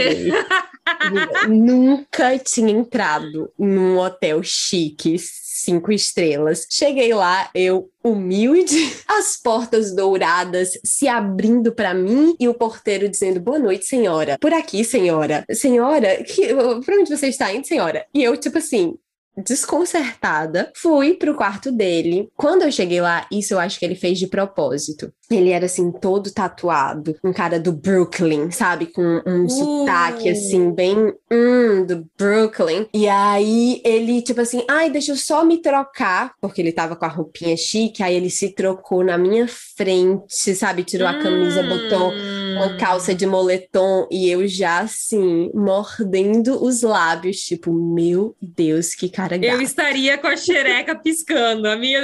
Nunca 1.47 2.37
tinha 2.39 2.71
entrado 2.71 3.51
num 3.57 3.97
hotel 3.97 4.41
chique, 4.43 5.17
cinco 5.19 5.91
estrelas. 5.91 6.65
Cheguei 6.69 7.13
lá, 7.13 7.49
eu 7.53 7.89
humilde, 8.03 8.75
as 9.07 9.37
portas 9.37 9.95
douradas 9.95 10.71
se 10.83 11.07
abrindo 11.07 11.71
para 11.71 11.93
mim 11.93 12.35
e 12.39 12.47
o 12.47 12.53
porteiro 12.53 13.07
dizendo 13.07 13.39
boa 13.39 13.59
noite, 13.59 13.85
senhora. 13.85 14.37
Por 14.39 14.53
aqui, 14.53 14.83
senhora. 14.83 15.45
Senhora, 15.51 16.23
que, 16.23 16.47
pra 16.85 16.95
onde 16.95 17.15
você 17.15 17.27
está 17.27 17.53
indo, 17.53 17.67
senhora? 17.67 18.05
E 18.13 18.23
eu, 18.23 18.35
tipo 18.37 18.57
assim, 18.57 18.95
desconcertada, 19.37 20.71
fui 20.75 21.13
pro 21.13 21.35
quarto 21.35 21.71
dele. 21.71 22.29
Quando 22.35 22.63
eu 22.63 22.71
cheguei 22.71 23.01
lá, 23.01 23.25
isso 23.31 23.53
eu 23.53 23.59
acho 23.59 23.79
que 23.79 23.85
ele 23.85 23.95
fez 23.95 24.19
de 24.19 24.27
propósito. 24.27 25.11
Ele 25.29 25.51
era 25.51 25.65
assim, 25.65 25.91
todo 25.91 26.31
tatuado, 26.31 27.15
um 27.23 27.31
cara 27.31 27.59
do 27.59 27.71
Brooklyn, 27.71 28.51
sabe? 28.51 28.87
Com 28.87 29.21
um 29.25 29.45
uh. 29.45 29.49
sotaque 29.49 30.29
assim, 30.29 30.71
bem 30.71 31.13
hum, 31.31 31.85
do 31.85 32.05
Brooklyn. 32.17 32.87
E 32.93 33.07
aí 33.07 33.81
ele, 33.85 34.21
tipo 34.21 34.41
assim, 34.41 34.63
ai, 34.69 34.89
deixa 34.89 35.13
eu 35.13 35.15
só 35.15 35.45
me 35.45 35.61
trocar, 35.61 36.33
porque 36.41 36.61
ele 36.61 36.73
tava 36.73 36.95
com 36.95 37.05
a 37.05 37.09
roupinha 37.09 37.55
chique, 37.55 38.03
aí 38.03 38.15
ele 38.15 38.29
se 38.29 38.49
trocou 38.49 39.03
na 39.03 39.17
minha 39.17 39.47
frente, 39.47 40.53
sabe? 40.55 40.83
Tirou 40.83 41.07
a 41.07 41.13
camisa, 41.13 41.63
botou 41.63 42.11
uma 42.55 42.77
calça 42.77 43.13
de 43.13 43.25
moletom 43.25 44.07
e 44.11 44.29
eu 44.29 44.47
já 44.47 44.81
assim, 44.81 45.49
mordendo 45.53 46.63
os 46.63 46.81
lábios, 46.81 47.37
tipo, 47.37 47.71
meu 47.71 48.35
Deus, 48.41 48.93
que 48.93 49.09
cara 49.09 49.37
gato. 49.37 49.53
Eu 49.53 49.61
estaria 49.61 50.17
com 50.17 50.27
a 50.27 50.35
xereca 50.35 50.95
piscando. 50.95 51.67
A 51.67 51.75
minha 51.75 52.01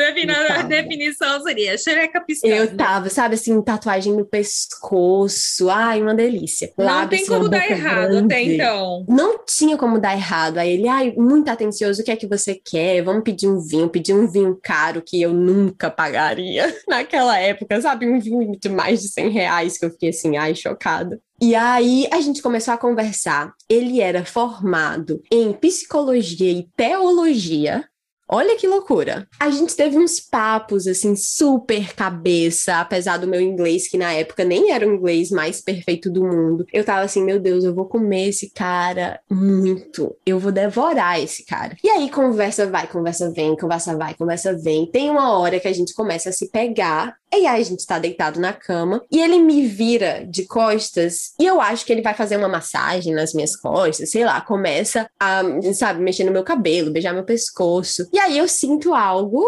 definição 0.68 1.42
seria 1.42 1.78
xereca 1.78 2.22
piscando. 2.22 2.54
Eu 2.54 2.76
tava, 2.76 3.10
sabe 3.10 3.36
assim, 3.36 3.62
tatuagem 3.62 4.14
no 4.14 4.26
pescoço. 4.26 5.70
Ai, 5.70 6.02
uma 6.02 6.14
delícia. 6.14 6.72
Não 6.78 6.86
Lábio, 6.86 7.18
tem 7.18 7.26
como 7.26 7.50
dar 7.50 7.70
errado 7.70 8.10
grande. 8.10 8.34
até 8.34 8.42
então. 8.44 9.06
Não 9.08 9.44
tinha 9.46 9.78
como 9.78 10.00
dar 10.00 10.14
errado. 10.14 10.58
Aí 10.58 10.74
ele, 10.74 10.88
ai, 10.88 11.14
muito 11.18 11.50
atencioso, 11.50 12.02
o 12.02 12.06
que 12.06 12.12
é 12.12 12.16
que 12.16 12.28
você 12.28 12.56
quer? 12.56 13.02
Vamos 13.02 13.24
pedir 13.24 13.48
um 13.48 13.60
vinho. 13.60 13.90
Pedir 13.90 14.14
um 14.14 14.28
vinho 14.28 14.58
caro 14.62 15.02
que 15.02 15.22
eu 15.22 15.34
nunca 15.34 15.90
pagaria 15.90 16.74
naquela 16.88 17.38
época, 17.40 17.82
sabe? 17.82 18.08
Um 18.08 18.20
vinho 18.20 18.58
de 18.60 18.70
mais 18.70 19.02
de 19.02 19.10
100 19.10 19.30
reais 19.30 19.78
que 19.78 19.86
eu 19.86 19.92
fiquei 19.92 20.10
assim, 20.10 20.38
ai, 20.38 20.47
chocada. 20.56 21.20
E 21.40 21.54
aí 21.54 22.08
a 22.12 22.20
gente 22.20 22.42
começou 22.42 22.74
a 22.74 22.78
conversar. 22.78 23.54
Ele 23.70 24.02
era 24.02 24.26
formado 24.26 25.22
em 25.32 25.54
psicologia 25.54 26.52
e 26.52 26.68
teologia. 26.76 27.86
Olha 28.30 28.58
que 28.58 28.68
loucura. 28.68 29.26
A 29.40 29.50
gente 29.50 29.74
teve 29.74 29.98
uns 29.98 30.20
papos, 30.20 30.86
assim, 30.86 31.16
super 31.16 31.94
cabeça, 31.94 32.82
apesar 32.82 33.18
do 33.18 33.28
meu 33.28 33.40
inglês, 33.40 33.88
que 33.88 33.98
na 33.98 34.12
época 34.12 34.44
nem 34.44 34.72
era 34.72 34.86
o 34.86 34.94
inglês 34.94 35.32
mais 35.32 35.62
perfeito 35.62 36.10
do 36.10 36.24
mundo. 36.24 36.66
Eu 36.74 36.84
tava 36.84 37.06
assim, 37.06 37.24
meu 37.24 37.40
Deus, 37.40 37.64
eu 37.64 37.74
vou 37.74 37.86
comer 37.86 38.28
esse 38.28 38.52
cara 38.52 39.22
muito. 39.32 40.14
Eu 40.26 40.40
vou 40.40 40.52
devorar 40.52 41.22
esse 41.22 41.46
cara. 41.46 41.78
E 41.82 41.90
aí, 41.90 42.10
conversa 42.10 42.68
vai, 42.68 42.86
conversa 42.88 43.32
vem, 43.32 43.56
conversa 43.56 43.96
vai, 43.96 44.14
conversa 44.14 44.58
vem. 44.58 44.92
Tem 44.92 45.10
uma 45.10 45.38
hora 45.40 45.60
que 45.60 45.68
a 45.68 45.74
gente 45.74 45.94
começa 45.94 46.30
a 46.30 46.34
se 46.34 46.52
pegar 46.52 47.16
e 47.34 47.46
aí 47.46 47.62
a 47.62 47.64
gente 47.64 47.86
tá 47.86 48.00
deitado 48.00 48.40
na 48.40 48.54
cama 48.54 49.04
e 49.12 49.20
ele 49.20 49.40
me 49.40 49.68
vira 49.68 50.26
de 50.26 50.46
costas 50.46 51.34
e 51.40 51.46
eu 51.46 51.60
acho 51.60 51.86
que 51.86 51.92
ele 51.92 52.02
vai 52.02 52.14
fazer 52.14 52.38
uma 52.38 52.48
massagem 52.48 53.14
nas 53.14 53.34
minhas 53.34 53.56
costas, 53.56 54.10
sei 54.10 54.24
lá, 54.24 54.40
começa 54.42 55.10
a, 55.20 55.42
sabe, 55.74 56.02
mexer 56.02 56.24
no 56.24 56.32
meu 56.32 56.44
cabelo, 56.44 56.92
beijar 56.92 57.14
meu 57.14 57.24
pescoço. 57.24 58.08
E 58.14 58.20
aí 58.20 58.38
eu 58.38 58.48
sinto 58.48 58.94
algo 58.94 59.44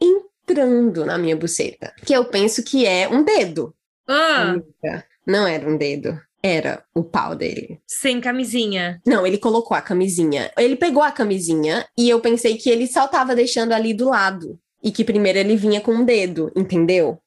entrando 0.00 1.04
na 1.04 1.16
minha 1.16 1.36
buceta, 1.36 1.94
que 2.04 2.12
eu 2.12 2.24
penso 2.24 2.62
que 2.62 2.84
é 2.84 3.08
um 3.08 3.22
dedo. 3.22 3.74
Ah. 4.08 4.56
Não 5.26 5.46
era 5.46 5.68
um 5.68 5.76
dedo. 5.76 6.18
Era 6.42 6.82
o 6.94 7.04
pau 7.04 7.36
dele. 7.36 7.80
Sem 7.86 8.18
camisinha. 8.18 9.00
Não, 9.06 9.26
ele 9.26 9.36
colocou 9.36 9.76
a 9.76 9.82
camisinha. 9.82 10.50
Ele 10.56 10.74
pegou 10.74 11.02
a 11.02 11.12
camisinha 11.12 11.86
e 11.96 12.08
eu 12.08 12.18
pensei 12.18 12.56
que 12.56 12.70
ele 12.70 12.86
só 12.86 13.06
tava 13.06 13.36
deixando 13.36 13.72
ali 13.72 13.92
do 13.92 14.08
lado 14.08 14.58
e 14.82 14.90
que 14.90 15.04
primeiro 15.04 15.38
ele 15.38 15.56
vinha 15.56 15.80
com 15.80 15.92
um 15.92 16.04
dedo, 16.04 16.50
entendeu? 16.56 17.18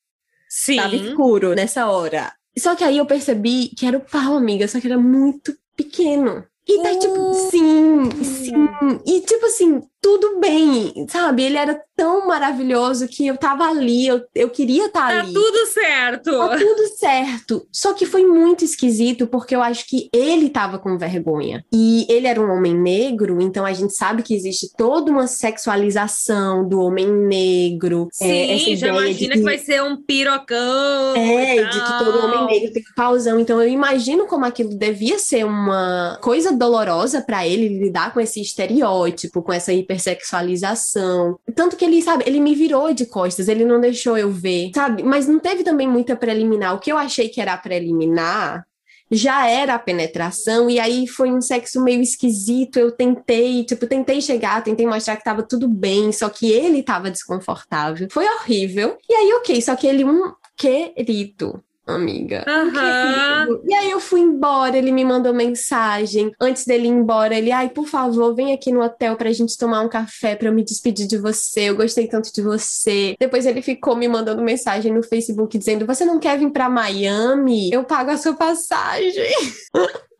Sim. 0.49 0.77
Tava 0.77 0.95
escuro 0.95 1.53
nessa 1.53 1.87
hora. 1.87 2.33
Só 2.57 2.75
que 2.75 2.83
aí 2.83 2.97
eu 2.97 3.05
percebi 3.05 3.69
que 3.69 3.85
era 3.85 3.97
o 3.97 4.01
pau, 4.01 4.35
amiga, 4.35 4.67
só 4.67 4.79
que 4.79 4.87
era 4.87 4.97
muito 4.97 5.55
pequeno. 5.75 6.45
E 6.67 6.81
tá 6.81 6.91
uh. 6.91 6.99
tipo, 6.99 7.33
sim, 7.49 8.23
sim. 8.23 9.01
E 9.05 9.21
tipo 9.21 9.45
assim, 9.45 9.81
tudo 10.03 10.37
bem, 10.37 11.07
sabe? 11.07 11.43
Ele 11.43 11.55
era 11.55 11.81
tão 11.95 12.27
maravilhoso 12.27 13.07
que 13.07 13.25
eu 13.25 13.37
tava 13.37 13.63
ali, 13.63 14.05
eu, 14.05 14.21
eu 14.35 14.49
queria 14.49 14.87
estar 14.87 15.07
tá 15.07 15.13
tá 15.13 15.19
ali. 15.21 15.33
Tá 15.33 15.39
tudo 15.39 15.65
certo. 15.67 16.31
Tá 16.31 16.57
tudo 16.57 16.87
certo. 16.97 17.67
Só 17.71 17.93
que 17.93 18.05
foi 18.05 18.25
muito 18.25 18.65
esquisito 18.65 19.25
porque 19.27 19.55
eu 19.55 19.61
acho 19.61 19.87
que 19.87 20.09
ele 20.13 20.49
tava 20.49 20.77
com 20.77 20.97
vergonha. 20.97 21.63
E 21.73 22.05
ele 22.09 22.27
era 22.27 22.41
um 22.41 22.51
homem 22.51 22.77
negro, 22.77 23.41
então 23.41 23.65
a 23.65 23.71
gente 23.71 23.93
sabe 23.93 24.23
que 24.23 24.35
existe 24.35 24.75
toda 24.75 25.09
uma 25.09 25.25
sexualização 25.25 26.67
do 26.67 26.81
homem 26.81 27.09
negro. 27.09 28.09
É, 28.21 28.57
Sim, 28.57 28.73
é, 28.73 28.75
já 28.75 28.87
imagina 28.89 29.33
que... 29.33 29.39
que... 29.39 29.45
vai 29.45 29.57
ser 29.57 29.81
um 29.83 29.95
pirocão. 29.95 31.15
É, 31.15 31.63
de 31.63 31.79
que 31.79 31.99
todo 31.99 32.25
homem 32.25 32.45
negro 32.47 32.73
tem 32.73 32.83
um 32.83 32.95
pausão. 32.95 33.39
Então 33.39 33.61
eu 33.61 33.69
imagino 33.69 34.25
como 34.25 34.43
aquilo 34.43 34.77
devia 34.77 35.17
ser 35.17 35.45
uma 35.45 36.19
coisa 36.21 36.51
dolorosa 36.51 37.21
para 37.21 37.47
ele 37.47 37.69
lidar 37.69 38.13
com 38.13 38.19
esse 38.19 38.41
estereótipo, 38.41 39.41
com 39.41 39.53
essa 39.53 39.71
hipersexualização. 39.93 41.37
Tanto 41.55 41.75
que 41.75 41.85
ele, 41.85 42.01
sabe, 42.01 42.23
ele 42.27 42.39
me 42.39 42.55
virou 42.55 42.93
de 42.93 43.05
costas, 43.05 43.47
ele 43.47 43.65
não 43.65 43.79
deixou 43.79 44.17
eu 44.17 44.31
ver, 44.31 44.71
sabe? 44.73 45.03
Mas 45.03 45.27
não 45.27 45.39
teve 45.39 45.63
também 45.63 45.87
muita 45.87 46.15
preliminar. 46.15 46.75
O 46.75 46.79
que 46.79 46.91
eu 46.91 46.97
achei 46.97 47.29
que 47.29 47.41
era 47.41 47.57
preliminar 47.57 48.65
já 49.11 49.47
era 49.47 49.75
a 49.75 49.79
penetração, 49.79 50.69
e 50.69 50.79
aí 50.79 51.07
foi 51.07 51.31
um 51.31 51.41
sexo 51.41 51.83
meio 51.83 52.01
esquisito. 52.01 52.79
Eu 52.79 52.91
tentei, 52.91 53.63
tipo, 53.63 53.85
tentei 53.85 54.19
chegar, 54.21 54.63
tentei 54.63 54.87
mostrar 54.87 55.17
que 55.17 55.23
tava 55.23 55.43
tudo 55.43 55.67
bem, 55.67 56.11
só 56.11 56.29
que 56.29 56.51
ele 56.51 56.81
tava 56.81 57.11
desconfortável. 57.11 58.07
Foi 58.11 58.25
horrível. 58.27 58.97
E 59.07 59.13
aí, 59.13 59.33
ok, 59.33 59.61
só 59.61 59.75
que 59.75 59.85
ele, 59.85 60.03
um 60.03 60.33
querido, 60.57 61.63
amiga. 61.85 62.45
Uhum. 62.47 63.61
E 63.65 63.73
aí 63.73 63.91
eu 63.91 63.99
fui 63.99 64.21
embora, 64.21 64.77
ele 64.77 64.91
me 64.91 65.03
mandou 65.03 65.33
mensagem. 65.33 66.31
Antes 66.39 66.65
dele 66.65 66.87
ir 66.87 66.91
embora, 66.91 67.35
ele, 67.35 67.51
ai, 67.51 67.69
por 67.69 67.87
favor, 67.87 68.33
vem 68.33 68.53
aqui 68.53 68.71
no 68.71 68.81
hotel 68.81 69.15
pra 69.15 69.31
gente 69.31 69.57
tomar 69.57 69.81
um 69.81 69.89
café 69.89 70.35
pra 70.35 70.49
eu 70.49 70.53
me 70.53 70.63
despedir 70.63 71.07
de 71.07 71.17
você. 71.17 71.69
Eu 71.69 71.75
gostei 71.75 72.07
tanto 72.07 72.31
de 72.33 72.41
você. 72.41 73.15
Depois 73.19 73.45
ele 73.45 73.61
ficou 73.61 73.95
me 73.95 74.07
mandando 74.07 74.41
mensagem 74.41 74.93
no 74.93 75.03
Facebook 75.03 75.57
dizendo: 75.57 75.85
Você 75.85 76.05
não 76.05 76.19
quer 76.19 76.37
vir 76.37 76.51
pra 76.51 76.69
Miami? 76.69 77.71
Eu 77.71 77.83
pago 77.83 78.11
a 78.11 78.17
sua 78.17 78.33
passagem. 78.33 79.33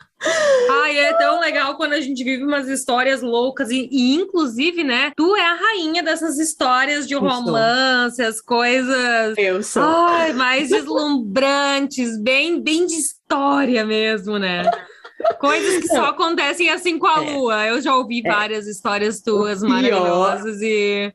Ai, 0.83 0.97
é 0.97 1.13
tão 1.13 1.39
legal 1.39 1.75
quando 1.75 1.93
a 1.93 2.01
gente 2.01 2.23
vive 2.23 2.43
umas 2.43 2.67
histórias 2.67 3.21
loucas 3.21 3.69
e, 3.69 3.89
e 3.91 4.15
inclusive, 4.15 4.83
né? 4.83 5.11
Tu 5.15 5.35
é 5.35 5.45
a 5.45 5.55
rainha 5.55 6.03
dessas 6.03 6.37
histórias 6.37 7.07
de 7.07 7.15
romance, 7.15 8.21
as 8.21 8.41
coisas. 8.41 9.37
Eu 9.37 9.61
sou. 9.63 9.83
Ai, 9.83 10.33
mais 10.33 10.69
deslumbrantes, 10.69 12.17
bem, 12.19 12.61
bem 12.61 12.85
de 12.85 12.95
história 12.95 13.85
mesmo, 13.85 14.37
né? 14.37 14.63
Coisas 15.39 15.81
que 15.81 15.87
só 15.87 16.05
acontecem 16.05 16.69
assim 16.69 16.97
com 16.97 17.07
a 17.07 17.23
é. 17.23 17.31
lua. 17.31 17.67
Eu 17.67 17.81
já 17.81 17.95
ouvi 17.95 18.21
é. 18.25 18.29
várias 18.29 18.67
histórias 18.67 19.21
tuas 19.21 19.61
maravilhosas 19.61 20.61
e. 20.61 21.13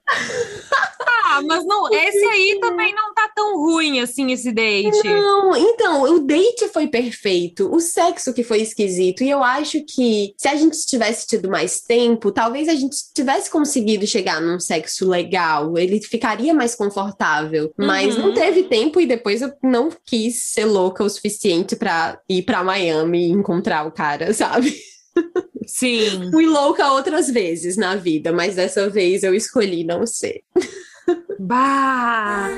Ah, 1.39 1.43
mas 1.43 1.65
não, 1.65 1.93
esse 1.93 2.25
aí 2.27 2.59
também 2.61 2.95
não 2.95 3.15
tá 3.15 3.31
tão 3.35 3.57
ruim 3.59 4.01
assim, 4.01 4.33
esse 4.33 4.53
date. 4.53 5.05
Não, 5.05 5.57
então, 5.57 6.03
o 6.03 6.21
date 6.21 6.69
foi 6.69 6.87
perfeito, 6.89 7.73
o 7.73 7.81
sexo 7.81 8.33
que 8.33 8.43
foi 8.43 8.61
esquisito. 8.61 9.23
E 9.23 9.31
eu 9.31 9.43
acho 9.43 9.83
que 9.85 10.35
se 10.37 10.49
a 10.49 10.55
gente 10.55 10.77
tivesse 10.87 11.27
tido 11.27 11.49
mais 11.49 11.81
tempo, 11.81 12.33
talvez 12.33 12.69
a 12.69 12.75
gente 12.75 12.97
tivesse 13.15 13.51
conseguido 13.51 14.07
chegar 14.07 14.41
num 14.41 14.61
sexo 14.61 15.09
legal, 15.09 15.77
ele 15.79 16.01
ficaria 16.01 16.53
mais 16.53 16.75
confortável. 16.75 17.73
Mas 17.77 18.17
uhum. 18.17 18.29
não 18.29 18.35
teve 18.35 18.65
tempo 18.65 19.01
e 19.01 19.07
depois 19.07 19.43
eu 19.43 19.53
não 19.63 19.91
quis 20.05 20.53
ser 20.53 20.65
louca 20.65 21.05
o 21.05 21.11
suficiente 21.11 21.77
para 21.77 22.21
ir 22.29 22.43
para 22.43 22.65
Miami 22.65 23.29
e 23.29 23.31
encontrar 23.31 23.87
o 23.87 23.93
cara, 23.93 24.33
sabe? 24.35 24.77
Sim. 25.67 26.31
Fui 26.31 26.47
louca 26.47 26.93
outras 26.93 27.29
vezes 27.29 27.77
na 27.77 27.95
vida, 27.95 28.33
mas 28.33 28.57
dessa 28.57 28.89
vez 28.89 29.23
eu 29.23 29.35
escolhi 29.35 29.85
não 29.85 30.07
ser. 30.07 30.43
Bah! 31.39 32.49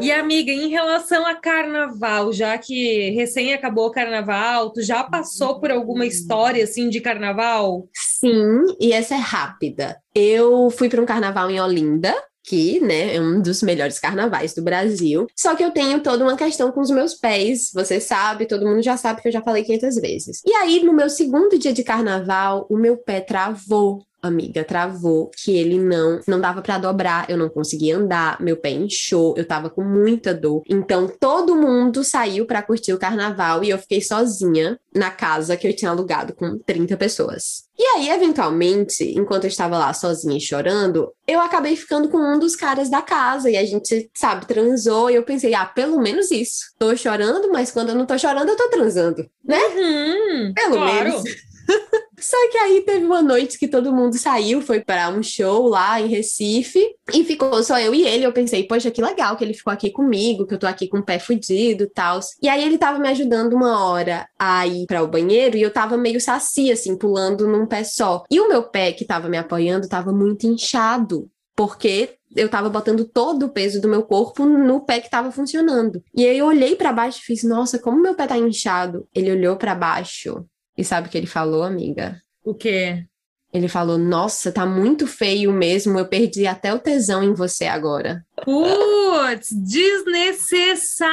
E 0.00 0.10
amiga, 0.10 0.50
em 0.50 0.68
relação 0.68 1.26
a 1.26 1.34
carnaval, 1.34 2.32
já 2.32 2.56
que 2.56 3.10
recém 3.10 3.52
acabou 3.52 3.86
o 3.86 3.90
carnaval, 3.90 4.72
tu 4.72 4.82
já 4.82 5.04
passou 5.04 5.60
por 5.60 5.70
alguma 5.70 6.06
história 6.06 6.64
assim 6.64 6.88
de 6.88 7.00
carnaval? 7.00 7.86
Sim, 7.94 8.62
e 8.80 8.92
essa 8.92 9.14
é 9.14 9.18
rápida. 9.18 10.00
Eu 10.14 10.70
fui 10.70 10.88
para 10.88 11.02
um 11.02 11.06
carnaval 11.06 11.50
em 11.50 11.60
Olinda, 11.60 12.14
que, 12.44 12.80
né, 12.80 13.16
é 13.16 13.20
um 13.20 13.40
dos 13.40 13.62
melhores 13.62 13.98
carnavais 13.98 14.54
do 14.54 14.62
Brasil. 14.62 15.26
Só 15.36 15.54
que 15.54 15.62
eu 15.62 15.70
tenho 15.70 16.02
toda 16.02 16.24
uma 16.24 16.36
questão 16.36 16.72
com 16.72 16.80
os 16.80 16.90
meus 16.90 17.14
pés, 17.14 17.70
você 17.72 18.00
sabe, 18.00 18.46
todo 18.46 18.66
mundo 18.66 18.82
já 18.82 18.96
sabe 18.96 19.20
que 19.20 19.28
eu 19.28 19.32
já 19.32 19.42
falei 19.42 19.64
500 19.64 19.94
vezes. 19.96 20.42
E 20.46 20.52
aí, 20.54 20.82
no 20.82 20.92
meu 20.92 21.08
segundo 21.10 21.58
dia 21.58 21.72
de 21.72 21.84
carnaval, 21.84 22.66
o 22.70 22.76
meu 22.76 22.96
pé 22.96 23.20
travou 23.20 24.02
amiga, 24.22 24.64
travou, 24.64 25.30
que 25.36 25.56
ele 25.56 25.78
não 25.78 26.20
não 26.26 26.40
dava 26.40 26.62
para 26.62 26.78
dobrar, 26.78 27.28
eu 27.28 27.36
não 27.36 27.48
conseguia 27.48 27.96
andar, 27.96 28.40
meu 28.40 28.56
pé 28.56 28.70
inchou, 28.70 29.34
eu 29.36 29.44
tava 29.44 29.70
com 29.70 29.82
muita 29.82 30.34
dor. 30.34 30.62
Então 30.68 31.08
todo 31.08 31.56
mundo 31.56 32.04
saiu 32.04 32.46
para 32.46 32.62
curtir 32.62 32.92
o 32.92 32.98
carnaval 32.98 33.64
e 33.64 33.70
eu 33.70 33.78
fiquei 33.78 34.00
sozinha 34.00 34.78
na 34.94 35.10
casa 35.10 35.56
que 35.56 35.66
eu 35.66 35.74
tinha 35.74 35.90
alugado 35.90 36.34
com 36.34 36.58
30 36.58 36.96
pessoas. 36.96 37.64
E 37.78 37.82
aí, 37.82 38.10
eventualmente, 38.10 39.04
enquanto 39.16 39.44
eu 39.44 39.48
estava 39.48 39.78
lá 39.78 39.94
sozinha 39.94 40.36
e 40.36 40.40
chorando, 40.40 41.10
eu 41.26 41.40
acabei 41.40 41.74
ficando 41.74 42.10
com 42.10 42.18
um 42.18 42.38
dos 42.38 42.54
caras 42.54 42.90
da 42.90 43.00
casa 43.00 43.48
e 43.48 43.56
a 43.56 43.64
gente, 43.64 44.10
sabe, 44.14 44.46
transou 44.46 45.10
e 45.10 45.14
eu 45.14 45.22
pensei, 45.22 45.54
ah, 45.54 45.64
pelo 45.64 45.98
menos 45.98 46.30
isso. 46.30 46.74
Tô 46.78 46.94
chorando, 46.94 47.50
mas 47.50 47.70
quando 47.70 47.88
eu 47.88 47.94
não 47.94 48.04
tô 48.04 48.18
chorando, 48.18 48.50
eu 48.50 48.56
tô 48.56 48.68
transando, 48.68 49.26
né? 49.42 49.58
Uhum, 49.58 50.52
pelo 50.52 50.76
claro. 50.76 51.04
menos. 51.04 51.24
Só 52.20 52.36
que 52.50 52.58
aí 52.58 52.82
teve 52.82 53.04
uma 53.04 53.22
noite 53.22 53.58
que 53.58 53.66
todo 53.66 53.94
mundo 53.94 54.18
saiu, 54.18 54.60
foi 54.60 54.80
para 54.80 55.08
um 55.08 55.22
show 55.22 55.66
lá 55.68 56.00
em 56.00 56.06
Recife 56.06 56.84
e 57.12 57.24
ficou 57.24 57.62
só 57.62 57.78
eu 57.80 57.94
e 57.94 58.02
ele. 58.02 58.26
Eu 58.26 58.32
pensei, 58.32 58.64
poxa, 58.64 58.90
que 58.90 59.00
legal 59.00 59.36
que 59.36 59.44
ele 59.44 59.54
ficou 59.54 59.72
aqui 59.72 59.90
comigo, 59.90 60.46
que 60.46 60.54
eu 60.54 60.58
tô 60.58 60.66
aqui 60.66 60.86
com 60.86 60.98
o 60.98 61.04
pé 61.04 61.18
fudido 61.18 61.84
e 61.84 61.90
tal. 61.90 62.20
E 62.42 62.48
aí 62.48 62.62
ele 62.62 62.76
tava 62.76 62.98
me 62.98 63.08
ajudando 63.08 63.54
uma 63.54 63.84
hora 63.84 64.28
a 64.38 64.66
ir 64.66 64.86
para 64.86 65.02
o 65.02 65.08
banheiro 65.08 65.56
e 65.56 65.62
eu 65.62 65.72
tava 65.72 65.96
meio 65.96 66.20
sacia, 66.20 66.74
assim, 66.74 66.96
pulando 66.96 67.48
num 67.48 67.66
pé 67.66 67.84
só. 67.84 68.24
E 68.30 68.38
o 68.38 68.48
meu 68.48 68.64
pé 68.64 68.92
que 68.92 69.04
tava 69.04 69.28
me 69.28 69.38
apoiando 69.38 69.88
tava 69.88 70.12
muito 70.12 70.46
inchado, 70.46 71.30
porque 71.56 72.10
eu 72.36 72.48
tava 72.48 72.68
botando 72.68 73.04
todo 73.04 73.46
o 73.46 73.48
peso 73.48 73.80
do 73.80 73.88
meu 73.88 74.02
corpo 74.02 74.44
no 74.44 74.80
pé 74.80 75.00
que 75.00 75.10
tava 75.10 75.32
funcionando. 75.32 76.02
E 76.14 76.26
aí 76.26 76.38
eu 76.38 76.46
olhei 76.46 76.76
para 76.76 76.92
baixo 76.92 77.18
e 77.20 77.24
fiz, 77.24 77.42
nossa, 77.42 77.78
como 77.78 78.00
meu 78.00 78.14
pé 78.14 78.26
tá 78.26 78.38
inchado. 78.38 79.08
Ele 79.14 79.32
olhou 79.32 79.56
para 79.56 79.74
baixo 79.74 80.44
e 80.80 80.84
sabe 80.84 81.08
o 81.08 81.10
que 81.10 81.18
ele 81.18 81.26
falou, 81.26 81.62
amiga? 81.62 82.20
O 82.44 82.54
quê? 82.54 83.04
Ele 83.52 83.68
falou: 83.68 83.98
Nossa, 83.98 84.50
tá 84.52 84.64
muito 84.64 85.06
feio 85.06 85.52
mesmo. 85.52 85.98
Eu 85.98 86.06
perdi 86.06 86.46
até 86.46 86.72
o 86.72 86.78
tesão 86.78 87.22
em 87.22 87.34
você 87.34 87.66
agora. 87.66 88.24
Putz, 88.44 89.48
desnecessário! 89.50 91.10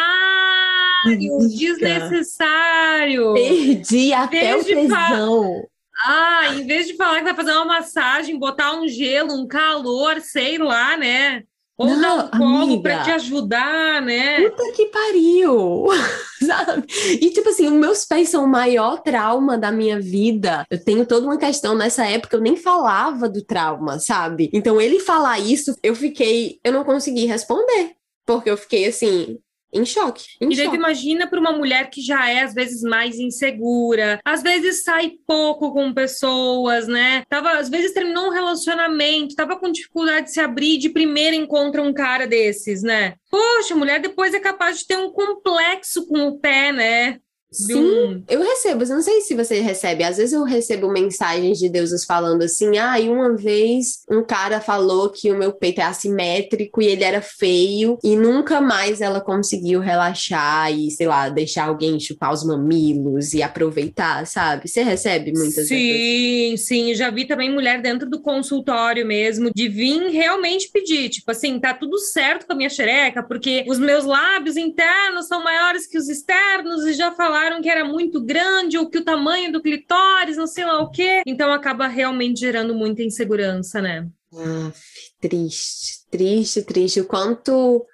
Desnecessário! 1.50 3.34
Perdi 3.34 4.14
até 4.14 4.56
o 4.56 4.64
tesão. 4.64 5.68
Ah, 6.06 6.54
em 6.54 6.66
vez 6.68 6.88
de 6.88 6.96
falar 6.96 7.18
que 7.18 7.24
vai 7.24 7.36
fazer 7.36 7.52
uma 7.54 7.66
massagem, 7.66 8.38
botar 8.38 8.80
um 8.80 8.88
gelo, 8.88 9.34
um 9.34 9.48
calor, 9.48 10.22
sei 10.22 10.60
lá, 10.60 10.96
né? 10.96 11.44
Ou 11.78 11.96
não, 11.96 12.30
um 12.34 12.82
para 12.82 13.04
te 13.04 13.12
ajudar, 13.12 14.02
né? 14.02 14.42
Puta 14.50 14.72
que 14.72 14.88
pariu! 14.88 15.86
Sabe? 16.44 16.88
E 17.22 17.30
tipo 17.30 17.50
assim, 17.50 17.68
os 17.68 17.74
meus 17.74 18.06
pés 18.06 18.30
são 18.30 18.46
o 18.46 18.48
maior 18.48 19.02
trauma 19.02 19.58
da 19.58 19.72
minha 19.72 20.00
vida. 20.00 20.66
Eu 20.72 20.84
tenho 20.84 21.06
toda 21.06 21.28
uma 21.28 21.38
questão 21.38 21.76
nessa 21.76 22.06
época, 22.06 22.36
eu 22.36 22.42
nem 22.42 22.56
falava 22.56 23.30
do 23.30 23.44
trauma, 23.44 24.00
sabe? 24.00 24.50
Então 24.54 24.80
ele 24.82 25.00
falar 25.00 25.40
isso, 25.40 25.76
eu 25.84 25.96
fiquei, 25.96 26.60
eu 26.64 26.72
não 26.72 26.84
consegui 26.84 27.26
responder. 27.26 27.96
Porque 28.26 28.50
eu 28.50 28.58
fiquei 28.58 28.88
assim, 28.88 29.40
em 29.74 29.86
choque. 29.86 30.26
Em 30.42 30.52
e 30.52 30.56
daí 30.56 30.68
imagina 30.68 31.28
para 31.28 31.40
uma 31.40 31.52
mulher 31.52 31.90
que 31.90 32.02
já 32.02 32.30
é 32.30 32.44
às 32.44 32.54
vezes 32.54 32.82
mais 32.82 33.20
insegura, 33.20 34.20
às 34.24 34.42
vezes 34.42 34.84
sai 34.84 35.14
pouco 35.26 35.72
com 35.74 35.94
pessoas, 35.94 36.88
né? 36.88 37.24
Tava, 37.30 37.52
às 37.54 37.70
vezes 37.70 37.94
terminou 37.94 38.28
um 38.28 38.32
relacionamento, 38.32 39.36
tava 39.36 39.58
com 39.58 39.72
dificuldade 39.72 40.28
de 40.28 40.34
se 40.34 40.40
abrir, 40.40 40.78
de 40.78 40.90
primeiro 40.90 41.36
encontra 41.36 41.82
um 41.82 41.94
cara 41.94 42.26
desses, 42.26 42.82
né? 42.82 43.16
Poxa, 43.30 43.76
mulher 43.76 44.00
depois 44.00 44.34
é 44.34 44.40
capaz 44.40 44.80
de 44.80 44.88
ter 44.88 44.98
um 44.98 45.12
complexo 45.12 46.08
com 46.08 46.28
o 46.28 46.40
pé, 46.40 46.72
né? 46.72 47.20
Sim, 47.52 47.76
um... 47.76 48.24
eu 48.28 48.42
recebo. 48.42 48.84
Eu 48.84 48.90
não 48.90 49.02
sei 49.02 49.22
se 49.22 49.34
você 49.34 49.62
recebe. 49.62 50.04
Às 50.04 50.18
vezes 50.18 50.34
eu 50.34 50.44
recebo 50.44 50.92
mensagens 50.92 51.58
de 51.58 51.70
deuses 51.70 52.04
falando 52.04 52.44
assim: 52.44 52.78
ah, 52.78 53.00
e 53.00 53.10
uma 53.10 53.36
vez 53.36 54.04
um 54.12 54.24
cara 54.24 54.60
falou 54.60 55.10
que 55.10 55.32
o 55.32 55.38
meu 55.38 55.54
peito 55.54 55.80
é 55.80 55.86
assimétrico 55.86 56.82
e 56.82 56.88
ele 56.88 57.04
era 57.04 57.22
feio, 57.22 57.98
e 58.04 58.16
nunca 58.16 58.60
mais 58.60 59.00
ela 59.00 59.22
conseguiu 59.22 59.80
relaxar 59.80 60.72
e, 60.72 60.92
sei 60.92 61.08
lá, 61.08 61.30
deixar 61.30 61.68
alguém 61.68 62.00
chupar 62.00 62.34
os 62.34 62.44
mamilos 62.44 63.34
e 63.34 63.42
aproveitar, 63.42 64.28
sabe? 64.28 64.68
Você 64.68 64.84
recebe 64.84 65.32
muitas 65.32 65.68
Sim, 65.68 66.52
dessas? 66.52 66.68
sim. 66.68 66.94
Já 66.96 67.10
vi 67.10 67.26
também 67.26 67.52
mulher 67.52 67.82
dentro 67.82 68.10
do 68.10 68.22
consultório 68.22 69.06
mesmo, 69.06 69.52
de 69.56 69.70
vir 69.70 70.10
realmente 70.10 70.70
pedir, 70.72 71.10
tipo 71.10 71.32
assim, 71.32 71.60
tá 71.60 71.74
tudo 71.74 71.98
certo 71.98 72.46
com 72.46 72.54
a 72.54 72.56
minha 72.56 72.70
xereca, 72.70 73.24
porque 73.24 73.64
os 73.68 73.80
meus 73.80 74.04
lábios 74.04 74.58
internos 74.58 75.28
são 75.28 75.44
maiores 75.44 75.88
que 75.88 75.98
os 75.98 76.10
externos 76.10 76.86
e 76.86 76.94
já 76.94 77.12
falaram 77.12 77.47
que 77.62 77.70
era 77.70 77.84
muito 77.84 78.22
grande 78.22 78.78
ou 78.78 78.90
que 78.90 79.00
o 79.00 79.04
tamanho 79.04 79.52
do 79.52 79.62
clitóris, 79.62 80.38
não 80.38 80.48
sei 80.48 80.66
lá 80.66 80.82
o 80.82 80.92
quê. 80.92 81.22
Então 81.26 81.52
acaba 81.52 81.88
realmente 81.88 82.40
gerando 82.40 82.76
muita 82.76 83.02
insegurança, 83.02 83.82
né? 83.82 84.08
Ah, 84.34 84.72
triste, 85.20 86.06
triste, 86.10 86.62
triste. 86.62 87.02
O 87.02 87.06
quanto 87.06 87.86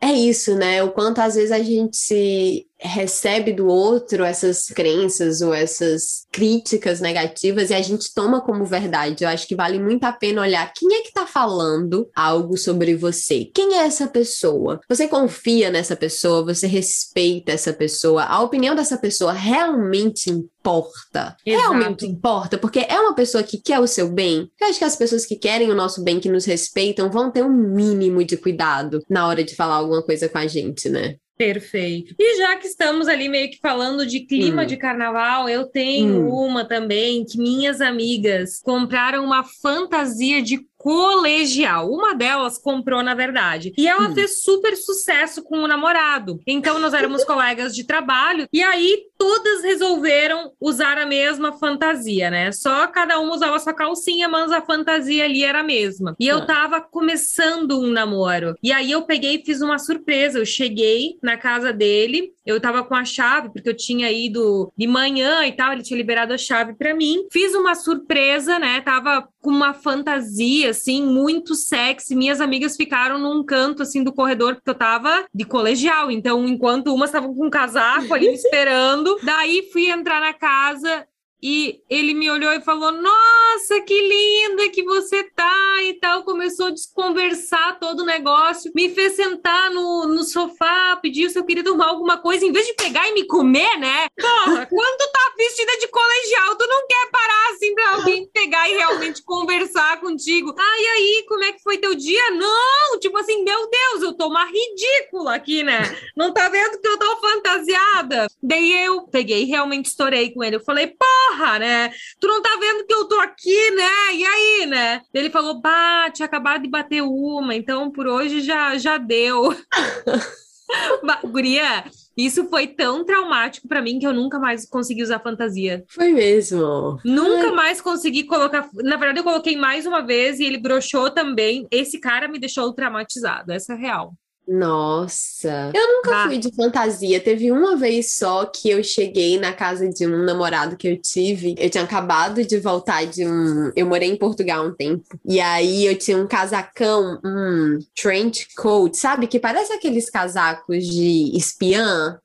é 0.00 0.12
isso, 0.12 0.54
né? 0.54 0.82
O 0.82 0.92
quanto 0.92 1.20
às 1.20 1.34
vezes 1.34 1.52
a 1.52 1.62
gente 1.62 1.96
se 1.96 2.66
recebe 2.80 3.52
do 3.52 3.66
outro 3.66 4.24
essas 4.24 4.66
crenças 4.68 5.40
ou 5.40 5.52
essas 5.52 6.26
críticas 6.32 7.00
negativas 7.00 7.70
e 7.70 7.74
a 7.74 7.82
gente 7.82 8.12
toma 8.14 8.40
como 8.40 8.64
verdade. 8.64 9.24
Eu 9.24 9.28
acho 9.28 9.46
que 9.46 9.54
vale 9.54 9.78
muito 9.78 10.04
a 10.04 10.12
pena 10.12 10.42
olhar 10.42 10.72
quem 10.74 10.94
é 10.94 11.02
que 11.02 11.08
está 11.08 11.26
falando 11.26 12.08
algo 12.14 12.56
sobre 12.56 12.96
você. 12.96 13.44
Quem 13.54 13.78
é 13.78 13.86
essa 13.86 14.06
pessoa? 14.06 14.80
Você 14.88 15.06
confia 15.06 15.70
nessa 15.70 15.94
pessoa? 15.94 16.44
Você 16.44 16.66
respeita 16.66 17.52
essa 17.52 17.72
pessoa? 17.72 18.24
A 18.24 18.40
opinião 18.40 18.74
dessa 18.74 18.96
pessoa 18.96 19.32
realmente 19.32 20.30
importa? 20.30 21.36
Exato. 21.44 21.70
Realmente 21.70 22.06
importa? 22.06 22.58
Porque 22.58 22.80
é 22.80 22.98
uma 22.98 23.14
pessoa 23.14 23.42
que 23.42 23.58
quer 23.58 23.78
o 23.78 23.86
seu 23.86 24.10
bem. 24.10 24.50
Eu 24.60 24.68
acho 24.68 24.78
que 24.78 24.84
as 24.84 24.96
pessoas 24.96 25.26
que 25.26 25.36
querem 25.36 25.70
o 25.70 25.74
nosso 25.74 26.02
bem, 26.02 26.20
que 26.20 26.28
nos 26.28 26.44
respeitam, 26.44 27.10
vão 27.10 27.30
ter 27.30 27.44
um 27.44 27.52
mínimo 27.52 28.24
de 28.24 28.36
cuidado 28.36 29.02
na 29.08 29.26
hora 29.26 29.44
de 29.44 29.54
falar 29.54 29.76
alguma 29.76 30.02
coisa 30.02 30.28
com 30.28 30.38
a 30.38 30.46
gente, 30.46 30.88
né? 30.88 31.16
Perfeito. 31.40 32.14
E 32.18 32.36
já 32.36 32.54
que 32.56 32.66
estamos 32.66 33.08
ali 33.08 33.26
meio 33.26 33.50
que 33.50 33.58
falando 33.62 34.04
de 34.04 34.20
clima 34.20 34.60
hum. 34.60 34.66
de 34.66 34.76
carnaval, 34.76 35.48
eu 35.48 35.64
tenho 35.64 36.26
hum. 36.26 36.28
uma 36.28 36.66
também 36.66 37.24
que 37.24 37.38
minhas 37.38 37.80
amigas 37.80 38.60
compraram 38.62 39.24
uma 39.24 39.42
fantasia 39.42 40.42
de 40.42 40.60
colegial. 40.80 41.92
Uma 41.92 42.14
delas 42.14 42.56
comprou, 42.56 43.02
na 43.02 43.14
verdade. 43.14 43.72
E 43.76 43.86
ela 43.86 44.08
hum. 44.08 44.14
fez 44.14 44.42
super 44.42 44.74
sucesso 44.76 45.42
com 45.42 45.58
o 45.58 45.68
namorado. 45.68 46.40
Então, 46.46 46.78
nós 46.78 46.94
éramos 46.94 47.22
colegas 47.22 47.74
de 47.74 47.84
trabalho. 47.84 48.48
E 48.50 48.62
aí, 48.62 49.02
todas 49.18 49.62
resolveram 49.62 50.52
usar 50.58 50.96
a 50.96 51.04
mesma 51.04 51.52
fantasia, 51.52 52.30
né? 52.30 52.50
Só 52.50 52.86
cada 52.86 53.20
uma 53.20 53.34
usava 53.34 53.58
sua 53.58 53.74
calcinha, 53.74 54.26
mas 54.26 54.50
a 54.50 54.62
fantasia 54.62 55.26
ali 55.26 55.44
era 55.44 55.60
a 55.60 55.62
mesma. 55.62 56.16
E 56.18 56.26
eu 56.26 56.38
ah. 56.38 56.46
tava 56.46 56.80
começando 56.80 57.78
um 57.78 57.88
namoro. 57.88 58.54
E 58.62 58.72
aí, 58.72 58.90
eu 58.90 59.02
peguei 59.02 59.34
e 59.34 59.44
fiz 59.44 59.60
uma 59.60 59.78
surpresa. 59.78 60.38
Eu 60.38 60.46
cheguei 60.46 61.18
na 61.22 61.36
casa 61.36 61.74
dele. 61.74 62.32
Eu 62.46 62.58
tava 62.58 62.82
com 62.82 62.94
a 62.94 63.04
chave, 63.04 63.50
porque 63.52 63.68
eu 63.68 63.76
tinha 63.76 64.10
ido 64.10 64.72
de 64.74 64.86
manhã 64.86 65.44
e 65.44 65.52
tal. 65.52 65.74
Ele 65.74 65.82
tinha 65.82 65.98
liberado 65.98 66.32
a 66.32 66.38
chave 66.38 66.72
para 66.72 66.94
mim. 66.94 67.26
Fiz 67.30 67.54
uma 67.54 67.74
surpresa, 67.74 68.58
né? 68.58 68.80
Tava 68.80 69.28
com 69.42 69.50
uma 69.50 69.74
fantasia 69.74 70.69
assim, 70.70 71.04
muito 71.04 71.54
sexy. 71.54 72.14
Minhas 72.14 72.40
amigas 72.40 72.76
ficaram 72.76 73.18
num 73.18 73.44
canto, 73.44 73.82
assim, 73.82 74.02
do 74.02 74.12
corredor, 74.12 74.54
porque 74.56 74.70
eu 74.70 74.74
tava 74.74 75.24
de 75.34 75.44
colegial. 75.44 76.10
Então, 76.10 76.46
enquanto 76.46 76.94
umas 76.94 77.10
estavam 77.10 77.34
com 77.34 77.46
um 77.46 77.50
casaco 77.50 78.14
ali 78.14 78.28
esperando, 78.32 79.18
daí 79.22 79.68
fui 79.72 79.90
entrar 79.90 80.20
na 80.20 80.32
casa 80.32 81.06
e 81.42 81.80
ele 81.88 82.12
me 82.12 82.30
olhou 82.30 82.52
e 82.52 82.60
falou: 82.60 82.92
Nossa, 82.92 83.80
que 83.86 83.98
linda 83.98 84.68
que 84.68 84.82
você 84.82 85.24
tá 85.24 85.82
e 85.82 85.94
tal. 85.94 86.22
Começou 86.22 86.66
a 86.66 86.70
desconversar 86.70 87.78
todo 87.78 88.00
o 88.00 88.06
negócio, 88.06 88.70
me 88.74 88.90
fez 88.90 89.14
sentar 89.14 89.70
no, 89.70 90.06
no 90.06 90.22
sofá, 90.22 90.98
pediu 91.00 91.30
se 91.30 91.38
eu 91.38 91.44
queria 91.44 91.64
tomar 91.64 91.86
alguma 91.86 92.18
coisa, 92.18 92.44
em 92.44 92.52
vez 92.52 92.66
de 92.66 92.74
pegar 92.74 93.08
e 93.08 93.14
me 93.14 93.24
comer, 93.24 93.78
né? 93.78 94.06
Porra, 94.20 94.66
quando 94.68 94.98
tu 94.98 95.12
tá 95.12 95.32
vestida 95.36 95.78
de 95.78 95.88
colegial, 95.88 96.56
tu 96.56 96.66
não 96.66 96.86
quer 96.86 97.10
parar 97.10 97.52
assim 97.54 97.74
pra 97.74 97.94
alguém 97.94 98.28
pegar 98.34 98.68
e 98.68 98.76
realmente 98.76 99.22
conversar 99.22 99.98
contigo. 100.00 100.54
Ah, 100.58 100.80
e 100.80 100.86
aí, 100.86 101.24
como 101.26 101.44
é 101.44 101.52
que 101.52 101.62
foi 101.62 101.78
teu 101.78 101.94
dia? 101.94 102.30
Não, 102.32 102.98
tipo 103.00 103.16
assim, 103.16 103.42
meu 103.42 103.70
Deus, 103.70 104.02
eu 104.02 104.12
tô 104.12 104.26
uma 104.26 104.44
ridícula 104.44 105.34
aqui, 105.34 105.62
né? 105.62 105.80
Não 106.14 106.32
tá 106.32 106.48
vendo 106.50 106.78
que 106.78 106.86
eu 106.86 106.98
tô 106.98 107.16
fantasiada? 107.16 108.26
Daí 108.42 108.84
eu 108.84 109.02
peguei 109.02 109.42
e 109.42 109.46
realmente 109.46 109.86
estourei 109.86 110.32
com 110.34 110.44
ele. 110.44 110.56
Eu 110.56 110.60
falei, 110.60 110.86
porra 110.86 111.29
porra, 111.30 111.58
né? 111.58 111.90
Tu 112.20 112.26
não 112.26 112.42
tá 112.42 112.50
vendo 112.60 112.84
que 112.86 112.92
eu 112.94 113.06
tô 113.06 113.18
aqui, 113.20 113.70
né? 113.72 114.14
E 114.14 114.24
aí, 114.24 114.66
né? 114.66 115.02
Ele 115.14 115.30
falou, 115.30 115.60
bah, 115.60 116.10
tinha 116.10 116.26
acabado 116.26 116.62
de 116.62 116.68
bater 116.68 117.02
uma, 117.02 117.54
então 117.54 117.90
por 117.90 118.06
hoje 118.06 118.40
já, 118.40 118.76
já 118.76 118.98
deu. 118.98 119.54
Guria, 121.24 121.84
isso 122.16 122.48
foi 122.48 122.66
tão 122.66 123.04
traumático 123.04 123.66
para 123.66 123.82
mim 123.82 123.98
que 123.98 124.06
eu 124.06 124.12
nunca 124.12 124.38
mais 124.38 124.68
consegui 124.68 125.02
usar 125.02 125.20
fantasia. 125.20 125.84
Foi 125.88 126.12
mesmo. 126.12 126.98
Nunca 127.04 127.48
Ai. 127.48 127.54
mais 127.54 127.80
consegui 127.80 128.24
colocar. 128.24 128.68
Na 128.74 128.96
verdade, 128.96 129.18
eu 129.18 129.24
coloquei 129.24 129.56
mais 129.56 129.86
uma 129.86 130.00
vez 130.00 130.38
e 130.38 130.44
ele 130.44 130.58
broxou 130.58 131.10
também. 131.10 131.66
Esse 131.70 131.98
cara 131.98 132.28
me 132.28 132.38
deixou 132.38 132.72
traumatizado, 132.72 133.52
essa 133.52 133.72
é 133.72 133.76
real. 133.76 134.14
Nossa, 134.50 135.70
eu 135.72 135.86
nunca 135.86 136.24
ah. 136.24 136.26
fui 136.26 136.36
de 136.36 136.52
fantasia. 136.52 137.20
Teve 137.20 137.52
uma 137.52 137.76
vez 137.76 138.16
só 138.16 138.44
que 138.44 138.68
eu 138.68 138.82
cheguei 138.82 139.38
na 139.38 139.52
casa 139.52 139.88
de 139.88 140.04
um 140.04 140.24
namorado 140.24 140.76
que 140.76 140.88
eu 140.88 141.00
tive. 141.00 141.54
Eu 141.56 141.70
tinha 141.70 141.84
acabado 141.84 142.44
de 142.44 142.58
voltar 142.58 143.06
de 143.06 143.24
um. 143.24 143.70
Eu 143.76 143.86
morei 143.86 144.10
em 144.10 144.16
Portugal 144.16 144.66
um 144.66 144.74
tempo. 144.74 145.04
E 145.24 145.38
aí 145.38 145.86
eu 145.86 145.96
tinha 145.96 146.18
um 146.18 146.26
casacão, 146.26 147.20
um 147.24 147.78
trench 147.94 148.48
coat, 148.56 148.98
sabe? 148.98 149.28
Que 149.28 149.38
parece 149.38 149.72
aqueles 149.72 150.10
casacos 150.10 150.84
de 150.84 151.30
espiã. 151.36 152.18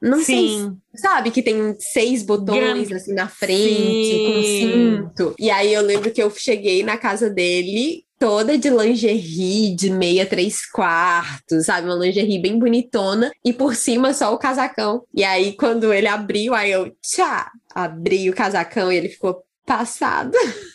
Não 0.00 0.18
Sim. 0.18 0.78
sei, 0.92 1.00
sabe? 1.00 1.32
Que 1.32 1.42
tem 1.42 1.74
seis 1.80 2.22
botões 2.22 2.92
assim 2.92 3.14
na 3.14 3.26
frente, 3.26 4.12
Sim. 4.12 4.26
com 4.26 4.42
cinto. 4.42 5.34
E 5.40 5.50
aí 5.50 5.74
eu 5.74 5.82
lembro 5.82 6.12
que 6.12 6.22
eu 6.22 6.30
cheguei 6.30 6.84
na 6.84 6.96
casa 6.96 7.28
dele 7.28 8.03
toda 8.18 8.56
de 8.56 8.70
lingerie, 8.70 9.74
de 9.74 9.90
meia 9.90 10.26
três 10.26 10.64
quartos, 10.70 11.66
sabe? 11.66 11.86
Uma 11.86 11.96
lingerie 11.96 12.40
bem 12.40 12.58
bonitona 12.58 13.30
e 13.44 13.52
por 13.52 13.74
cima 13.74 14.12
só 14.14 14.32
o 14.32 14.38
casacão. 14.38 15.04
E 15.14 15.24
aí, 15.24 15.56
quando 15.56 15.92
ele 15.92 16.08
abriu, 16.08 16.54
aí 16.54 16.70
eu, 16.70 16.94
tchá, 17.02 17.50
abri 17.74 18.28
o 18.30 18.34
casacão 18.34 18.90
e 18.92 18.96
ele 18.96 19.08
ficou 19.08 19.42
passado. 19.66 20.32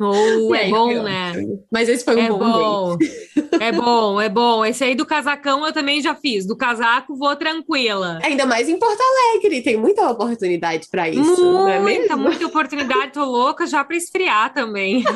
Oh, 0.00 0.54
é 0.54 0.68
bom, 0.68 1.02
né? 1.02 1.32
Mas 1.72 1.88
esse 1.88 2.04
foi 2.04 2.14
um 2.16 2.20
é 2.20 2.28
bom, 2.28 2.38
bom. 2.38 2.96
É 3.60 3.72
bom, 3.72 4.20
é 4.20 4.28
bom. 4.28 4.64
Esse 4.64 4.84
aí 4.84 4.94
do 4.94 5.04
casacão 5.04 5.66
eu 5.66 5.72
também 5.72 6.00
já 6.00 6.14
fiz. 6.14 6.46
Do 6.46 6.56
casaco 6.56 7.16
vou 7.16 7.34
tranquila. 7.34 8.20
Ainda 8.22 8.46
mais 8.46 8.68
em 8.68 8.78
Porto 8.78 9.00
Alegre, 9.00 9.60
tem 9.62 9.76
muita 9.76 10.08
oportunidade 10.08 10.86
para 10.88 11.08
isso. 11.08 11.44
Muita, 11.44 11.80
muita, 11.80 12.16
muita 12.16 12.46
oportunidade. 12.46 13.12
Tô 13.12 13.24
louca 13.24 13.66
já 13.66 13.82
para 13.84 13.96
esfriar 13.96 14.54
também. 14.54 15.02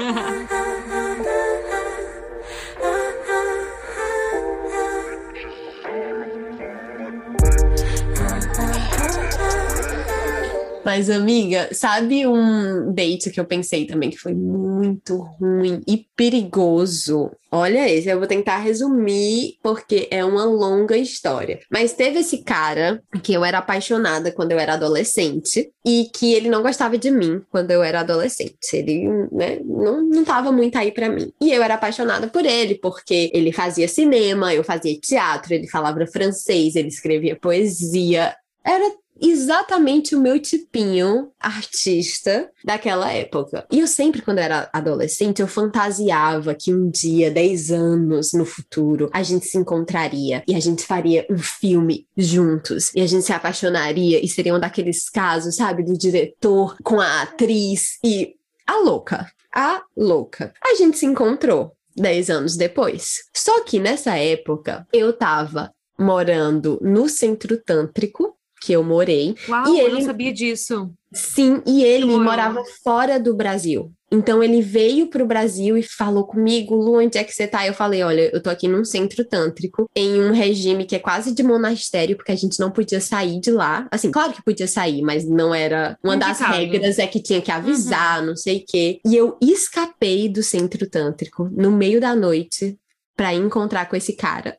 Mas, 10.85 11.09
amiga, 11.09 11.69
sabe 11.73 12.27
um 12.27 12.93
date 12.93 13.31
que 13.31 13.39
eu 13.39 13.45
pensei 13.45 13.87
também 13.87 14.11
que 14.11 14.19
foi 14.19 14.35
muito 14.35 15.17
ruim 15.17 15.83
e 15.87 16.07
perigoso? 16.17 17.31
Olha 17.51 17.89
esse, 17.89 18.09
eu 18.09 18.19
vou 18.19 18.27
tentar 18.27 18.59
resumir 18.59 19.59
porque 19.63 20.09
é 20.11 20.25
uma 20.25 20.45
longa 20.45 20.97
história. 20.97 21.61
Mas 21.71 21.93
teve 21.93 22.21
esse 22.21 22.43
cara 22.43 23.03
que 23.23 23.35
eu 23.35 23.45
era 23.45 23.59
apaixonada 23.59 24.33
quando 24.33 24.53
eu 24.53 24.59
era 24.59 24.73
adolescente 24.73 25.71
e 25.85 26.09
que 26.15 26.33
ele 26.33 26.49
não 26.49 26.63
gostava 26.63 26.97
de 26.97 27.11
mim 27.11 27.43
quando 27.51 27.71
eu 27.71 27.83
era 27.83 28.01
adolescente. 28.01 28.57
Ele, 28.73 29.07
né, 29.31 29.61
não, 29.65 30.03
não 30.03 30.25
tava 30.25 30.51
muito 30.51 30.77
aí 30.77 30.91
para 30.91 31.11
mim. 31.11 31.31
E 31.41 31.53
eu 31.53 31.63
era 31.63 31.75
apaixonada 31.75 32.27
por 32.27 32.45
ele 32.45 32.77
porque 32.77 33.31
ele 33.35 33.53
fazia 33.53 33.87
cinema, 33.87 34.55
eu 34.55 34.65
fazia 34.65 34.99
teatro, 34.99 35.53
ele 35.53 35.69
falava 35.69 36.07
francês, 36.07 36.75
ele 36.75 36.89
escrevia 36.89 37.37
poesia. 37.37 38.35
Era 38.65 38.91
exatamente 39.21 40.15
o 40.15 40.21
meu 40.21 40.41
tipinho 40.41 41.31
artista 41.39 42.51
daquela 42.65 43.13
época. 43.13 43.67
E 43.71 43.81
eu 43.81 43.87
sempre, 43.87 44.23
quando 44.23 44.39
era 44.39 44.69
adolescente, 44.73 45.41
eu 45.41 45.49
fantasiava 45.49 46.55
que 46.55 46.75
um 46.75 46.91
dia, 46.91 47.31
10 47.31 47.71
anos 47.71 48.33
no 48.33 48.45
futuro, 48.45 49.11
a 49.13 49.23
gente 49.23 49.47
se 49.47 49.59
encontraria 49.59 50.43
e 50.47 50.55
a 50.55 50.61
gente 50.61 50.85
faria 50.85 51.27
um 51.31 51.39
filme 51.39 52.07
juntos 52.17 52.91
e 52.95 53.01
a 53.01 53.07
gente 53.07 53.25
se 53.25 53.33
apaixonaria 53.33 54.25
e 54.25 54.29
seria 54.29 54.55
um 54.55 54.61
daqueles 54.61 55.09
casos, 55.09 55.57
sabe, 55.57 55.83
do 55.83 55.97
diretor 55.97 56.77
com 56.83 57.01
a 57.01 57.23
atriz 57.23 57.99
e 58.05 58.35
a 58.67 58.79
louca. 58.79 59.31
A 59.55 59.83
louca. 59.97 60.53
A 60.65 60.75
gente 60.75 60.99
se 60.99 61.07
encontrou. 61.07 61.77
10 61.97 62.31
anos 62.31 62.57
depois. 62.57 63.25
Só 63.35 63.65
que 63.65 63.79
nessa 63.79 64.17
época 64.17 64.87
eu 64.93 65.13
tava 65.13 65.73
morando 65.99 66.79
no 66.83 67.09
centro 67.09 67.57
tântrico 67.59 68.37
que 68.63 68.73
eu 68.73 68.85
morei. 68.85 69.35
Uau, 69.49 69.75
e 69.75 69.81
eu 69.81 69.87
ele 69.87 69.95
não 69.95 70.03
sabia 70.03 70.33
disso. 70.33 70.93
Sim, 71.13 71.61
e 71.67 71.85
ele 71.85 72.07
morou 72.07 72.25
morava 72.25 72.63
fora 72.83 73.19
do 73.19 73.35
Brasil. 73.35 73.93
Então 74.11 74.43
ele 74.43 74.61
veio 74.61 75.09
para 75.09 75.25
o 75.25 75.27
Brasil 75.27 75.77
e 75.77 75.83
falou 75.83 76.27
comigo, 76.27 76.75
Lu, 76.75 76.99
onde 76.99 77.17
é 77.17 77.25
que 77.25 77.33
você 77.33 77.47
tá? 77.47 77.67
Eu 77.67 77.73
falei, 77.73 78.03
olha, 78.03 78.31
eu 78.33 78.43
tô 78.43 78.51
aqui 78.51 78.69
num 78.69 78.85
centro 78.85 79.25
tântrico, 79.25 79.89
em 79.97 80.21
um 80.21 80.33
regime 80.33 80.85
que 80.85 80.95
é 80.95 80.99
quase 80.99 81.35
de 81.35 81.43
monastério, 81.43 82.15
porque 82.15 82.31
a 82.31 82.37
gente 82.37 82.61
não 82.61 82.71
podia 82.71 83.01
sair 83.01 83.41
de 83.41 83.51
lá. 83.51 83.89
Assim, 83.91 84.11
claro 84.11 84.33
que 84.33 84.45
podia 84.45 84.69
sair, 84.69 85.01
mas 85.03 85.27
não 85.27 85.55
era. 85.55 85.99
Uma 86.05 86.17
das 86.17 86.41
Indicável. 86.41 86.57
regras 86.57 86.99
é 86.99 87.07
que 87.07 87.23
tinha 87.23 87.41
que 87.41 87.51
avisar, 87.51 88.23
não 88.23 88.37
sei 88.37 88.59
o 88.59 88.65
quê. 88.67 89.01
E 89.05 89.17
eu 89.17 89.37
escapei 89.41 90.29
do 90.29 90.43
centro 90.43 90.89
tântrico 90.89 91.49
no 91.51 91.71
meio 91.71 92.01
da 92.01 92.15
noite 92.15 92.79
para 93.17 93.35
encontrar 93.35 93.89
com 93.89 93.97
esse 93.97 94.15
cara. 94.15 94.59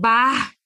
Bah! 0.00 0.57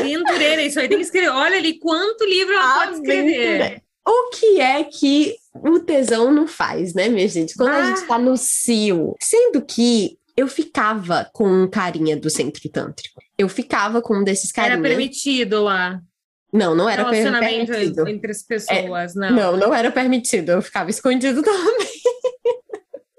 Aventureira, 0.00 0.62
isso 0.62 0.78
aí 0.80 0.88
tem 0.88 0.98
que 0.98 1.04
escrever. 1.04 1.28
Olha 1.30 1.56
ali 1.56 1.78
quanto 1.78 2.24
livro 2.24 2.52
ela 2.54 2.74
pode 2.86 2.94
escrever. 2.94 3.82
O 4.06 4.30
que 4.30 4.60
é 4.60 4.84
que 4.84 5.34
o 5.54 5.80
tesão 5.80 6.30
não 6.32 6.46
faz, 6.46 6.92
né, 6.94 7.08
minha 7.08 7.26
gente? 7.28 7.54
Quando 7.54 7.70
a 7.70 7.76
Ah. 7.78 7.86
gente 7.94 8.06
tá 8.06 8.18
no 8.18 8.36
cio. 8.36 9.14
Sendo 9.20 9.62
que 9.62 10.18
eu 10.36 10.46
ficava 10.48 11.28
com 11.32 11.46
um 11.48 11.68
carinha 11.70 12.16
do 12.16 12.28
centro 12.28 12.68
tântrico. 12.68 13.20
Eu 13.38 13.48
ficava 13.48 14.02
com 14.02 14.18
um 14.18 14.24
desses 14.24 14.50
Era 14.56 14.68
carinhas. 14.70 14.82
permitido 14.88 15.62
lá. 15.62 16.00
Não, 16.52 16.74
não 16.74 16.88
era 16.88 17.02
Relacionamento 17.02 17.72
permitido. 17.72 18.08
entre 18.08 18.30
as 18.30 18.42
pessoas, 18.42 19.14
não. 19.14 19.30
Não, 19.30 19.56
não 19.56 19.74
era 19.74 19.90
permitido. 19.90 20.50
Eu 20.50 20.62
ficava 20.62 20.90
escondido 20.90 21.42
também. 21.42 21.93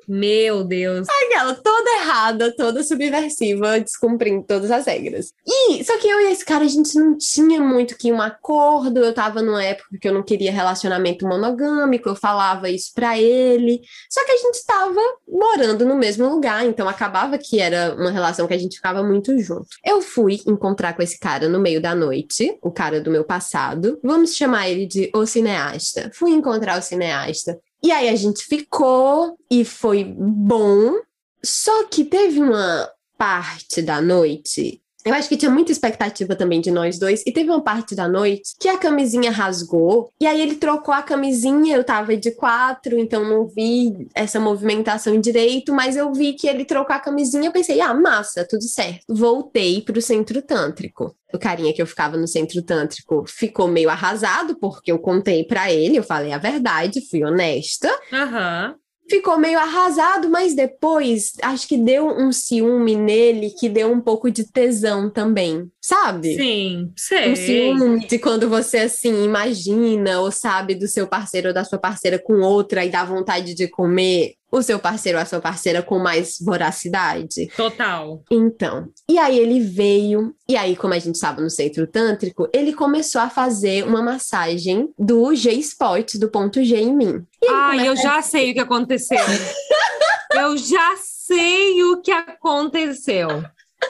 Meu 0.07 0.63
Deus. 0.63 1.07
Aquela 1.25 1.55
toda 1.55 1.89
errada, 2.01 2.55
toda 2.55 2.83
subversiva, 2.83 3.79
descumprindo 3.79 4.43
todas 4.43 4.71
as 4.71 4.85
regras. 4.85 5.31
E 5.45 5.83
só 5.83 5.97
que 5.97 6.07
eu 6.07 6.21
e 6.21 6.31
esse 6.31 6.45
cara, 6.45 6.63
a 6.63 6.67
gente 6.67 6.97
não 6.97 7.17
tinha 7.17 7.59
muito 7.59 7.97
que 7.97 8.11
um 8.11 8.21
acordo. 8.21 8.99
Eu 8.99 9.13
tava 9.13 9.41
numa 9.41 9.63
época 9.63 9.97
que 9.99 10.07
eu 10.07 10.13
não 10.13 10.23
queria 10.23 10.51
relacionamento 10.51 11.27
monogâmico, 11.27 12.09
eu 12.09 12.15
falava 12.15 12.69
isso 12.69 12.91
pra 12.93 13.19
ele. 13.19 13.81
Só 14.09 14.23
que 14.25 14.31
a 14.31 14.37
gente 14.37 14.65
tava 14.65 14.99
morando 15.27 15.85
no 15.85 15.95
mesmo 15.95 16.27
lugar, 16.29 16.65
então 16.65 16.87
acabava 16.87 17.37
que 17.37 17.59
era 17.59 17.95
uma 17.95 18.11
relação 18.11 18.47
que 18.47 18.53
a 18.53 18.57
gente 18.57 18.77
ficava 18.77 19.03
muito 19.03 19.37
junto. 19.39 19.67
Eu 19.85 20.01
fui 20.01 20.41
encontrar 20.45 20.93
com 20.93 21.01
esse 21.01 21.19
cara 21.19 21.49
no 21.49 21.59
meio 21.59 21.81
da 21.81 21.95
noite, 21.95 22.57
o 22.61 22.71
cara 22.71 23.01
do 23.01 23.11
meu 23.11 23.23
passado. 23.23 23.99
Vamos 24.03 24.35
chamar 24.35 24.69
ele 24.69 24.85
de 24.85 25.09
o 25.13 25.25
cineasta. 25.25 26.11
Fui 26.13 26.31
encontrar 26.31 26.79
o 26.79 26.81
cineasta. 26.81 27.59
E 27.85 27.91
aí 27.91 28.09
a 28.09 28.15
gente 28.15 28.43
ficou 28.43 29.37
e 29.47 29.63
foi 29.63 30.03
bom. 30.03 30.99
Só 31.43 31.83
que 31.83 32.03
teve 32.03 32.39
uma 32.39 32.89
parte 33.15 33.79
da 33.79 34.01
noite. 34.01 34.81
Eu 35.05 35.13
acho 35.13 35.29
que 35.29 35.37
tinha 35.37 35.51
muita 35.51 35.71
expectativa 35.71 36.35
também 36.35 36.59
de 36.59 36.71
nós 36.71 36.97
dois. 36.97 37.21
E 37.27 37.31
teve 37.31 37.49
uma 37.49 37.61
parte 37.61 37.93
da 37.93 38.07
noite 38.07 38.55
que 38.59 38.67
a 38.67 38.77
camisinha 38.77 39.29
rasgou. 39.29 40.09
E 40.19 40.25
aí 40.25 40.41
ele 40.41 40.55
trocou 40.55 40.93
a 40.93 41.03
camisinha. 41.03 41.75
Eu 41.75 41.83
tava 41.83 42.17
de 42.17 42.31
quatro, 42.31 42.97
então 42.97 43.23
não 43.23 43.45
vi 43.45 44.07
essa 44.15 44.39
movimentação 44.39 45.21
direito. 45.21 45.71
Mas 45.71 45.95
eu 45.95 46.11
vi 46.11 46.33
que 46.33 46.47
ele 46.47 46.65
trocou 46.65 46.95
a 46.95 46.99
camisinha. 46.99 47.47
Eu 47.47 47.51
pensei, 47.51 47.79
ah, 47.81 47.93
massa, 47.93 48.47
tudo 48.49 48.63
certo. 48.63 49.05
Voltei 49.07 49.81
pro 49.81 50.01
centro 50.01 50.41
tântrico. 50.41 51.15
O 51.33 51.37
carinha 51.37 51.73
que 51.73 51.81
eu 51.81 51.87
ficava 51.87 52.17
no 52.17 52.27
centro 52.27 52.61
tântrico 52.61 53.25
ficou 53.27 53.67
meio 53.67 53.89
arrasado, 53.89 54.55
porque 54.55 54.91
eu 54.91 54.97
contei 54.97 55.43
pra 55.43 55.71
ele, 55.71 55.97
eu 55.97 56.03
falei 56.03 56.31
a 56.31 56.37
verdade, 56.37 57.01
fui 57.09 57.23
honesta 57.25 57.89
Aham. 58.11 58.75
Ficou 59.09 59.37
meio 59.37 59.59
arrasado, 59.59 60.29
mas 60.29 60.55
depois 60.55 61.33
acho 61.41 61.67
que 61.67 61.77
deu 61.77 62.07
um 62.07 62.31
ciúme 62.31 62.95
nele 62.95 63.51
que 63.51 63.69
deu 63.69 63.91
um 63.91 64.01
pouco 64.01 64.31
de 64.31 64.43
tesão 64.51 65.09
também, 65.09 65.69
sabe? 65.81 66.35
Sim, 66.35 66.85
Um 66.85 66.91
sei. 66.95 67.35
ciúme 67.35 68.07
de 68.07 68.17
quando 68.19 68.49
você 68.49 68.79
assim 68.79 69.23
imagina 69.23 70.19
ou 70.21 70.31
sabe 70.31 70.75
do 70.75 70.87
seu 70.87 71.07
parceiro 71.07 71.49
ou 71.49 71.53
da 71.53 71.63
sua 71.63 71.77
parceira 71.77 72.17
com 72.19 72.41
outra 72.41 72.83
e 72.83 72.89
dá 72.89 73.03
vontade 73.05 73.53
de 73.53 73.67
comer 73.67 74.33
o 74.51 74.61
seu 74.61 74.79
parceiro 74.79 75.17
ou 75.17 75.21
a 75.21 75.25
sua 75.25 75.39
parceira 75.39 75.81
com 75.81 75.99
mais 75.99 76.37
voracidade. 76.39 77.47
Total. 77.55 78.23
Então, 78.31 78.89
e 79.09 79.17
aí 79.17 79.37
ele 79.37 79.59
veio, 79.59 80.33
e 80.47 80.55
aí, 80.55 80.75
como 80.75 80.93
a 80.93 80.99
gente 80.99 81.15
estava 81.15 81.41
no 81.41 81.49
centro 81.49 81.87
tântrico, 81.87 82.47
ele 82.53 82.73
começou 82.73 83.21
a 83.21 83.29
fazer 83.29 83.85
uma 83.85 84.01
massagem 84.01 84.89
do 84.97 85.33
G-Spot, 85.35 86.15
do 86.15 86.29
ponto 86.29 86.63
G 86.63 86.77
em 86.77 86.95
mim. 86.95 87.25
Começa 87.39 87.85
eu 87.85 87.95
já 87.95 88.21
sei 88.21 88.51
o 88.51 88.53
que 88.53 88.59
aconteceu. 88.59 89.17
eu 90.33 90.57
já 90.57 90.95
sei 90.97 91.83
o 91.83 92.01
que 92.01 92.11
aconteceu. 92.11 93.27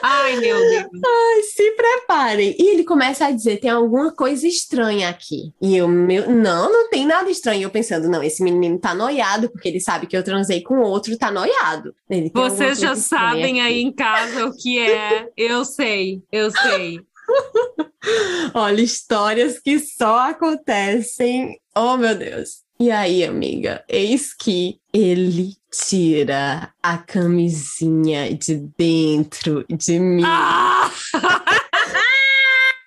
Ai, 0.02 0.36
meu 0.36 0.56
Deus. 0.58 1.46
se 1.54 1.70
preparem. 1.72 2.56
E 2.58 2.70
ele 2.70 2.84
começa 2.84 3.26
a 3.26 3.30
dizer: 3.30 3.58
tem 3.58 3.70
alguma 3.70 4.12
coisa 4.12 4.46
estranha 4.46 5.08
aqui. 5.08 5.52
E 5.60 5.76
eu, 5.76 5.88
meu, 5.88 6.30
não, 6.30 6.72
não 6.72 6.88
tem 6.88 7.06
nada 7.06 7.30
estranho. 7.30 7.62
Eu 7.62 7.70
pensando, 7.70 8.08
não, 8.08 8.22
esse 8.22 8.42
menino 8.42 8.78
tá 8.78 8.94
noiado, 8.94 9.48
porque 9.50 9.68
ele 9.68 9.80
sabe 9.80 10.06
que 10.06 10.16
eu 10.16 10.22
transei 10.24 10.62
com 10.62 10.80
outro, 10.80 11.16
tá 11.16 11.30
noiado. 11.30 11.94
Ele, 12.08 12.30
"Tem 12.30 12.42
alguma 12.42 12.50
Vocês 12.50 12.78
já 12.78 12.94
sabem 12.96 13.60
aqui." 13.60 13.74
aí 13.74 13.82
em 13.82 13.92
casa 13.92 14.46
o 14.46 14.56
que 14.56 14.78
é. 14.78 15.28
Eu 15.36 15.64
sei, 15.64 16.22
eu 16.30 16.50
sei. 16.50 17.00
Olha, 18.54 18.80
histórias 18.80 19.58
que 19.58 19.78
só 19.78 20.30
acontecem. 20.30 21.58
Oh, 21.74 21.96
meu 21.96 22.14
Deus. 22.14 22.64
E 22.78 22.90
aí, 22.90 23.24
amiga, 23.24 23.82
eis 23.88 24.34
que 24.34 24.78
ele 24.92 25.56
tira 25.84 26.72
a 26.82 26.98
camisinha 26.98 28.34
de 28.34 28.56
dentro 28.78 29.64
de 29.68 29.98
mim. 29.98 30.22
Ah! 30.24 30.90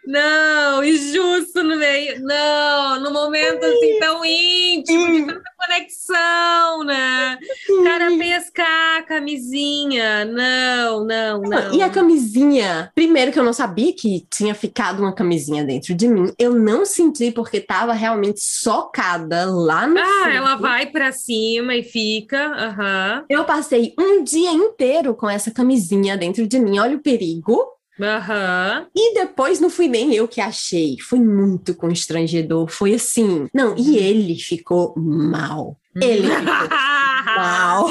Não, 0.09 0.83
injusto 0.83 1.61
no 1.61 1.77
meio. 1.77 2.19
Não, 2.21 2.99
no 2.99 3.11
momento 3.11 3.63
assim 3.63 3.99
tão 3.99 4.25
íntimo, 4.25 5.05
de 5.05 5.25
tanta 5.27 5.58
conexão, 5.73 6.83
né? 6.83 7.37
Cara 7.83 8.09
pescar 8.17 8.97
a 8.99 9.03
camisinha. 9.03 10.25
Não, 10.25 11.05
não, 11.05 11.41
não. 11.41 11.73
E 11.73 11.81
a 11.81 11.89
camisinha, 11.89 12.91
primeiro 12.95 13.31
que 13.31 13.39
eu 13.39 13.43
não 13.43 13.53
sabia 13.53 13.93
que 13.93 14.25
tinha 14.31 14.55
ficado 14.55 14.99
uma 14.99 15.13
camisinha 15.13 15.63
dentro 15.63 15.93
de 15.93 16.07
mim, 16.07 16.33
eu 16.39 16.53
não 16.53 16.85
senti 16.85 17.31
porque 17.31 17.59
tava 17.59 17.93
realmente 17.93 18.39
socada 18.41 19.45
lá 19.45 19.85
no 19.87 19.99
Ah, 19.99 20.03
fundo. 20.23 20.29
ela 20.35 20.55
vai 20.55 20.87
pra 20.87 21.11
cima 21.11 21.75
e 21.75 21.83
fica. 21.83 22.39
Aham, 22.49 23.25
Eu 23.29 23.45
passei 23.45 23.93
um 23.99 24.23
dia 24.23 24.51
inteiro 24.51 25.13
com 25.13 25.29
essa 25.29 25.51
camisinha 25.51 26.17
dentro 26.17 26.47
de 26.47 26.59
mim, 26.59 26.79
olha 26.79 26.97
o 26.97 27.01
perigo. 27.01 27.63
Aham. 28.01 28.87
E 28.95 29.13
depois 29.13 29.59
não 29.59 29.69
fui 29.69 29.87
nem 29.87 30.13
eu 30.13 30.27
que 30.27 30.41
achei, 30.41 30.97
foi 30.99 31.19
muito 31.19 31.75
constrangedor, 31.75 32.67
foi 32.67 32.93
assim. 32.93 33.47
Não, 33.53 33.75
e 33.77 33.97
ele 33.97 34.35
ficou 34.35 34.93
mal. 34.97 35.77
Ele 35.95 36.27
ficou 36.29 36.45
mal. 37.35 37.87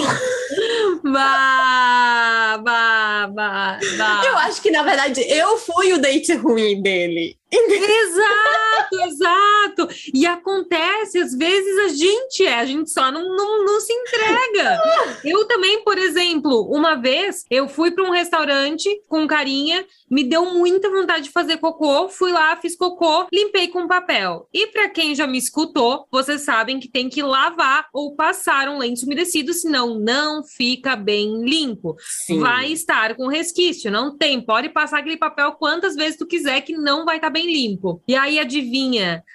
Bah, 1.04 2.58
bah, 2.62 3.28
bah, 3.28 3.78
bah. 3.96 4.22
Eu 4.26 4.36
acho 4.38 4.60
que 4.60 4.70
na 4.70 4.82
verdade 4.82 5.20
eu 5.28 5.56
fui 5.58 5.92
o 5.92 5.98
date 6.00 6.34
ruim 6.34 6.82
dele. 6.82 7.36
Exato, 7.50 8.67
exato. 8.92 9.88
E 10.12 10.26
acontece, 10.26 11.18
às 11.18 11.34
vezes 11.34 11.78
a 11.78 11.88
gente 11.88 12.46
é, 12.46 12.58
a 12.58 12.64
gente 12.64 12.90
só 12.90 13.10
não, 13.10 13.36
não, 13.36 13.64
não 13.64 13.80
se 13.80 13.92
entrega. 13.92 14.80
Eu 15.24 15.46
também, 15.46 15.82
por 15.82 15.98
exemplo, 15.98 16.68
uma 16.70 16.94
vez 16.94 17.44
eu 17.50 17.68
fui 17.68 17.90
para 17.90 18.04
um 18.04 18.10
restaurante 18.10 18.88
com 19.08 19.26
carinha, 19.26 19.84
me 20.10 20.24
deu 20.24 20.44
muita 20.46 20.90
vontade 20.90 21.24
de 21.24 21.30
fazer 21.30 21.58
cocô, 21.58 22.08
fui 22.08 22.32
lá, 22.32 22.56
fiz 22.56 22.76
cocô, 22.76 23.26
limpei 23.32 23.68
com 23.68 23.88
papel. 23.88 24.48
E 24.52 24.68
para 24.68 24.88
quem 24.88 25.14
já 25.14 25.26
me 25.26 25.38
escutou, 25.38 26.06
vocês 26.10 26.42
sabem 26.42 26.78
que 26.78 26.88
tem 26.88 27.08
que 27.08 27.22
lavar 27.22 27.86
ou 27.92 28.14
passar 28.14 28.68
um 28.68 28.78
lenço 28.78 29.06
umedecido, 29.06 29.52
senão 29.52 29.98
não 29.98 30.42
fica 30.44 30.96
bem 30.96 31.44
limpo. 31.44 31.96
Sim. 32.26 32.40
Vai 32.40 32.72
estar 32.72 33.14
com 33.16 33.26
resquício, 33.26 33.90
não 33.90 34.16
tem. 34.16 34.40
Pode 34.40 34.68
passar 34.68 34.98
aquele 34.98 35.16
papel 35.16 35.52
quantas 35.52 35.94
vezes 35.94 36.18
tu 36.18 36.26
quiser 36.26 36.60
que 36.60 36.76
não 36.76 37.04
vai 37.04 37.16
estar 37.16 37.30
bem 37.30 37.46
limpo. 37.46 38.02
E 38.06 38.14
aí, 38.14 38.38
adivinha? 38.38 38.77